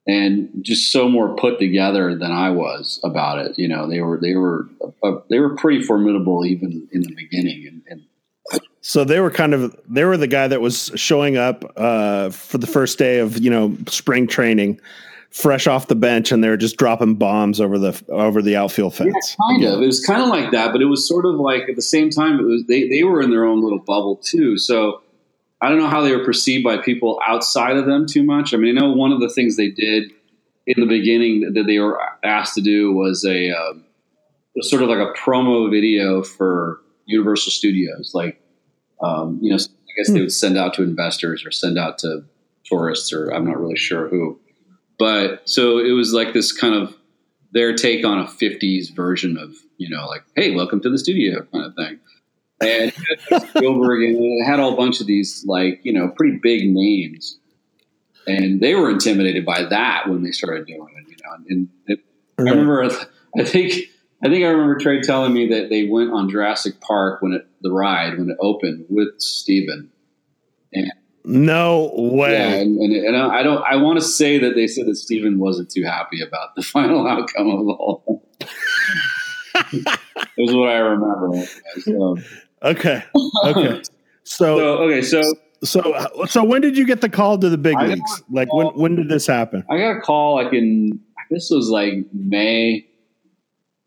and 0.06 0.48
just 0.60 0.90
so 0.90 1.08
more 1.08 1.34
put 1.36 1.58
together 1.58 2.16
than 2.16 2.32
I 2.32 2.50
was 2.50 3.00
about 3.04 3.38
it. 3.38 3.58
You 3.58 3.68
know, 3.68 3.88
they 3.88 4.00
were 4.00 4.18
they 4.20 4.34
were 4.34 4.68
uh, 5.02 5.18
they 5.28 5.38
were 5.38 5.54
pretty 5.56 5.82
formidable 5.82 6.44
even 6.44 6.88
in 6.92 7.02
the 7.02 7.14
beginning. 7.14 7.66
And, 7.66 7.82
and, 7.88 8.02
so 8.80 9.04
they 9.04 9.20
were 9.20 9.30
kind 9.30 9.54
of 9.54 9.78
they 9.88 10.04
were 10.04 10.16
the 10.16 10.26
guy 10.26 10.48
that 10.48 10.60
was 10.60 10.90
showing 10.94 11.36
up 11.36 11.64
uh, 11.76 12.30
for 12.30 12.58
the 12.58 12.66
first 12.66 12.98
day 12.98 13.18
of 13.18 13.38
you 13.38 13.50
know 13.50 13.76
spring 13.86 14.26
training, 14.26 14.80
fresh 15.30 15.66
off 15.66 15.88
the 15.88 15.94
bench, 15.94 16.32
and 16.32 16.42
they 16.42 16.48
were 16.48 16.56
just 16.56 16.76
dropping 16.76 17.14
bombs 17.14 17.60
over 17.60 17.78
the 17.78 18.02
over 18.08 18.42
the 18.42 18.56
outfield 18.56 18.94
fence. 18.94 19.36
Yeah, 19.38 19.58
kind 19.58 19.64
of. 19.64 19.82
It 19.82 19.86
was 19.86 20.04
kind 20.04 20.22
of 20.22 20.28
like 20.28 20.50
that, 20.52 20.72
but 20.72 20.80
it 20.80 20.86
was 20.86 21.06
sort 21.06 21.26
of 21.26 21.34
like 21.34 21.68
at 21.68 21.76
the 21.76 21.82
same 21.82 22.10
time 22.10 22.40
it 22.40 22.44
was 22.44 22.64
they 22.66 22.88
they 22.88 23.04
were 23.04 23.20
in 23.20 23.30
their 23.30 23.44
own 23.44 23.62
little 23.62 23.78
bubble 23.78 24.16
too. 24.16 24.56
So 24.58 25.02
I 25.62 25.68
don't 25.68 25.78
know 25.78 25.88
how 25.88 26.00
they 26.00 26.14
were 26.14 26.24
perceived 26.24 26.64
by 26.64 26.78
people 26.78 27.20
outside 27.26 27.76
of 27.76 27.86
them 27.86 28.06
too 28.06 28.22
much. 28.22 28.54
I 28.54 28.56
mean, 28.56 28.76
I 28.76 28.80
know 28.80 28.92
one 28.92 29.12
of 29.12 29.20
the 29.20 29.28
things 29.28 29.56
they 29.56 29.68
did 29.68 30.10
in 30.66 30.80
the 30.80 30.86
beginning 30.86 31.52
that 31.52 31.66
they 31.66 31.78
were 31.78 32.00
asked 32.24 32.54
to 32.54 32.62
do 32.62 32.92
was 32.92 33.24
a 33.24 33.50
um, 33.50 33.84
was 34.56 34.70
sort 34.70 34.82
of 34.82 34.88
like 34.88 34.98
a 34.98 35.12
promo 35.12 35.70
video 35.70 36.22
for 36.22 36.80
Universal 37.04 37.52
Studios. 37.52 38.12
Like, 38.14 38.40
um, 39.02 39.38
you 39.42 39.50
know, 39.50 39.56
I 39.56 39.92
guess 39.98 40.08
they 40.08 40.14
hmm. 40.14 40.20
would 40.20 40.32
send 40.32 40.56
out 40.56 40.74
to 40.74 40.82
investors 40.82 41.44
or 41.44 41.50
send 41.50 41.78
out 41.78 41.98
to 41.98 42.24
tourists, 42.64 43.12
or 43.12 43.28
I'm 43.30 43.44
not 43.44 43.60
really 43.60 43.76
sure 43.76 44.08
who. 44.08 44.40
But 44.98 45.48
so 45.48 45.78
it 45.78 45.92
was 45.92 46.12
like 46.12 46.32
this 46.32 46.52
kind 46.52 46.74
of 46.74 46.96
their 47.52 47.74
take 47.74 48.04
on 48.04 48.18
a 48.18 48.24
50s 48.24 48.94
version 48.94 49.36
of, 49.36 49.54
you 49.76 49.90
know, 49.90 50.06
like, 50.06 50.22
hey, 50.36 50.54
welcome 50.54 50.80
to 50.82 50.90
the 50.90 50.98
studio 50.98 51.44
kind 51.52 51.66
of 51.66 51.74
thing 51.74 51.98
and 52.60 52.92
Spielberg, 53.48 54.02
and 54.02 54.16
it 54.18 54.44
had 54.44 54.58
a 54.58 54.62
whole 54.62 54.76
bunch 54.76 55.00
of 55.00 55.06
these 55.06 55.44
like 55.46 55.80
you 55.82 55.92
know 55.92 56.08
pretty 56.16 56.38
big 56.42 56.68
names, 56.68 57.38
and 58.26 58.60
they 58.60 58.74
were 58.74 58.90
intimidated 58.90 59.44
by 59.44 59.64
that 59.64 60.08
when 60.08 60.22
they 60.22 60.32
started 60.32 60.66
doing 60.66 60.94
it. 60.98 61.08
You 61.08 61.16
know, 61.24 61.44
and 61.48 61.68
it, 61.86 62.00
right. 62.38 62.48
I 62.48 62.50
remember, 62.50 62.82
I 63.38 63.44
think, 63.44 63.74
I 64.22 64.28
think 64.28 64.44
I 64.44 64.48
remember 64.48 64.78
Trey 64.78 65.00
telling 65.00 65.32
me 65.32 65.48
that 65.48 65.70
they 65.70 65.86
went 65.86 66.10
on 66.12 66.28
Jurassic 66.28 66.80
Park 66.80 67.22
when 67.22 67.32
it 67.32 67.46
the 67.62 67.72
ride 67.72 68.18
when 68.18 68.30
it 68.30 68.36
opened 68.40 68.86
with 68.88 69.20
Steven. 69.20 69.90
And, 70.72 70.92
no 71.24 71.92
way. 71.94 72.32
Yeah, 72.32 72.54
and, 72.54 72.78
and, 72.78 72.92
and 72.94 73.16
I 73.16 73.42
don't. 73.42 73.62
I 73.62 73.76
want 73.76 73.98
to 73.98 74.04
say 74.04 74.38
that 74.38 74.54
they 74.54 74.66
said 74.66 74.86
that 74.86 74.96
Steven 74.96 75.38
wasn't 75.38 75.70
too 75.70 75.84
happy 75.84 76.22
about 76.22 76.54
the 76.56 76.62
final 76.62 77.06
outcome 77.06 77.48
of 77.48 77.66
the 77.66 77.74
whole. 77.74 78.26
is 80.38 80.54
what 80.54 80.68
I 80.68 80.78
remember. 80.78 81.46
So, 81.80 82.16
Okay. 82.62 83.02
Okay. 83.44 83.82
So, 84.22 84.58
so, 84.58 84.78
okay. 84.82 85.02
So 85.02 85.22
so 85.64 86.26
so 86.26 86.44
when 86.44 86.60
did 86.60 86.76
you 86.76 86.86
get 86.86 87.00
the 87.00 87.08
call 87.08 87.38
to 87.38 87.48
the 87.48 87.58
big 87.58 87.74
I 87.76 87.86
leagues? 87.86 88.22
Like 88.30 88.52
when 88.52 88.66
when 88.68 88.94
did 88.94 89.08
this 89.08 89.26
happen? 89.26 89.64
I 89.68 89.78
got 89.78 89.96
a 89.96 90.00
call 90.00 90.36
like 90.36 90.52
in 90.52 91.00
this 91.30 91.48
was 91.50 91.68
like 91.68 91.94
May 92.12 92.86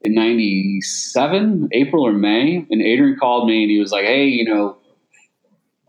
in 0.02 0.14
'97, 0.14 1.70
April 1.72 2.06
or 2.06 2.12
May, 2.12 2.66
and 2.70 2.82
Adrian 2.82 3.18
called 3.18 3.48
me 3.48 3.64
and 3.64 3.72
he 3.72 3.80
was 3.80 3.92
like, 3.92 4.06
"Hey, 4.06 4.26
you 4.26 4.46
know." 4.46 4.78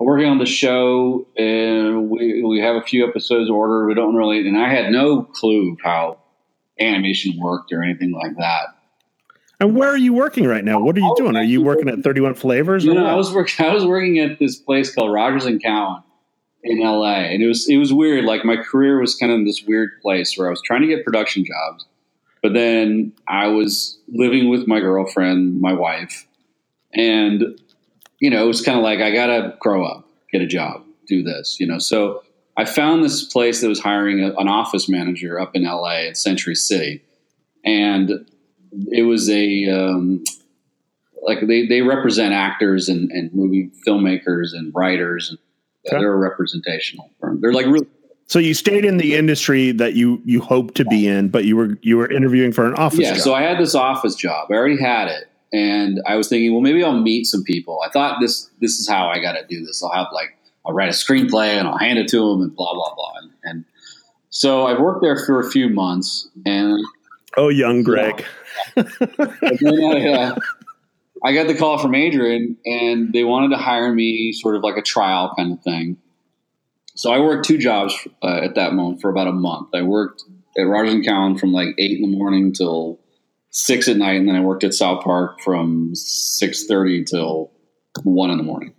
I'm 0.00 0.06
working 0.06 0.26
on 0.26 0.38
the 0.38 0.46
show 0.46 1.28
and 1.36 2.10
we, 2.10 2.42
we 2.42 2.60
have 2.60 2.74
a 2.74 2.82
few 2.82 3.08
episodes 3.08 3.48
ordered. 3.48 3.86
We 3.86 3.94
don't 3.94 4.16
really, 4.16 4.40
and 4.46 4.58
I 4.58 4.68
had 4.68 4.90
no 4.90 5.22
clue 5.22 5.76
how 5.84 6.18
animation 6.80 7.38
worked 7.38 7.72
or 7.72 7.80
anything 7.80 8.10
like 8.10 8.36
that. 8.38 8.73
And 9.60 9.76
where 9.76 9.88
are 9.88 9.96
you 9.96 10.12
working 10.12 10.46
right 10.46 10.64
now? 10.64 10.80
What 10.80 10.96
are 10.96 11.00
you 11.00 11.10
oh, 11.12 11.16
doing? 11.16 11.36
Are 11.36 11.44
you 11.44 11.62
working 11.62 11.88
at 11.88 12.02
31 12.02 12.34
Flavors? 12.34 12.84
You 12.84 12.94
know, 12.94 13.06
I 13.06 13.14
was 13.14 13.32
working. 13.32 13.66
I 13.66 13.72
was 13.72 13.84
working 13.84 14.18
at 14.18 14.38
this 14.38 14.56
place 14.56 14.94
called 14.94 15.12
Rogers 15.12 15.46
and 15.46 15.62
Cowan 15.62 16.02
in 16.64 16.80
LA, 16.80 17.16
and 17.16 17.42
it 17.42 17.46
was 17.46 17.68
it 17.68 17.76
was 17.76 17.92
weird. 17.92 18.24
Like 18.24 18.44
my 18.44 18.56
career 18.56 18.98
was 19.00 19.14
kind 19.14 19.30
of 19.30 19.38
in 19.38 19.44
this 19.44 19.62
weird 19.62 20.00
place 20.00 20.36
where 20.36 20.48
I 20.48 20.50
was 20.50 20.62
trying 20.62 20.80
to 20.82 20.88
get 20.88 21.04
production 21.04 21.44
jobs, 21.44 21.86
but 22.42 22.54
then 22.54 23.12
I 23.28 23.48
was 23.48 23.98
living 24.08 24.48
with 24.48 24.66
my 24.66 24.80
girlfriend, 24.80 25.60
my 25.60 25.72
wife, 25.72 26.26
and 26.92 27.60
you 28.18 28.30
know, 28.30 28.42
it 28.42 28.48
was 28.48 28.62
kind 28.62 28.78
of 28.78 28.82
like 28.82 29.00
I 29.00 29.10
gotta 29.10 29.56
grow 29.60 29.84
up, 29.84 30.08
get 30.32 30.40
a 30.40 30.46
job, 30.46 30.84
do 31.06 31.22
this. 31.22 31.60
You 31.60 31.66
know, 31.66 31.78
so 31.78 32.24
I 32.56 32.64
found 32.64 33.04
this 33.04 33.22
place 33.24 33.60
that 33.60 33.68
was 33.68 33.80
hiring 33.80 34.20
a, 34.24 34.32
an 34.34 34.48
office 34.48 34.88
manager 34.88 35.38
up 35.38 35.54
in 35.54 35.64
LA 35.64 36.06
at 36.08 36.16
Century 36.16 36.54
City, 36.54 37.04
and 37.64 38.26
it 38.90 39.02
was 39.02 39.28
a 39.30 39.68
um, 39.68 40.24
like 41.22 41.46
they, 41.46 41.66
they 41.66 41.82
represent 41.82 42.34
actors 42.34 42.88
and, 42.88 43.10
and 43.10 43.32
movie 43.34 43.70
filmmakers 43.86 44.52
and 44.52 44.74
writers 44.74 45.30
and 45.30 45.38
okay. 45.86 45.98
they're 45.98 46.12
a 46.12 46.16
representational 46.16 47.10
firm. 47.20 47.40
They're 47.40 47.52
like 47.52 47.66
really 47.66 47.86
so 48.26 48.38
you 48.38 48.54
stayed 48.54 48.84
in 48.84 48.96
the 48.96 49.14
industry 49.14 49.72
that 49.72 49.94
you 49.94 50.20
you 50.24 50.40
hoped 50.40 50.76
to 50.76 50.84
be 50.84 51.06
in, 51.06 51.28
but 51.28 51.44
you 51.44 51.56
were 51.56 51.78
you 51.82 51.96
were 51.96 52.10
interviewing 52.10 52.52
for 52.52 52.66
an 52.66 52.74
office. 52.74 53.00
Job. 53.00 53.04
Yeah, 53.04 53.14
job. 53.14 53.22
so 53.22 53.34
I 53.34 53.42
had 53.42 53.58
this 53.58 53.74
office 53.74 54.14
job. 54.14 54.48
I 54.50 54.54
already 54.54 54.80
had 54.80 55.08
it, 55.08 55.28
and 55.52 56.00
I 56.06 56.16
was 56.16 56.28
thinking, 56.28 56.52
well, 56.52 56.62
maybe 56.62 56.82
I'll 56.82 57.00
meet 57.00 57.26
some 57.26 57.44
people. 57.44 57.80
I 57.84 57.90
thought 57.90 58.20
this 58.20 58.50
this 58.60 58.78
is 58.80 58.88
how 58.88 59.08
I 59.08 59.20
got 59.20 59.32
to 59.32 59.46
do 59.46 59.64
this. 59.64 59.82
I'll 59.82 59.92
have 59.92 60.06
like 60.12 60.36
I'll 60.64 60.72
write 60.72 60.88
a 60.88 60.92
screenplay 60.92 61.58
and 61.58 61.68
I'll 61.68 61.76
hand 61.76 61.98
it 61.98 62.08
to 62.08 62.16
them 62.16 62.40
and 62.40 62.54
blah 62.54 62.72
blah 62.72 62.94
blah. 62.94 63.12
And, 63.22 63.30
and 63.44 63.64
so 64.30 64.66
I 64.66 64.80
worked 64.80 65.02
there 65.02 65.16
for 65.16 65.38
a 65.38 65.50
few 65.50 65.68
months, 65.68 66.28
and 66.46 66.82
oh, 67.36 67.48
young 67.48 67.82
Greg. 67.82 68.24
Yeah, 68.76 68.82
I, 69.62 70.08
uh, 70.08 70.36
I 71.24 71.32
got 71.32 71.46
the 71.46 71.54
call 71.54 71.78
from 71.78 71.94
Adrian, 71.94 72.56
and 72.64 73.12
they 73.12 73.24
wanted 73.24 73.50
to 73.50 73.56
hire 73.56 73.92
me 73.92 74.32
sort 74.32 74.56
of 74.56 74.62
like 74.62 74.76
a 74.76 74.82
trial 74.82 75.32
kind 75.36 75.52
of 75.52 75.62
thing. 75.62 75.96
So 76.96 77.12
I 77.12 77.18
worked 77.18 77.46
two 77.46 77.58
jobs 77.58 77.96
uh, 78.22 78.40
at 78.42 78.54
that 78.54 78.74
moment 78.74 79.00
for 79.00 79.10
about 79.10 79.26
a 79.26 79.32
month. 79.32 79.70
I 79.74 79.82
worked 79.82 80.22
at 80.56 80.62
Rogers 80.62 80.94
and 80.94 81.04
Cowan 81.04 81.36
from 81.38 81.52
like 81.52 81.68
eight 81.78 81.98
in 81.98 82.10
the 82.10 82.16
morning 82.16 82.52
till 82.52 83.00
six 83.50 83.88
at 83.88 83.96
night, 83.96 84.16
and 84.16 84.28
then 84.28 84.36
I 84.36 84.40
worked 84.40 84.64
at 84.64 84.74
South 84.74 85.02
Park 85.02 85.40
from 85.40 85.94
six 85.94 86.66
thirty 86.66 87.04
till 87.04 87.50
one 88.02 88.30
in 88.30 88.36
the 88.36 88.44
morning. 88.44 88.74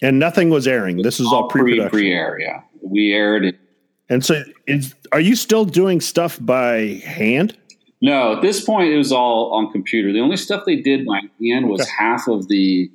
And 0.00 0.18
nothing 0.18 0.50
was 0.50 0.66
airing. 0.66 1.02
This 1.02 1.20
is 1.20 1.26
all, 1.26 1.42
all 1.42 1.48
pre 1.48 1.86
pre-air. 1.88 2.38
Yeah, 2.40 2.62
we 2.82 3.12
aired 3.12 3.44
it. 3.44 3.60
And 4.08 4.24
so, 4.24 4.42
is, 4.66 4.94
are 5.12 5.20
you 5.20 5.36
still 5.36 5.64
doing 5.64 6.00
stuff 6.00 6.38
by 6.40 7.00
hand? 7.04 7.56
No, 8.02 8.34
at 8.34 8.42
this 8.42 8.64
point 8.64 8.92
it 8.92 8.96
was 8.96 9.12
all 9.12 9.52
on 9.52 9.70
computer. 9.70 10.12
The 10.12 10.20
only 10.20 10.36
stuff 10.36 10.64
they 10.66 10.76
did 10.76 11.06
by 11.06 11.20
hand 11.40 11.68
was 11.68 11.82
okay. 11.82 11.90
half 11.96 12.26
of 12.26 12.48
the 12.48 12.90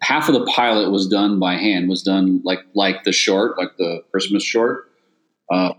half 0.00 0.28
of 0.28 0.34
the 0.34 0.44
pilot 0.46 0.90
was 0.90 1.06
done 1.06 1.38
by 1.38 1.56
hand. 1.56 1.88
Was 1.88 2.02
done 2.02 2.40
like 2.42 2.60
like 2.74 3.04
the 3.04 3.12
short, 3.12 3.58
like 3.58 3.76
the 3.76 4.02
Christmas 4.10 4.42
short. 4.42 4.90
Uh, 5.50 5.74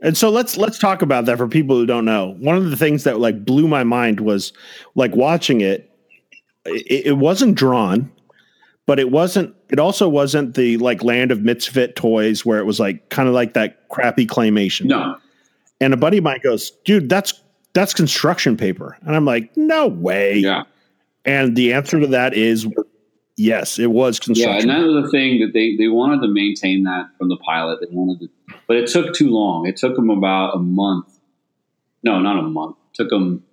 and 0.00 0.16
so 0.16 0.30
let's 0.30 0.56
let's 0.56 0.78
talk 0.78 1.02
about 1.02 1.24
that 1.24 1.36
for 1.36 1.48
people 1.48 1.76
who 1.76 1.84
don't 1.84 2.04
know. 2.04 2.36
One 2.38 2.56
of 2.56 2.70
the 2.70 2.76
things 2.76 3.02
that 3.04 3.18
like 3.18 3.44
blew 3.44 3.66
my 3.66 3.82
mind 3.82 4.20
was 4.20 4.52
like 4.94 5.14
watching 5.16 5.60
it. 5.60 5.90
It, 6.64 7.06
it 7.06 7.16
wasn't 7.18 7.56
drawn, 7.56 8.10
but 8.86 8.98
it 8.98 9.10
wasn't. 9.10 9.54
It 9.68 9.78
also 9.78 10.08
wasn't 10.08 10.54
the 10.54 10.78
like 10.78 11.02
Land 11.02 11.30
of 11.30 11.42
Misfit 11.42 11.96
toys 11.96 12.46
where 12.46 12.58
it 12.58 12.64
was 12.64 12.80
like 12.80 13.08
kind 13.10 13.28
of 13.28 13.34
like 13.34 13.54
that 13.54 13.88
crappy 13.88 14.26
claymation. 14.26 14.86
No. 14.86 15.16
And 15.80 15.92
a 15.92 15.96
buddy 15.96 16.18
of 16.18 16.24
mine 16.24 16.40
goes, 16.42 16.70
"Dude, 16.84 17.08
that's 17.08 17.42
that's 17.76 17.92
construction 17.92 18.56
paper. 18.56 18.96
And 19.02 19.14
I'm 19.14 19.26
like, 19.26 19.54
no 19.54 19.86
way. 19.86 20.38
Yeah. 20.38 20.62
And 21.26 21.54
the 21.54 21.74
answer 21.74 22.00
to 22.00 22.06
that 22.08 22.32
is 22.32 22.66
yes, 23.36 23.78
it 23.78 23.90
was 23.90 24.18
construction. 24.18 24.68
Yeah, 24.68 24.74
and 24.74 24.82
that 24.82 24.86
was 24.88 25.04
the 25.04 25.10
thing 25.10 25.40
that 25.40 25.52
they, 25.52 25.76
they 25.76 25.88
wanted 25.88 26.26
to 26.26 26.32
maintain 26.32 26.84
that 26.84 27.10
from 27.18 27.28
the 27.28 27.36
pilot. 27.36 27.80
They 27.80 27.94
wanted 27.94 28.20
to, 28.20 28.56
but 28.66 28.78
it 28.78 28.88
took 28.88 29.14
too 29.14 29.28
long. 29.28 29.66
It 29.66 29.76
took 29.76 29.94
them 29.94 30.08
about 30.08 30.56
a 30.56 30.58
month. 30.58 31.20
No, 32.02 32.18
not 32.18 32.38
a 32.38 32.42
month. 32.42 32.76
It 32.92 32.96
took 32.96 33.10
them 33.10 33.44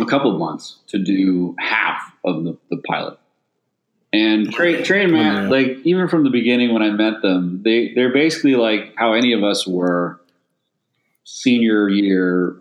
a 0.00 0.06
couple 0.06 0.32
of 0.32 0.38
months 0.40 0.80
to 0.88 0.98
do 0.98 1.54
half 1.60 2.12
of 2.24 2.42
the, 2.42 2.58
the 2.70 2.78
pilot. 2.78 3.16
And 4.14 4.52
Trey, 4.52 4.80
Trey 4.84 5.02
and 5.02 5.12
Matt, 5.12 5.36
oh, 5.36 5.42
yeah. 5.42 5.48
like 5.48 5.78
even 5.84 6.06
from 6.06 6.22
the 6.22 6.30
beginning 6.30 6.72
when 6.72 6.82
I 6.82 6.90
met 6.90 7.20
them, 7.20 7.62
they 7.64 7.92
they're 7.94 8.12
basically 8.12 8.54
like 8.54 8.94
how 8.96 9.12
any 9.14 9.32
of 9.32 9.42
us 9.42 9.66
were 9.66 10.20
senior 11.24 11.88
year 11.88 12.56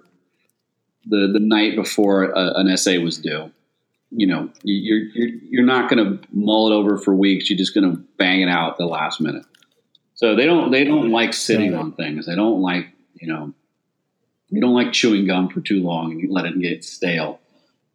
the 1.06 1.30
the 1.32 1.39
night 1.39 1.76
before 1.76 2.24
a, 2.24 2.54
an 2.56 2.70
essay 2.70 2.97
was 2.97 3.20
due. 3.20 3.51
you 4.16 4.28
know, 4.28 4.49
you're 4.64 4.99
you're 5.14 5.30
you're 5.49 5.66
not 5.66 5.89
going 5.89 6.04
to 6.04 6.28
mull 6.32 6.72
it 6.72 6.76
over 6.76 6.97
for 6.97 7.14
weeks. 7.16 7.49
You're 7.49 7.58
just 7.58 7.74
going 7.74 7.91
to 7.91 8.01
bang 8.18 8.41
it 8.41 8.49
out 8.49 8.78
the 8.78 8.86
last 8.86 9.20
minute. 9.20 9.45
So 10.16 10.36
they 10.36 10.45
don't 10.45 10.72
they 10.72 10.84
don't 10.84 11.12
like 11.12 11.34
sitting 11.34 11.74
on 11.76 11.93
things. 11.93 12.26
They 12.26 12.36
don't 12.36 12.62
like 12.62 12.88
you 13.20 13.28
know 13.28 13.54
they 14.51 14.60
don't 14.60 14.74
like 14.74 14.93
chewing 14.93 15.26
gum 15.26 15.49
for 15.49 15.62
too 15.62 15.82
long 15.82 16.12
and 16.12 16.32
let 16.32 16.45
it 16.45 16.60
get 16.60 16.84
stale. 16.84 17.39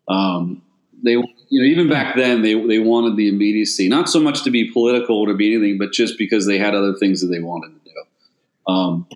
Um, 0.08 0.62
they 1.02 1.16
you 1.48 1.60
know 1.60 1.66
even 1.66 1.88
back 1.88 2.16
then 2.16 2.42
they 2.42 2.54
they 2.66 2.78
wanted 2.78 3.16
the 3.16 3.28
immediacy, 3.28 3.88
not 3.88 4.08
so 4.08 4.20
much 4.20 4.42
to 4.44 4.50
be 4.50 4.70
political 4.70 5.20
or 5.20 5.28
to 5.28 5.34
be 5.34 5.54
anything, 5.54 5.78
but 5.78 5.92
just 5.92 6.18
because 6.18 6.46
they 6.46 6.58
had 6.58 6.74
other 6.74 6.94
things 6.94 7.20
that 7.20 7.28
they 7.28 7.40
wanted 7.40 7.72
to 7.84 7.90
do. 7.90 8.72
Um, 8.72 9.06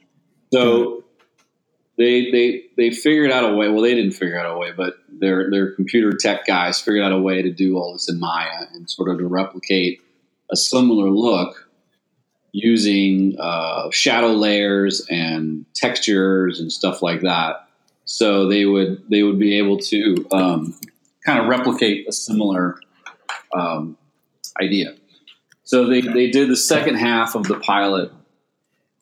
so 0.52 1.04
they 1.98 2.30
they 2.30 2.64
they 2.76 2.90
figured 2.90 3.30
out 3.30 3.50
a 3.50 3.54
way. 3.54 3.68
Well, 3.68 3.82
they 3.82 3.94
didn't 3.94 4.12
figure 4.12 4.38
out 4.38 4.54
a 4.54 4.58
way, 4.58 4.72
but 4.72 4.96
their 5.08 5.50
their 5.50 5.72
computer 5.72 6.12
tech 6.12 6.46
guys 6.46 6.80
figured 6.80 7.04
out 7.04 7.12
a 7.12 7.20
way 7.20 7.42
to 7.42 7.50
do 7.50 7.76
all 7.76 7.92
this 7.92 8.08
in 8.08 8.18
Maya 8.18 8.66
and 8.72 8.88
sort 8.90 9.10
of 9.10 9.18
to 9.18 9.26
replicate 9.26 10.00
a 10.50 10.56
similar 10.56 11.10
look 11.10 11.68
using 12.52 13.36
uh, 13.38 13.90
shadow 13.90 14.32
layers 14.32 15.06
and 15.10 15.64
textures 15.74 16.60
and 16.60 16.70
stuff 16.70 17.02
like 17.02 17.22
that. 17.22 17.68
So 18.04 18.48
they 18.48 18.64
would 18.64 19.02
they 19.08 19.22
would 19.22 19.38
be 19.38 19.58
able 19.58 19.78
to 19.78 20.26
um, 20.32 20.74
kind 21.24 21.38
of 21.38 21.46
replicate 21.46 22.08
a 22.08 22.12
similar 22.12 22.76
um, 23.56 23.96
idea. 24.60 24.94
So 25.64 25.86
they, 25.86 26.00
they 26.00 26.30
did 26.30 26.48
the 26.48 26.56
second 26.56 26.96
half 26.96 27.34
of 27.34 27.44
the 27.44 27.58
pilot 27.58 28.12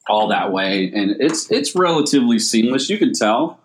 all 0.09 0.29
that 0.29 0.53
way, 0.53 0.91
and 0.95 1.17
it's 1.21 1.51
it's 1.51 1.75
relatively 1.75 2.39
seamless. 2.39 2.91
You 2.91 2.99
can 2.99 3.13
tell, 3.13 3.61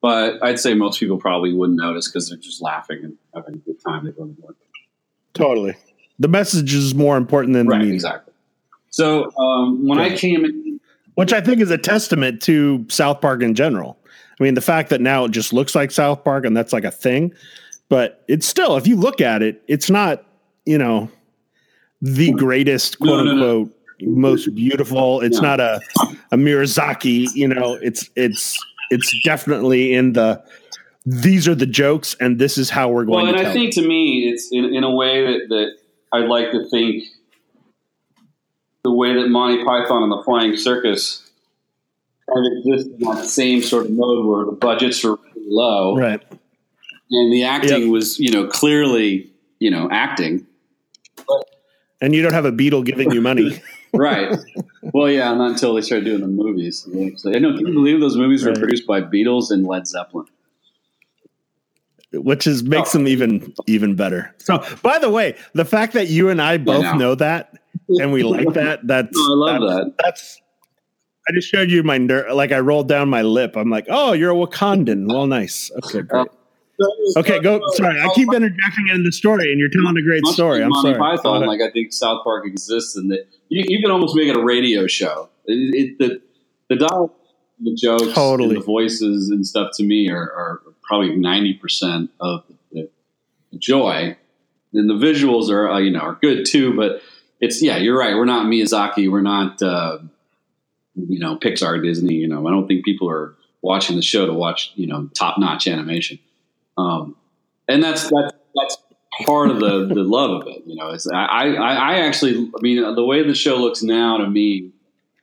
but 0.00 0.42
I'd 0.42 0.58
say 0.58 0.74
most 0.74 0.98
people 0.98 1.18
probably 1.18 1.52
wouldn't 1.52 1.78
notice 1.78 2.08
because 2.08 2.28
they're 2.28 2.38
just 2.38 2.62
laughing 2.62 3.00
and 3.02 3.16
having 3.34 3.54
a 3.54 3.58
good 3.58 3.76
time. 3.86 4.04
They 4.04 4.12
don't 4.12 4.36
Totally, 5.32 5.76
the 6.18 6.28
message 6.28 6.74
is 6.74 6.94
more 6.94 7.16
important 7.16 7.54
than 7.54 7.66
right, 7.66 7.78
the 7.78 7.84
media. 7.84 7.94
exactly. 7.94 8.34
So 8.90 9.34
um, 9.36 9.86
when 9.86 9.98
I 9.98 10.16
came 10.16 10.44
in, 10.44 10.80
which 11.14 11.32
I 11.32 11.40
think 11.40 11.60
is 11.60 11.70
a 11.70 11.78
testament 11.78 12.42
to 12.42 12.86
South 12.88 13.20
Park 13.20 13.42
in 13.42 13.54
general. 13.54 13.98
I 14.40 14.42
mean, 14.42 14.54
the 14.54 14.62
fact 14.62 14.88
that 14.88 15.02
now 15.02 15.26
it 15.26 15.32
just 15.32 15.52
looks 15.52 15.74
like 15.74 15.90
South 15.90 16.24
Park 16.24 16.46
and 16.46 16.56
that's 16.56 16.72
like 16.72 16.84
a 16.84 16.90
thing, 16.90 17.34
but 17.90 18.24
it's 18.26 18.46
still, 18.46 18.76
if 18.78 18.86
you 18.86 18.96
look 18.96 19.20
at 19.20 19.42
it, 19.42 19.62
it's 19.68 19.90
not, 19.90 20.24
you 20.64 20.78
know, 20.78 21.10
the 22.00 22.32
greatest 22.32 22.98
No, 23.02 23.06
quote 23.06 23.26
no, 23.26 23.32
no. 23.34 23.60
unquote 23.60 23.76
most 24.02 24.54
beautiful. 24.54 25.20
It's 25.20 25.42
No. 25.42 25.48
not 25.48 25.60
a 25.60 25.80
a 26.32 26.36
Miyazaki, 26.36 27.26
you 27.34 27.46
know. 27.48 27.74
It's 27.74 28.08
it's 28.16 28.56
it's 28.90 29.14
definitely 29.24 29.92
in 29.92 30.14
the 30.14 30.42
these 31.04 31.46
are 31.46 31.54
the 31.54 31.66
jokes 31.66 32.16
and 32.20 32.38
this 32.38 32.56
is 32.56 32.70
how 32.70 32.88
we're 32.88 33.04
going 33.04 33.26
well, 33.26 33.34
and 33.34 33.44
to 33.44 33.50
I 33.50 33.52
think 33.52 33.74
to 33.74 33.86
me, 33.86 34.30
it's 34.32 34.48
in, 34.50 34.64
in 34.74 34.84
a 34.84 34.94
way 34.94 35.26
that, 35.26 35.48
that 35.50 35.76
I'd 36.12 36.28
like 36.28 36.50
to 36.52 36.66
think 36.70 37.04
the 38.84 38.92
way 38.92 39.12
that 39.14 39.28
Monty 39.28 39.62
Python 39.64 40.02
and 40.04 40.12
the 40.12 40.22
Flying 40.24 40.56
Circus 40.56 41.30
kind 42.32 42.46
of 42.46 42.52
exist 42.58 42.88
in 42.98 43.08
that 43.10 43.24
same 43.26 43.60
sort 43.62 43.86
of 43.86 43.92
mode 43.92 44.24
where 44.26 44.46
the 44.46 44.52
budgets 44.52 45.04
are 45.04 45.16
really 45.16 45.46
low 45.48 45.96
right. 45.96 46.22
And 47.10 47.32
the 47.32 47.44
acting 47.44 47.82
Yep. 47.82 47.90
was, 47.90 48.18
you 48.18 48.30
know, 48.30 48.46
clearly, 48.46 49.30
you 49.58 49.70
know, 49.70 49.88
acting. 49.90 50.46
And 52.00 52.14
you 52.14 52.22
don't 52.22 52.32
have 52.32 52.44
a 52.46 52.52
Beatle 52.52 52.84
giving 52.84 53.10
you 53.12 53.20
money. 53.20 53.60
Right. 53.92 54.32
well, 54.94 55.10
yeah, 55.10 55.34
not 55.34 55.50
until 55.50 55.74
they 55.74 55.80
started 55.80 56.04
doing 56.04 56.20
the 56.20 56.28
movies. 56.28 56.86
I 56.88 57.40
know. 57.40 57.56
Can 57.56 57.66
you 57.66 57.72
believe 57.74 57.98
those 57.98 58.16
movies 58.16 58.44
were 58.44 58.52
produced 58.54 58.86
by 58.86 59.00
Beatles 59.00 59.50
and 59.50 59.66
Led 59.66 59.88
Zeppelin? 59.88 60.26
which 62.12 62.46
is 62.46 62.62
makes 62.62 62.94
Oh. 62.94 62.98
them 62.98 63.08
even 63.08 63.52
even 63.66 63.96
better. 63.96 64.32
So, 64.38 64.64
by 64.82 65.00
the 65.00 65.10
way, 65.10 65.34
the 65.54 65.64
fact 65.64 65.92
that 65.94 66.06
you 66.06 66.28
and 66.28 66.40
I 66.40 66.56
both 66.58 66.82
know. 66.84 66.94
know 66.96 67.14
that 67.16 67.52
and 67.88 68.12
we 68.12 68.22
like 68.22 68.52
that, 68.54 68.86
that's 68.86 69.16
No, 69.16 69.24
I 69.24 69.52
love 69.58 69.60
that's, 69.60 69.74
that. 69.84 69.94
That's 70.04 70.42
I 71.28 71.32
just 71.34 71.48
showed 71.48 71.70
you 71.72 71.82
my 71.82 71.98
ner- 71.98 72.32
like 72.32 72.52
I 72.52 72.60
rolled 72.60 72.88
down 72.88 73.08
my 73.08 73.22
lip. 73.22 73.56
I'm 73.56 73.70
like, 73.70 73.86
oh, 73.88 74.12
you're 74.12 74.30
a 74.30 74.34
Wakandan. 74.34 75.08
Well, 75.08 75.26
nice. 75.26 75.70
Okay, 75.84 76.02
great. 76.02 76.28
Uh, 76.28 76.30
Okay, 77.16 77.40
go. 77.40 77.60
Sorry, 77.74 78.00
I 78.00 78.08
keep 78.14 78.32
interjecting 78.32 78.88
in 78.92 79.04
the 79.04 79.12
story, 79.12 79.50
and 79.50 79.60
you're 79.60 79.68
telling 79.70 79.96
a 79.96 80.02
great 80.02 80.24
story. 80.26 80.62
I'm 80.62 80.70
Monty 80.70 80.94
sorry. 80.94 81.16
Python, 81.16 81.42
Go 81.42 81.46
like 81.46 81.60
I 81.60 81.70
think 81.70 81.92
South 81.92 82.24
Park 82.24 82.46
exists, 82.46 82.96
and 82.96 83.10
that 83.10 83.26
you, 83.48 83.64
you 83.66 83.82
can 83.82 83.90
almost 83.90 84.14
make 84.16 84.28
it 84.28 84.36
a 84.36 84.42
radio 84.42 84.86
show. 84.86 85.28
It, 85.46 85.74
it, 85.74 85.98
the 85.98 86.22
the 86.68 86.76
dialogue, 86.76 87.12
the 87.60 87.74
jokes, 87.74 88.12
Totally. 88.14 88.50
and 88.50 88.58
the 88.58 88.64
voices 88.64 89.30
and 89.30 89.46
stuff 89.46 89.70
to 89.74 89.84
me 89.84 90.10
are, 90.10 90.22
are 90.22 90.62
probably 90.82 91.16
ninety 91.16 91.54
percent 91.54 92.10
of 92.20 92.44
the, 92.72 92.88
the 93.52 93.58
joy. 93.58 94.16
And 94.72 94.88
the 94.88 94.94
visuals 94.94 95.50
are 95.50 95.68
uh, 95.68 95.78
you 95.78 95.90
know 95.90 96.00
are 96.00 96.18
good 96.22 96.46
too, 96.46 96.74
but 96.76 97.02
it's 97.40 97.60
yeah, 97.60 97.76
you're 97.76 97.98
right. 97.98 98.14
We're 98.14 98.24
not 98.24 98.46
Miyazaki. 98.46 99.10
We're 99.10 99.20
not 99.20 99.60
uh, 99.60 99.98
you 100.94 101.18
know 101.18 101.36
Pixar, 101.36 101.82
Disney. 101.82 102.14
You 102.14 102.28
know, 102.28 102.46
I 102.46 102.50
don't 102.50 102.68
think 102.68 102.84
people 102.84 103.10
are 103.10 103.34
watching 103.62 103.96
the 103.96 104.02
show 104.02 104.26
to 104.26 104.32
watch 104.32 104.72
you 104.76 104.86
know 104.86 105.10
top 105.14 105.38
notch 105.38 105.66
animation. 105.66 106.20
Um, 106.80 107.16
and 107.68 107.82
that's 107.82 108.02
that's 108.04 108.32
that's 108.54 108.76
part 109.26 109.50
of 109.50 109.60
the 109.60 109.86
the 109.86 110.02
love 110.02 110.30
of 110.42 110.48
it. 110.48 110.62
You 110.66 110.76
know, 110.76 110.94
I, 111.14 111.48
I 111.48 111.72
I 111.74 111.98
actually 112.00 112.34
I 112.56 112.60
mean 112.62 112.76
the 112.94 113.04
way 113.04 113.22
the 113.26 113.34
show 113.34 113.56
looks 113.56 113.82
now 113.82 114.16
to 114.18 114.28
me 114.28 114.72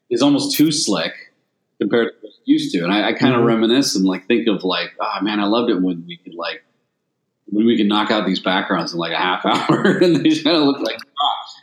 is 0.10 0.22
almost 0.22 0.56
too 0.56 0.72
slick 0.72 1.14
compared 1.80 2.08
to 2.14 2.14
what 2.22 2.30
it 2.30 2.42
used 2.46 2.72
to, 2.74 2.80
and 2.84 2.92
I, 2.92 3.10
I 3.10 3.14
kind 3.14 3.34
of 3.36 3.42
Mhm. 3.42 3.48
reminisce 3.48 3.96
and 3.96 4.06
like 4.06 4.28
think 4.28 4.48
of 4.48 4.64
like 4.64 4.92
oh 5.00 5.18
man, 5.22 5.40
I 5.40 5.46
loved 5.46 5.70
it 5.70 5.82
when 5.82 6.06
we 6.08 6.18
could 6.18 6.36
like 6.36 6.64
when 7.50 7.66
we 7.66 7.78
could 7.78 7.88
knock 7.88 8.12
out 8.12 8.26
these 8.26 8.40
backgrounds 8.42 8.94
in 8.94 9.00
like 9.00 9.14
a 9.14 9.18
half 9.18 9.46
hour 9.46 9.98
and 10.04 10.16
they 10.18 10.36
kind 10.42 10.58
of 10.58 10.64
look 10.64 10.80
like 10.82 10.98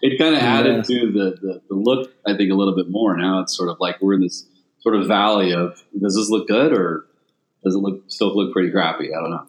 it 0.02 0.18
kind 0.18 0.34
of 0.34 0.42
added 0.42 0.76
Yeah. 0.88 1.00
to 1.00 1.12
the, 1.12 1.26
the 1.40 1.62
the 1.70 1.74
look 1.74 2.10
I 2.26 2.36
think 2.36 2.50
a 2.50 2.54
little 2.54 2.74
bit 2.76 2.90
more. 2.90 3.16
Now 3.16 3.40
it's 3.40 3.56
sort 3.56 3.68
of 3.70 3.76
like 3.80 4.00
we're 4.02 4.14
in 4.14 4.20
this 4.22 4.46
sort 4.80 4.96
of 4.96 5.06
valley 5.06 5.52
of 5.52 5.82
does 6.00 6.14
this 6.16 6.28
look 6.30 6.46
good 6.48 6.72
or 6.72 7.06
does 7.64 7.74
it 7.74 7.78
look 7.78 8.02
still 8.08 8.36
look 8.36 8.52
pretty 8.52 8.70
crappy? 8.70 9.08
I 9.14 9.20
don't 9.20 9.30
know. 9.30 9.46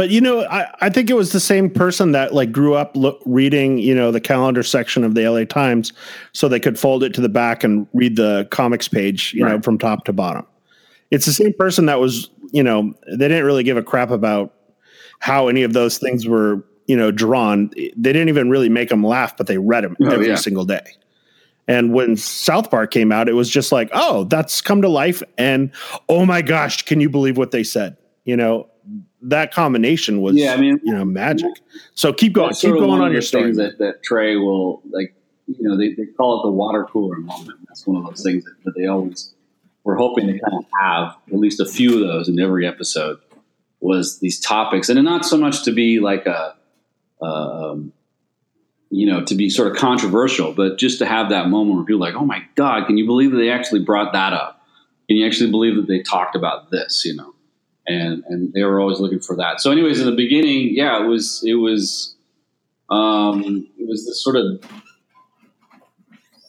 But 0.00 0.08
you 0.08 0.22
know, 0.22 0.46
I, 0.46 0.66
I 0.80 0.88
think 0.88 1.10
it 1.10 1.12
was 1.12 1.32
the 1.32 1.40
same 1.40 1.68
person 1.68 2.12
that 2.12 2.32
like 2.32 2.52
grew 2.52 2.72
up 2.72 2.96
look, 2.96 3.20
reading, 3.26 3.76
you 3.76 3.94
know, 3.94 4.10
the 4.10 4.18
calendar 4.18 4.62
section 4.62 5.04
of 5.04 5.14
the 5.14 5.28
LA 5.28 5.44
Times, 5.44 5.92
so 6.32 6.48
they 6.48 6.58
could 6.58 6.78
fold 6.78 7.04
it 7.04 7.12
to 7.12 7.20
the 7.20 7.28
back 7.28 7.62
and 7.62 7.86
read 7.92 8.16
the 8.16 8.48
comics 8.50 8.88
page, 8.88 9.34
you 9.34 9.44
know, 9.44 9.60
from 9.60 9.76
top 9.76 10.06
to 10.06 10.14
bottom. 10.14 10.46
It's 11.10 11.26
the 11.26 11.34
same 11.34 11.52
person 11.52 11.84
that 11.84 12.00
was, 12.00 12.30
you 12.50 12.62
know, 12.62 12.94
they 13.08 13.28
didn't 13.28 13.44
really 13.44 13.62
give 13.62 13.76
a 13.76 13.82
crap 13.82 14.08
about 14.08 14.54
how 15.18 15.48
any 15.48 15.64
of 15.64 15.74
those 15.74 15.98
things 15.98 16.26
were, 16.26 16.64
you 16.86 16.96
know, 16.96 17.10
drawn. 17.10 17.68
They 17.76 17.90
didn't 17.94 18.30
even 18.30 18.48
really 18.48 18.70
make 18.70 18.88
them 18.88 19.04
laugh, 19.04 19.36
but 19.36 19.48
they 19.48 19.58
read 19.58 19.84
them 19.84 19.98
Oh, 20.00 20.08
every 20.08 20.28
yeah. 20.28 20.36
single 20.36 20.64
day. 20.64 20.96
And 21.68 21.92
when 21.92 22.16
South 22.16 22.70
Park 22.70 22.90
came 22.90 23.12
out, 23.12 23.28
it 23.28 23.34
was 23.34 23.50
just 23.50 23.70
like, 23.70 23.90
oh, 23.92 24.24
that's 24.24 24.62
come 24.62 24.80
to 24.80 24.88
life. 24.88 25.22
And 25.36 25.70
oh 26.08 26.24
my 26.24 26.40
gosh, 26.40 26.84
can 26.84 27.02
you 27.02 27.10
believe 27.10 27.36
what 27.36 27.50
they 27.50 27.64
said? 27.64 27.98
You 28.24 28.38
know, 28.38 28.69
that 29.22 29.52
combination 29.52 30.20
was, 30.20 30.36
Yeah, 30.36 30.54
I 30.54 30.56
mean, 30.56 30.80
you 30.84 30.94
know, 30.94 31.04
magic. 31.04 31.52
So 31.94 32.12
keep 32.12 32.32
going, 32.32 32.54
keep 32.54 32.74
going 32.74 33.00
on 33.00 33.12
your 33.12 33.22
story. 33.22 33.52
that, 33.52 33.78
that 33.78 34.02
Trey 34.02 34.36
will 34.36 34.82
like. 34.90 35.14
You 35.46 35.68
know, 35.68 35.76
they, 35.76 35.94
they 35.94 36.06
call 36.06 36.38
it 36.38 36.42
the 36.44 36.52
water 36.52 36.84
cooler 36.84 37.16
moment. 37.16 37.58
That's 37.66 37.84
one 37.84 37.96
of 37.96 38.08
those 38.08 38.22
things 38.22 38.44
that, 38.44 38.54
that 38.64 38.74
they 38.76 38.86
always 38.86 39.34
were 39.82 39.96
hoping 39.96 40.28
to 40.28 40.38
kind 40.38 40.54
of 40.56 40.64
have 40.80 41.16
at 41.26 41.40
least 41.40 41.58
a 41.58 41.66
few 41.66 41.94
of 41.94 42.06
those 42.06 42.28
in 42.28 42.38
every 42.38 42.68
episode. 42.68 43.18
Was 43.80 44.20
these 44.20 44.38
topics, 44.38 44.88
and 44.88 45.02
not 45.04 45.24
so 45.24 45.36
much 45.36 45.64
to 45.64 45.72
be 45.72 45.98
like 45.98 46.26
a, 46.26 46.54
um, 47.20 47.92
you 48.90 49.06
know, 49.06 49.24
to 49.24 49.34
be 49.34 49.50
sort 49.50 49.72
of 49.72 49.76
controversial, 49.76 50.52
but 50.52 50.78
just 50.78 50.98
to 50.98 51.06
have 51.06 51.30
that 51.30 51.48
moment 51.48 51.76
where 51.76 51.84
people 51.84 52.04
are 52.04 52.10
like, 52.10 52.20
oh 52.20 52.26
my 52.26 52.44
god, 52.54 52.86
can 52.86 52.96
you 52.96 53.06
believe 53.06 53.32
that 53.32 53.38
they 53.38 53.50
actually 53.50 53.82
brought 53.82 54.12
that 54.12 54.32
up? 54.32 54.62
Can 55.08 55.16
you 55.16 55.26
actually 55.26 55.50
believe 55.50 55.76
that 55.76 55.88
they 55.88 56.00
talked 56.00 56.36
about 56.36 56.70
this? 56.70 57.04
You 57.04 57.16
know, 57.16 57.34
and 57.90 58.24
and 58.28 58.52
they 58.52 58.62
were 58.62 58.80
always 58.80 59.00
looking 59.00 59.20
for 59.20 59.36
that. 59.36 59.60
So, 59.60 59.70
anyways, 59.70 60.00
in 60.00 60.06
the 60.06 60.16
beginning, 60.16 60.74
yeah, 60.74 61.02
it 61.02 61.06
was 61.06 61.42
it 61.46 61.54
was 61.54 62.14
um, 62.90 63.68
it 63.78 63.88
was 63.88 64.06
this 64.06 64.22
sort 64.22 64.36
of 64.36 64.62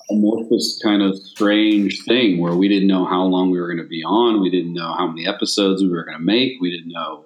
amorphous 0.10 0.80
kind 0.84 1.02
of 1.02 1.18
strange 1.18 2.04
thing 2.04 2.40
where 2.40 2.56
we 2.56 2.68
didn't 2.68 2.88
know 2.88 3.06
how 3.06 3.24
long 3.24 3.50
we 3.50 3.60
were 3.60 3.68
going 3.68 3.78
to 3.78 3.90
be 3.90 4.04
on, 4.04 4.42
we 4.42 4.50
didn't 4.50 4.74
know 4.74 4.94
how 4.94 5.08
many 5.08 5.28
episodes 5.28 5.82
we 5.82 5.90
were 5.90 6.04
going 6.04 6.18
to 6.18 6.24
make, 6.24 6.60
we 6.60 6.70
didn't 6.70 6.92
know 6.92 7.26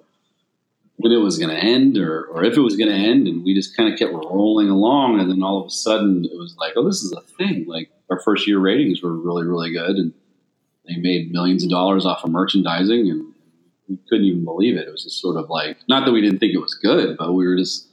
when 0.98 1.12
it 1.12 1.16
was 1.16 1.36
going 1.36 1.50
to 1.50 1.62
end 1.62 1.98
or, 1.98 2.24
or 2.26 2.44
if 2.44 2.56
it 2.56 2.60
was 2.60 2.76
going 2.76 2.88
to 2.88 2.96
end, 2.96 3.26
and 3.26 3.44
we 3.44 3.54
just 3.54 3.76
kind 3.76 3.92
of 3.92 3.98
kept 3.98 4.12
rolling 4.12 4.68
along, 4.68 5.20
and 5.20 5.30
then 5.30 5.42
all 5.42 5.60
of 5.60 5.66
a 5.66 5.70
sudden 5.70 6.24
it 6.24 6.38
was 6.38 6.56
like, 6.58 6.72
oh, 6.76 6.86
this 6.86 7.02
is 7.02 7.12
a 7.12 7.20
thing. 7.36 7.64
Like 7.66 7.90
our 8.08 8.20
first 8.20 8.46
year 8.46 8.58
ratings 8.58 9.02
were 9.02 9.12
really 9.12 9.44
really 9.44 9.72
good, 9.72 9.96
and 9.96 10.14
they 10.86 10.96
made 10.96 11.32
millions 11.32 11.64
of 11.64 11.70
dollars 11.70 12.06
off 12.06 12.24
of 12.24 12.30
merchandising, 12.30 13.10
and 13.10 13.32
we 13.88 13.98
couldn't 14.08 14.24
even 14.24 14.44
believe 14.44 14.76
it. 14.76 14.86
It 14.86 14.90
was 14.90 15.04
just 15.04 15.20
sort 15.20 15.36
of 15.36 15.48
like, 15.48 15.78
not 15.88 16.04
that 16.04 16.12
we 16.12 16.20
didn't 16.20 16.38
think 16.38 16.54
it 16.54 16.60
was 16.60 16.74
good, 16.74 17.16
but 17.16 17.32
we 17.32 17.46
were 17.46 17.56
just, 17.56 17.88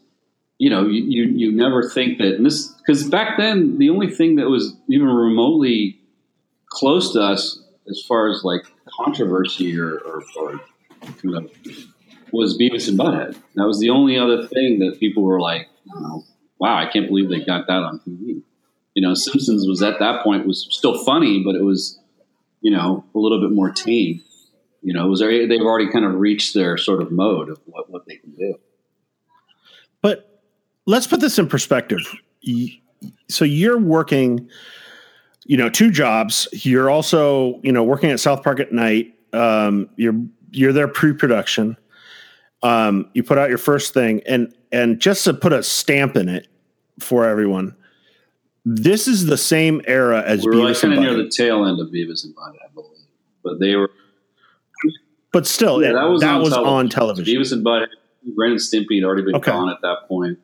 you 0.57 0.69
know, 0.69 0.85
you 0.87 1.03
you, 1.03 1.23
you 1.25 1.51
never 1.51 1.87
think 1.89 2.17
that, 2.19 2.35
and 2.35 2.45
this 2.45 2.67
because 2.67 3.07
back 3.09 3.37
then 3.37 3.77
the 3.77 3.89
only 3.89 4.09
thing 4.09 4.35
that 4.35 4.49
was 4.49 4.75
even 4.89 5.07
remotely 5.07 5.99
close 6.67 7.13
to 7.13 7.21
us 7.21 7.61
as 7.89 8.01
far 8.07 8.29
as 8.29 8.43
like 8.43 8.65
controversy 8.89 9.77
or, 9.79 9.97
or, 9.97 10.23
or 10.37 10.61
you 11.21 11.31
know, 11.31 11.47
was 12.31 12.57
Beavis 12.57 12.87
and 12.87 12.97
Butthead. 12.97 13.37
That 13.55 13.67
was 13.67 13.79
the 13.79 13.89
only 13.89 14.17
other 14.17 14.47
thing 14.47 14.79
that 14.79 14.99
people 14.99 15.23
were 15.23 15.39
like, 15.39 15.67
oh, 15.93 16.23
"Wow, 16.59 16.77
I 16.77 16.89
can't 16.91 17.07
believe 17.07 17.29
they 17.29 17.43
got 17.43 17.67
that 17.67 17.83
on 17.83 17.99
TV." 17.99 18.41
You 18.95 19.01
know, 19.01 19.13
Simpsons 19.13 19.67
was 19.67 19.81
at 19.81 19.99
that 19.99 20.23
point 20.23 20.47
was 20.47 20.67
still 20.69 21.03
funny, 21.03 21.43
but 21.43 21.55
it 21.55 21.63
was, 21.63 21.99
you 22.61 22.71
know, 22.71 23.03
a 23.13 23.19
little 23.19 23.41
bit 23.41 23.51
more 23.51 23.71
tame. 23.71 24.23
You 24.83 24.93
know, 24.93 25.07
was 25.07 25.21
they've 25.21 25.61
already 25.61 25.89
kind 25.89 26.03
of 26.03 26.15
reached 26.15 26.53
their 26.53 26.77
sort 26.77 27.01
of 27.01 27.09
mode 27.09 27.49
of 27.49 27.59
what, 27.65 27.89
what 27.89 28.05
they 28.05 28.17
can 28.17 28.31
do. 28.31 28.55
But 30.01 30.41
let's 30.85 31.07
put 31.07 31.21
this 31.21 31.39
in 31.39 31.47
perspective. 31.47 32.01
So 33.29 33.45
you're 33.45 33.79
working, 33.79 34.49
you 35.45 35.55
know, 35.55 35.69
two 35.69 35.89
jobs. 35.89 36.49
You're 36.51 36.89
also, 36.89 37.61
you 37.63 37.71
know, 37.71 37.83
working 37.83 38.11
at 38.11 38.19
South 38.19 38.43
Park 38.43 38.59
at 38.59 38.73
night. 38.73 39.13
Um, 39.31 39.89
you're 39.95 40.21
you're 40.51 40.73
there 40.73 40.89
pre-production. 40.89 41.77
Um, 42.61 43.09
you 43.13 43.23
put 43.23 43.37
out 43.37 43.47
your 43.47 43.57
first 43.57 43.93
thing, 43.93 44.21
and 44.27 44.53
and 44.73 44.99
just 44.99 45.23
to 45.23 45.33
put 45.33 45.53
a 45.53 45.63
stamp 45.63 46.17
in 46.17 46.27
it 46.27 46.47
for 46.99 47.25
everyone, 47.25 47.75
this 48.65 49.07
is 49.07 49.25
the 49.25 49.37
same 49.37 49.81
era 49.87 50.21
as 50.25 50.43
we're 50.43 50.53
Beavis 50.53 50.65
like 50.65 50.81
kind 50.81 50.93
of 50.93 50.99
near 50.99 51.15
the 51.15 51.29
tail 51.29 51.65
end 51.65 51.79
of 51.79 51.87
Beavis 51.87 52.25
and 52.25 52.35
Butthead, 52.35 52.57
I 52.69 52.73
believe, 52.73 53.07
but 53.43 53.59
they 53.61 53.77
were. 53.77 53.89
But 55.33 55.47
still, 55.47 55.81
yeah, 55.81 55.93
that 55.93 56.03
was, 56.03 56.21
that 56.21 56.35
on, 56.35 56.41
was 56.41 56.49
television. 56.51 56.73
on 56.73 56.89
television. 56.89 57.35
Beavis 57.35 57.51
and 57.51 57.65
Butthead, 57.65 57.87
Ren 58.37 58.51
and 58.51 58.59
Stimpy 58.59 58.97
had 58.97 59.03
already 59.03 59.23
been 59.23 59.35
okay. 59.35 59.51
gone 59.51 59.67
at 59.67 59.81
that 59.81 60.07
point. 60.07 60.37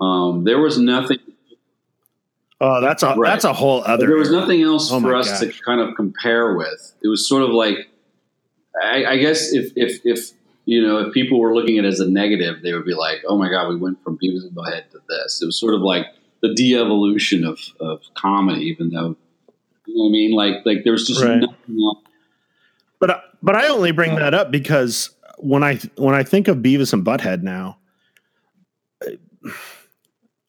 Um, 0.00 0.42
there 0.42 0.58
was 0.58 0.78
nothing. 0.78 1.18
Oh, 2.60 2.80
that's 2.80 3.04
a 3.04 3.14
right. 3.14 3.30
that's 3.30 3.44
a 3.44 3.52
whole 3.52 3.84
other. 3.84 4.08
There 4.08 4.16
was 4.16 4.32
nothing 4.32 4.62
else 4.62 4.90
oh 4.90 5.00
for 5.00 5.14
us 5.14 5.30
gosh. 5.30 5.56
to 5.56 5.62
kind 5.62 5.80
of 5.80 5.94
compare 5.94 6.56
with. 6.56 6.92
It 7.04 7.08
was 7.08 7.28
sort 7.28 7.44
of 7.44 7.50
like, 7.50 7.88
I, 8.82 9.04
I, 9.04 9.16
guess 9.18 9.52
if 9.52 9.72
if 9.76 10.00
if 10.04 10.32
you 10.64 10.84
know 10.84 10.98
if 10.98 11.14
people 11.14 11.38
were 11.38 11.54
looking 11.54 11.78
at 11.78 11.84
it 11.84 11.88
as 11.88 12.00
a 12.00 12.10
negative, 12.10 12.62
they 12.62 12.72
would 12.72 12.84
be 12.84 12.94
like, 12.94 13.18
"Oh 13.28 13.38
my 13.38 13.48
god, 13.48 13.68
we 13.68 13.76
went 13.76 14.02
from 14.02 14.18
Beavis 14.18 14.42
and 14.42 14.52
Butthead 14.56 14.90
to 14.90 14.98
this." 15.08 15.40
It 15.40 15.46
was 15.46 15.60
sort 15.60 15.74
of 15.74 15.82
like 15.82 16.06
the 16.42 16.52
de-evolution 16.52 17.44
of 17.44 17.60
of 17.78 18.02
comedy, 18.14 18.62
even 18.62 18.90
though 18.90 19.16
you 19.86 19.94
know 19.94 20.02
what 20.02 20.08
I 20.08 20.12
mean. 20.12 20.32
Like 20.32 20.66
like 20.66 20.78
there's 20.82 21.06
just 21.06 21.22
right. 21.22 21.38
nothing 21.38 21.78
else. 21.80 22.05
But 23.46 23.54
I 23.54 23.68
only 23.68 23.92
bring 23.92 24.16
that 24.16 24.34
up 24.34 24.50
because 24.50 25.10
when 25.38 25.62
I 25.62 25.76
when 25.94 26.16
I 26.16 26.24
think 26.24 26.48
of 26.48 26.56
Beavis 26.56 26.92
and 26.92 27.06
Butthead 27.06 27.44
now, 27.44 27.78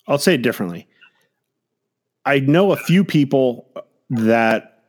I'll 0.08 0.18
say 0.18 0.34
it 0.34 0.42
differently. 0.42 0.88
I 2.26 2.40
know 2.40 2.72
a 2.72 2.76
few 2.76 3.04
people 3.04 3.70
that 4.10 4.82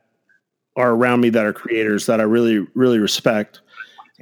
are 0.75 0.89
around 0.89 1.21
me 1.21 1.29
that 1.29 1.45
are 1.45 1.53
creators 1.53 2.07
that 2.07 2.19
I 2.19 2.23
really 2.23 2.65
really 2.73 2.97
respect. 2.97 3.61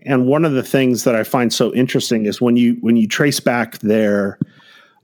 And 0.02 0.28
one 0.28 0.44
of 0.44 0.52
the 0.52 0.64
things 0.64 1.06
that 1.06 1.16
I 1.16 1.24
find 1.24 1.54
so 1.54 1.74
interesting 1.74 2.26
is 2.26 2.42
when 2.42 2.58
you 2.58 2.76
when 2.82 2.98
you 2.98 3.08
trace 3.08 3.40
back 3.40 3.78
their 3.78 4.38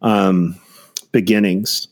um, 0.01 0.59
beginnings, 1.13 1.87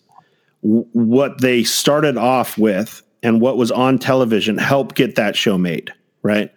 w- 0.62 0.86
what 0.92 1.40
they 1.40 1.64
started 1.64 2.18
off 2.18 2.58
with 2.58 3.02
and 3.24 3.40
what 3.40 3.56
was 3.56 3.72
on 3.72 3.98
television 3.98 4.58
helped 4.58 4.96
get 4.96 5.16
that 5.16 5.38
show 5.38 5.58
made, 5.58 5.94
right? 6.22 6.52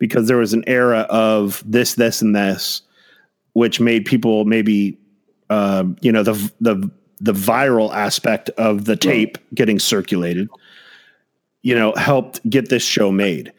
Because 0.00 0.26
there 0.26 0.38
was 0.38 0.52
an 0.52 0.64
era 0.66 1.06
of 1.08 1.62
this, 1.64 1.94
this, 1.94 2.20
and 2.20 2.34
this, 2.34 2.82
which 3.52 3.78
made 3.78 4.04
people 4.04 4.44
maybe, 4.44 4.98
uh, 5.48 5.84
you 6.00 6.10
know, 6.10 6.24
the 6.24 6.52
the 6.60 6.90
the 7.20 7.32
viral 7.32 7.94
aspect 7.94 8.48
of 8.50 8.86
the 8.86 8.96
tape 8.96 9.36
getting 9.54 9.78
circulated, 9.78 10.48
you 11.62 11.74
know, 11.74 11.92
helped 11.96 12.48
get 12.48 12.70
this 12.70 12.82
show 12.82 13.12
made. 13.12 13.52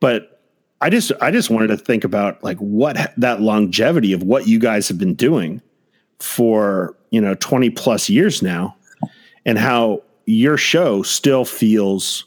But 0.00 0.40
I 0.80 0.90
just 0.90 1.10
I 1.20 1.30
just 1.30 1.50
wanted 1.50 1.68
to 1.68 1.76
think 1.76 2.04
about 2.04 2.42
like 2.44 2.58
what 2.58 3.12
that 3.16 3.40
longevity 3.40 4.12
of 4.12 4.22
what 4.22 4.46
you 4.46 4.58
guys 4.58 4.88
have 4.88 4.98
been 4.98 5.14
doing 5.14 5.60
for, 6.20 6.96
you 7.10 7.20
know, 7.20 7.34
20 7.34 7.70
plus 7.70 8.08
years 8.08 8.42
now 8.42 8.76
and 9.44 9.58
how 9.58 10.02
your 10.26 10.56
show 10.56 11.02
still 11.02 11.44
feels 11.44 12.24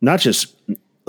not 0.00 0.20
just 0.20 0.54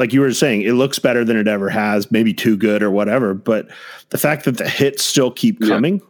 like 0.01 0.13
you 0.13 0.21
were 0.21 0.33
saying, 0.33 0.63
it 0.63 0.73
looks 0.73 0.97
better 0.97 1.23
than 1.23 1.37
it 1.37 1.47
ever 1.47 1.69
has, 1.69 2.09
maybe 2.09 2.33
too 2.33 2.57
good 2.57 2.81
or 2.81 2.89
whatever, 2.89 3.35
but 3.35 3.69
the 4.09 4.17
fact 4.17 4.45
that 4.45 4.57
the 4.57 4.67
hits 4.67 5.03
still 5.03 5.29
keep 5.29 5.61
coming, 5.61 5.99
yeah. 5.99 6.05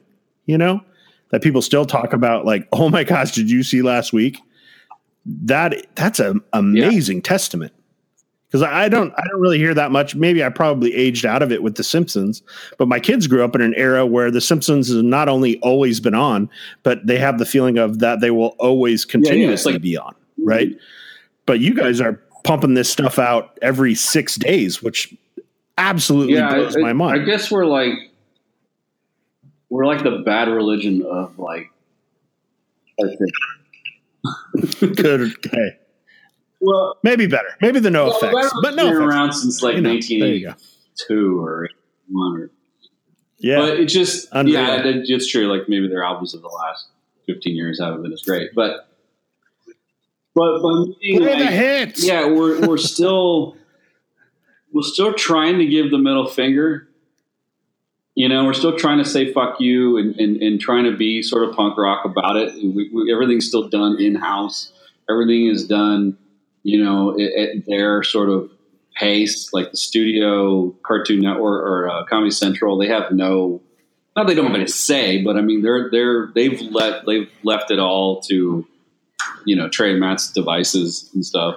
you 0.45 0.57
know, 0.57 0.81
that 1.31 1.43
people 1.43 1.61
still 1.61 1.85
talk 1.85 2.13
about 2.13 2.45
like, 2.45 2.65
oh 2.71 2.89
my 2.89 3.03
gosh, 3.03 3.33
did 3.33 3.51
you 3.51 3.63
see 3.63 3.81
last 3.81 4.13
week? 4.13 4.39
That 5.25 5.85
that's 5.95 6.19
an 6.19 6.39
amazing 6.53 7.17
yeah. 7.17 7.23
testament. 7.23 7.73
Because 8.47 8.63
I 8.63 8.87
don't 8.87 9.13
I 9.17 9.23
don't 9.29 9.41
really 9.41 9.57
hear 9.57 9.73
that 9.73 9.91
much. 9.91 10.15
Maybe 10.15 10.41
I 10.41 10.49
probably 10.49 10.93
aged 10.95 11.25
out 11.25 11.43
of 11.43 11.51
it 11.51 11.61
with 11.61 11.75
The 11.75 11.83
Simpsons, 11.83 12.41
but 12.77 12.87
my 12.87 12.99
kids 12.99 13.27
grew 13.27 13.43
up 13.43 13.55
in 13.55 13.61
an 13.61 13.73
era 13.75 14.05
where 14.05 14.31
The 14.31 14.41
Simpsons 14.41 14.87
has 14.87 15.03
not 15.03 15.27
only 15.27 15.59
always 15.59 15.99
been 15.99 16.15
on, 16.15 16.49
but 16.83 17.05
they 17.05 17.17
have 17.17 17.39
the 17.39 17.45
feeling 17.45 17.77
of 17.77 17.99
that 17.99 18.21
they 18.21 18.31
will 18.31 18.55
always 18.57 19.03
continuously 19.03 19.73
yeah, 19.73 19.75
like, 19.75 19.81
be 19.81 19.97
on, 19.97 20.15
right? 20.39 20.69
Mhm. 20.69 20.79
But 21.45 21.59
you 21.59 21.73
guys 21.73 21.99
are 21.99 22.21
pumping 22.43 22.73
this 22.73 22.89
stuff 22.89 23.19
out 23.19 23.57
every 23.61 23.95
six 23.95 24.35
days, 24.35 24.81
which 24.81 25.15
absolutely 25.77 26.35
blows 26.35 26.77
my 26.77 26.93
mind. 26.93 27.21
I 27.21 27.25
guess 27.25 27.51
we're 27.51 27.65
like 27.65 27.93
we're 29.69 29.85
like 29.85 30.03
the 30.03 30.21
bad 30.25 30.49
religion 30.49 31.01
of 31.03 31.39
like. 31.39 31.71
I 32.99 33.07
think. 33.07 34.95
Good. 34.97 35.21
Okay. 35.21 35.77
Well, 36.59 36.97
maybe 37.01 37.25
better. 37.25 37.47
Maybe 37.59 37.79
the 37.79 37.89
no 37.89 38.07
well, 38.07 38.17
effects, 38.17 38.53
but 38.61 38.75
no. 38.75 38.89
Been 38.89 39.01
around 39.01 39.33
since 39.33 39.63
like 39.63 39.75
you 39.75 39.81
know, 39.81 39.89
1982 39.89 41.43
or 41.43 41.69
one 42.09 42.41
or. 42.41 42.51
Yeah, 43.39 43.57
but 43.57 43.79
it 43.79 43.85
just 43.85 44.27
Unreal. 44.33 44.61
yeah, 44.61 44.81
it's 44.85 45.31
true. 45.31 45.51
Like 45.51 45.67
maybe 45.67 45.87
their 45.87 46.03
albums 46.03 46.35
of 46.35 46.43
the 46.43 46.47
last 46.47 46.89
15 47.25 47.55
years 47.55 47.79
haven't 47.81 48.03
been 48.03 48.13
as 48.13 48.21
great, 48.21 48.53
but 48.53 48.90
but 50.35 50.61
but 50.61 50.73
like, 50.73 51.39
the 51.39 51.47
hits. 51.47 52.03
Yeah, 52.03 52.27
we're 52.27 52.65
we're 52.67 52.77
still 52.77 53.55
we're 54.71 54.83
still 54.83 55.13
trying 55.13 55.59
to 55.59 55.65
give 55.65 55.91
the 55.91 55.97
middle 55.97 56.27
finger 56.27 56.87
you 58.15 58.27
know, 58.27 58.45
we're 58.45 58.53
still 58.53 58.77
trying 58.77 58.97
to 58.97 59.05
say 59.05 59.31
fuck 59.31 59.59
you 59.59 59.97
and, 59.97 60.15
and, 60.19 60.41
and 60.41 60.59
trying 60.59 60.83
to 60.83 60.95
be 60.95 61.21
sort 61.21 61.47
of 61.47 61.55
punk 61.55 61.77
rock 61.77 62.03
about 62.05 62.35
it. 62.35 62.53
We, 62.55 62.89
we, 62.93 63.11
everything's 63.11 63.47
still 63.47 63.69
done 63.69 63.99
in 63.99 64.15
house. 64.15 64.73
Everything 65.09 65.47
is 65.47 65.65
done, 65.65 66.17
you 66.63 66.83
know, 66.83 67.13
at, 67.19 67.31
at, 67.31 67.65
their 67.65 68.03
sort 68.03 68.29
of 68.29 68.51
pace. 68.95 69.53
Like 69.53 69.71
the 69.71 69.77
studio, 69.77 70.71
Cartoon 70.83 71.21
Network, 71.21 71.63
or 71.63 71.89
uh, 71.89 72.03
Comedy 72.05 72.31
Central, 72.31 72.77
they 72.77 72.87
have 72.87 73.11
no, 73.11 73.61
not 74.15 74.27
they 74.27 74.35
don't 74.35 74.53
have 74.53 74.67
to 74.67 74.71
say, 74.71 75.23
but 75.23 75.37
I 75.37 75.41
mean, 75.41 75.61
they're 75.61 75.89
they're 75.89 76.31
they've 76.35 76.61
let 76.61 77.05
they've 77.05 77.31
left 77.43 77.71
it 77.71 77.79
all 77.79 78.21
to, 78.23 78.67
you 79.45 79.55
know, 79.55 79.69
Trey 79.69 79.95
Matt's 79.95 80.31
devices 80.31 81.09
and 81.13 81.25
stuff. 81.25 81.55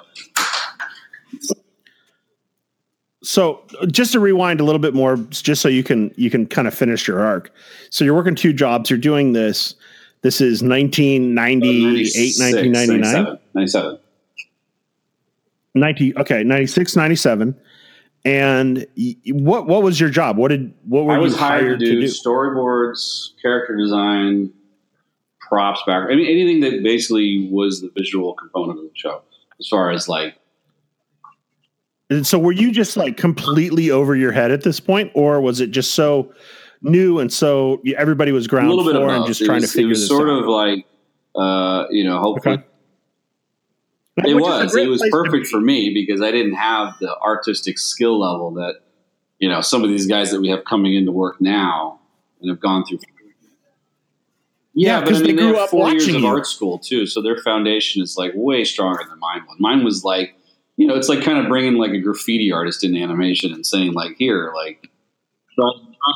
So 3.23 3.63
just 3.91 4.13
to 4.13 4.21
rewind 4.21 4.61
a 4.61 4.65
little 4.65 4.79
bit 4.79 4.95
more, 4.95 5.17
just 5.17 5.63
so 5.63 5.69
you 5.69 5.83
can 5.83 6.13
you 6.17 6.31
can 6.31 6.47
kind 6.47 6.69
of 6.69 6.75
finish 6.75 7.09
your 7.09 7.21
arc. 7.21 7.51
So 7.91 8.05
you're 8.05 8.15
working 8.15 8.35
two 8.35 8.53
jobs. 8.53 8.91
You're 8.91 8.99
doing 8.99 9.33
this. 9.33 9.75
This 10.21 10.41
is 10.41 10.63
1998, 10.63 12.35
1999? 12.39 13.39
97. 13.55 13.99
90, 15.75 16.17
okay, 16.17 16.45
96, 16.45 16.97
97. 16.97 17.55
And 18.25 18.87
what 19.27 19.67
what 19.67 19.83
was 19.83 20.01
your 20.01 20.09
job? 20.09 20.37
What 20.39 20.49
did 20.49 20.73
what 20.85 21.05
were 21.05 21.15
I 21.15 21.19
was 21.19 21.37
hired, 21.37 21.63
hired 21.63 21.81
to, 21.81 21.87
do 21.87 21.95
to, 21.97 22.01
do? 22.03 22.07
Storyboards, 22.07 23.31
character 23.43 23.77
design, 23.77 24.51
props 25.49 25.83
back. 25.87 26.09
I 26.11 26.15
mean 26.15 26.27
anything 26.27 26.61
that 26.61 26.83
basically 26.83 27.49
was 27.51 27.81
the 27.81 27.91
visual 27.97 28.35
component 28.35 28.79
of 28.79 28.85
the 28.85 28.91
show. 28.95 29.23
As 29.61 29.69
far 29.69 29.91
as 29.91 30.09
like 30.09 30.37
and 32.11 32.27
so 32.27 32.39
were 32.39 32.53
you 32.53 32.71
just 32.71 32.97
like 32.97 33.17
completely 33.17 33.91
over 33.91 34.15
your 34.15 34.33
head 34.33 34.51
at 34.51 34.63
this 34.63 34.81
point, 34.81 35.11
or 35.15 35.41
was 35.41 35.61
it 35.61 35.71
just 35.71 35.95
so 35.95 36.33
new 36.83 37.19
and 37.19 37.33
so 37.33 37.81
everybody 37.97 38.31
was 38.31 38.47
ground 38.47 38.71
floor 38.71 39.09
and 39.09 39.27
just 39.27 39.41
it 39.41 39.47
trying 39.47 39.63
was, 39.63 39.71
to 39.71 39.77
figure 39.77 39.87
it 39.87 39.91
was 39.91 40.01
this 40.01 40.09
sort 40.09 40.29
out? 40.29 40.43
of 40.43 40.49
like, 40.49 40.87
uh, 41.35 41.87
you 41.91 42.05
know, 42.05 42.21
hopefully. 42.21 42.57
Okay. 42.57 42.65
It 44.31 44.35
Which 44.35 44.43
was. 44.43 44.77
It 44.77 44.89
was 44.89 45.05
perfect 45.11 45.49
for 45.49 45.61
me 45.61 45.93
because 45.93 46.23
I 46.23 46.31
didn't 46.31 46.55
have 46.55 46.95
the 47.01 47.17
artistic 47.19 47.79
skill 47.79 48.21
level 48.21 48.53
that, 48.53 48.77
you 49.41 49.49
know, 49.49 49.61
some 49.61 49.83
of 49.83 49.91
these 49.91 50.07
guys 50.07 50.31
that 50.31 50.41
we 50.41 50.51
have 50.51 50.65
coming 50.65 50.95
into 50.95 51.11
work 51.11 51.41
now 51.41 51.99
and 52.41 52.49
have 52.49 52.61
gone 52.61 52.85
through. 52.85 52.99
Yeah, 54.75 55.01
because 55.01 55.23
I 55.23 55.25
mean, 55.25 55.37
they 55.37 55.43
grew 55.43 55.53
they 55.53 55.61
up 55.61 55.71
four 55.71 55.91
years 55.91 56.09
of 56.09 56.25
art 56.25 56.47
school 56.47 56.79
too, 56.79 57.07
so 57.07 57.23
their 57.23 57.37
foundation 57.39 58.03
is 58.03 58.17
like 58.17 58.33
way 58.35 58.65
stronger 58.65 59.05
than 59.09 59.19
mine 59.21 59.43
was. 59.47 59.57
Mine 59.61 59.85
was 59.85 60.05
like 60.05 60.35
you 60.77 60.87
know, 60.87 60.95
it's 60.97 61.09
like 61.09 61.23
kind 61.23 61.39
of 61.39 61.49
bringing 61.49 61.75
like 61.75 61.93
a 61.93 61.99
graffiti 61.99 62.51
artist 62.51 62.83
into 62.83 63.01
animation 63.01 63.53
and 63.53 63.65
saying 63.65 63.93
like, 63.93 64.17
here, 64.19 64.53
like, 64.55 64.91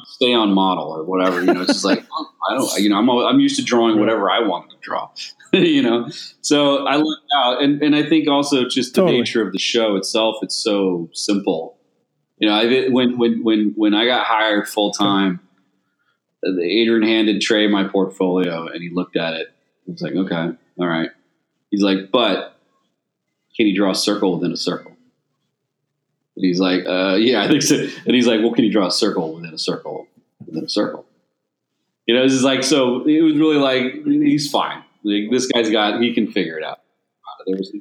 stay 0.06 0.34
on 0.34 0.52
model 0.52 0.88
or 0.88 1.04
whatever. 1.04 1.40
You 1.40 1.54
know, 1.54 1.62
it's 1.62 1.72
just 1.74 1.84
like 1.84 2.04
oh, 2.12 2.30
I 2.50 2.54
don't, 2.54 2.82
you 2.82 2.88
know, 2.88 2.98
I'm 2.98 3.08
I'm 3.08 3.40
used 3.40 3.56
to 3.56 3.64
drawing 3.64 3.98
whatever 3.98 4.30
I 4.30 4.40
want 4.40 4.70
to 4.70 4.76
draw. 4.80 5.10
you 5.52 5.82
know, 5.82 6.08
so 6.40 6.86
I 6.86 6.96
look 6.96 7.18
out, 7.36 7.62
and 7.62 7.80
and 7.82 7.94
I 7.94 8.08
think 8.08 8.28
also 8.28 8.68
just 8.68 8.94
the 8.94 9.02
totally. 9.02 9.18
nature 9.18 9.46
of 9.46 9.52
the 9.52 9.58
show 9.58 9.96
itself. 9.96 10.36
It's 10.42 10.56
so 10.56 11.08
simple. 11.12 11.78
You 12.38 12.48
know, 12.48 12.54
I, 12.54 12.88
when 12.88 13.18
when 13.18 13.44
when 13.44 13.72
when 13.76 13.94
I 13.94 14.06
got 14.06 14.26
hired 14.26 14.68
full 14.68 14.92
time, 14.92 15.40
Adrian 16.44 17.02
handed 17.02 17.40
Trey 17.40 17.66
my 17.66 17.84
portfolio, 17.84 18.66
and 18.66 18.82
he 18.82 18.90
looked 18.90 19.16
at 19.16 19.34
it. 19.34 19.48
He 19.86 19.92
was 19.92 20.02
like, 20.02 20.14
"Okay, 20.14 20.56
all 20.78 20.86
right." 20.86 21.10
He's 21.70 21.82
like, 21.82 22.10
"But 22.12 22.56
can 23.56 23.66
you 23.66 23.76
draw 23.76 23.90
a 23.90 23.94
circle 23.94 24.36
within 24.36 24.52
a 24.52 24.56
circle?" 24.56 24.92
And 26.36 26.44
he's 26.44 26.60
like, 26.60 26.86
uh, 26.86 27.16
"Yeah, 27.18 27.42
I 27.42 27.48
think 27.48 27.62
so." 27.62 27.76
And 27.76 28.14
he's 28.14 28.26
like, 28.26 28.40
"Well, 28.40 28.52
can 28.52 28.64
you 28.64 28.72
draw 28.72 28.86
a 28.86 28.92
circle 28.92 29.34
within 29.34 29.52
a 29.52 29.58
circle 29.58 30.06
within 30.46 30.64
a 30.64 30.68
circle?" 30.68 31.06
You 32.06 32.14
know, 32.14 32.22
this 32.22 32.32
is 32.32 32.44
like 32.44 32.62
so. 32.62 33.06
It 33.06 33.20
was 33.22 33.36
really 33.36 33.58
like 33.58 34.04
he's 34.04 34.50
fine. 34.50 34.82
Like 35.04 35.30
this 35.30 35.46
guy's 35.46 35.70
got 35.70 36.00
he 36.00 36.14
can 36.14 36.30
figure 36.30 36.56
it 36.58 36.64
out. 36.64 36.80
There's 37.46 37.72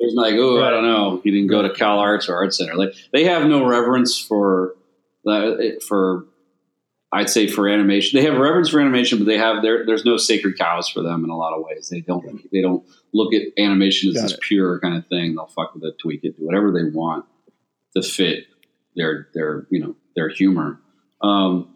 there's 0.00 0.14
like 0.14 0.34
oh 0.36 0.62
I 0.62 0.70
don't 0.70 0.84
know. 0.84 1.20
He 1.22 1.30
didn't 1.30 1.48
go 1.48 1.62
to 1.62 1.72
Cal 1.72 1.98
Arts 1.98 2.28
or 2.28 2.36
Art 2.36 2.54
Center. 2.54 2.74
Like 2.76 2.94
they 3.12 3.24
have 3.24 3.46
no 3.46 3.66
reverence 3.66 4.18
for 4.18 4.74
uh, 5.26 5.56
for 5.86 6.26
I'd 7.14 7.30
say 7.30 7.46
for 7.46 7.68
animation. 7.68 8.18
They 8.18 8.24
have 8.26 8.36
reverence 8.36 8.70
for 8.70 8.80
animation, 8.80 9.18
but 9.18 9.26
they 9.26 9.38
have 9.38 9.62
there. 9.62 9.86
There's 9.86 10.04
no 10.04 10.16
sacred 10.16 10.58
cows 10.58 10.88
for 10.88 11.00
them 11.00 11.22
in 11.24 11.30
a 11.30 11.36
lot 11.36 11.54
of 11.56 11.62
ways. 11.64 11.88
They 11.88 12.00
don't. 12.00 12.50
They 12.50 12.60
don't 12.60 12.84
look 13.12 13.32
at 13.32 13.42
animation 13.56 14.08
as 14.10 14.16
Got 14.16 14.22
this 14.22 14.32
it. 14.32 14.40
pure 14.40 14.80
kind 14.80 14.96
of 14.96 15.06
thing. 15.06 15.34
They'll 15.36 15.46
fuck 15.46 15.74
with 15.74 15.84
it, 15.84 15.94
tweak 15.98 16.24
it, 16.24 16.36
do 16.36 16.44
whatever 16.44 16.72
they 16.72 16.84
want 16.90 17.24
to 17.94 18.02
fit 18.02 18.46
their 18.96 19.28
their 19.32 19.66
you 19.70 19.78
know 19.80 19.94
their 20.16 20.28
humor. 20.28 20.80
Um, 21.22 21.74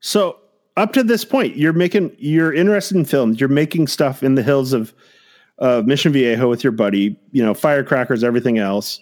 So 0.00 0.38
up 0.76 0.92
to 0.94 1.02
this 1.02 1.24
point, 1.24 1.56
you're 1.56 1.72
making 1.72 2.16
you're 2.18 2.52
interested 2.52 2.96
in 2.96 3.04
films. 3.04 3.40
You're 3.40 3.48
making 3.48 3.86
stuff 3.88 4.22
in 4.22 4.34
the 4.34 4.42
hills 4.42 4.72
of 4.72 4.94
uh, 5.58 5.82
Mission 5.84 6.12
Viejo 6.12 6.48
with 6.48 6.64
your 6.64 6.72
buddy. 6.72 7.18
You 7.30 7.44
know, 7.44 7.54
firecrackers, 7.54 8.24
everything 8.24 8.58
else. 8.58 9.00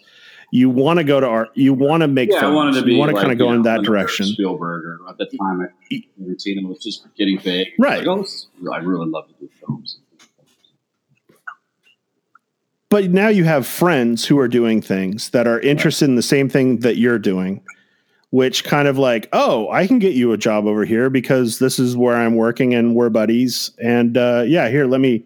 You 0.55 0.69
want 0.69 0.99
to 0.99 1.05
go 1.05 1.19
to 1.19 1.27
art. 1.27 1.49
You 1.55 1.73
want 1.73 2.03
to 2.03 2.09
make. 2.09 2.31
yeah, 2.31 2.41
films. 2.41 2.53
I 2.53 2.55
wanted 2.55 2.75
to 2.75 2.83
be. 2.83 2.93
You 2.93 2.99
want 2.99 3.09
to 3.09 3.17
like, 3.17 3.23
kind 3.23 3.33
of 3.33 3.39
go 3.39 3.49
you 3.49 3.55
in 3.55 3.63
that 3.63 3.85
direction. 3.85 4.27
Spielberg, 4.27 4.85
or 4.85 4.99
at 5.09 5.17
the 5.17 5.25
time, 5.25 5.63
I, 5.63 5.95
Tarantino 6.21 6.69
was 6.69 6.79
just 6.83 7.07
getting 7.17 7.39
big. 7.39 7.69
Right. 7.79 8.07
Like, 8.07 8.07
oh, 8.07 8.71
I 8.71 8.77
really 8.77 9.09
love 9.09 9.29
to 9.29 9.35
do 9.41 9.49
films. 9.59 9.99
But 12.91 13.11
now 13.11 13.29
you 13.29 13.45
have 13.45 13.67
friends 13.67 14.27
who 14.27 14.39
are 14.39 14.47
doing 14.47 14.83
things 14.83 15.31
that 15.31 15.47
are 15.47 15.59
interested 15.61 16.05
in 16.05 16.17
the 16.17 16.23
same 16.23 16.51
thing 16.51 16.81
that 16.81 16.99
you're 16.99 17.19
doing, 17.19 17.63
which 18.29 18.63
kind 18.63 18.87
of 18.87 18.99
like, 18.99 19.31
oh, 19.33 19.71
I 19.71 19.87
can 19.87 19.99
get 19.99 20.13
you 20.13 20.33
a 20.33 20.37
job 20.37 20.67
over 20.67 20.85
here 20.85 21.09
because 21.09 21.61
this 21.61 21.79
is 21.79 21.97
where 21.97 22.15
I'm 22.15 22.37
working 22.37 22.75
and 22.75 22.95
we're 22.95 23.09
buddies. 23.09 23.71
And 23.83 24.19
uh, 24.19 24.45
yeah, 24.47 24.69
here, 24.69 24.85
let 24.85 25.01
me, 25.01 25.25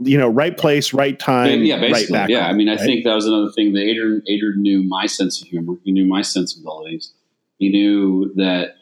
you 0.00 0.16
know, 0.18 0.28
right 0.28 0.56
place, 0.56 0.92
right 0.92 1.18
time, 1.18 1.64
yeah, 1.64 1.74
right 1.76 1.92
basically. 1.92 2.12
back. 2.12 2.28
yeah, 2.30 2.46
I 2.46 2.52
mean, 2.52 2.68
I 2.68 2.72
right? 2.76 2.80
think 2.80 3.04
that 3.04 3.14
was 3.14 3.26
another 3.26 3.50
thing 3.52 3.72
that 3.72 3.80
Adrian, 3.82 4.22
Adrian 4.28 4.62
knew 4.62 4.82
my 4.82 5.06
sense 5.06 5.42
of 5.42 5.48
humor. 5.48 5.74
He 5.84 5.92
knew 5.92 6.06
my 6.06 6.22
sensibilities. 6.22 7.12
He 7.58 7.68
knew 7.70 8.32
that 8.36 8.76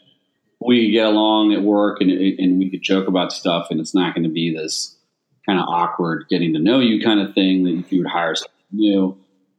we 0.60 0.86
could 0.86 0.92
get 0.92 1.06
along 1.06 1.52
at 1.52 1.62
work 1.62 2.00
and, 2.00 2.10
and 2.10 2.58
we 2.58 2.70
could 2.70 2.82
joke 2.82 3.08
about 3.08 3.32
stuff, 3.32 3.68
and 3.70 3.80
it's 3.80 3.94
not 3.94 4.14
going 4.14 4.24
to 4.24 4.30
be 4.32 4.54
this 4.54 4.96
kind 5.46 5.58
of 5.58 5.66
awkward 5.68 6.26
getting 6.28 6.52
to 6.52 6.58
know 6.58 6.80
you 6.80 7.02
kind 7.02 7.20
of 7.20 7.32
thing 7.34 7.64
that 7.64 7.70
if 7.74 7.92
you 7.92 8.00
would 8.00 8.08
hire 8.10 8.34
someone 8.34 8.50
new, 8.72 9.16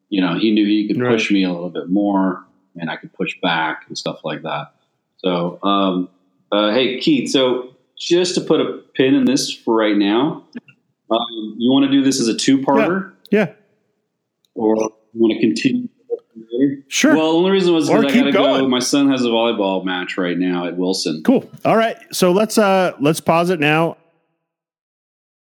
you 0.10 0.22
know, 0.22 0.38
he 0.38 0.51
knew 0.51 0.66
he 0.66 0.88
could 0.88 0.99
Right. 1.01 1.12
push 1.12 1.32
me 1.32 1.43
a 1.43 1.51
little 1.51 1.70
bit 1.70 1.89
more 1.89 2.43
and 2.76 2.89
I 2.89 2.97
could 2.97 3.14
push 3.14 3.39
back 3.41 3.86
and 3.88 3.97
stuff 3.97 4.20
like 4.24 4.41
that. 4.43 4.74
So, 5.18 5.60
um, 5.64 6.10
uh, 6.51 6.72
hey, 6.72 6.99
Keith, 6.99 7.32
so 7.32 7.76
just 7.97 8.36
to 8.36 8.41
put 8.41 8.60
a 8.62 8.82
pin 8.95 9.16
in 9.16 9.26
this 9.26 9.51
for 9.51 9.76
right 9.76 9.95
now, 9.97 10.43
um, 11.10 11.55
you 11.58 11.72
want 11.72 11.86
to 11.86 11.91
do 11.91 12.03
this 12.03 12.20
as 12.20 12.28
a 12.28 12.36
two 12.36 12.60
parter? 12.60 13.14
Yeah, 13.32 13.53
or 14.55 14.76
you 14.76 14.91
want 15.14 15.34
to 15.34 15.39
continue? 15.39 15.89
sure. 16.88 17.16
Well, 17.16 17.32
the 17.32 17.38
only 17.38 17.51
reason 17.51 17.74
was 17.74 17.89
because 17.89 18.05
I 18.05 18.10
keep 18.10 18.22
got 18.22 18.26
to 18.26 18.32
go. 18.32 18.68
My 18.68 18.80
son 18.80 19.10
has 19.12 19.24
a 19.24 19.30
volleyball 19.30 19.84
match 19.84 20.18
right 20.18 20.38
now 20.38 20.66
at 20.66 20.78
Wilson. 20.78 21.24
cool. 21.24 21.49
All 21.66 21.78
right. 21.78 21.97
So 22.12 22.32
let's, 22.32 22.58
uh, 22.58 22.93
let's 22.99 23.20
pause 23.20 23.49
it 23.49 23.60
now. 23.60 23.97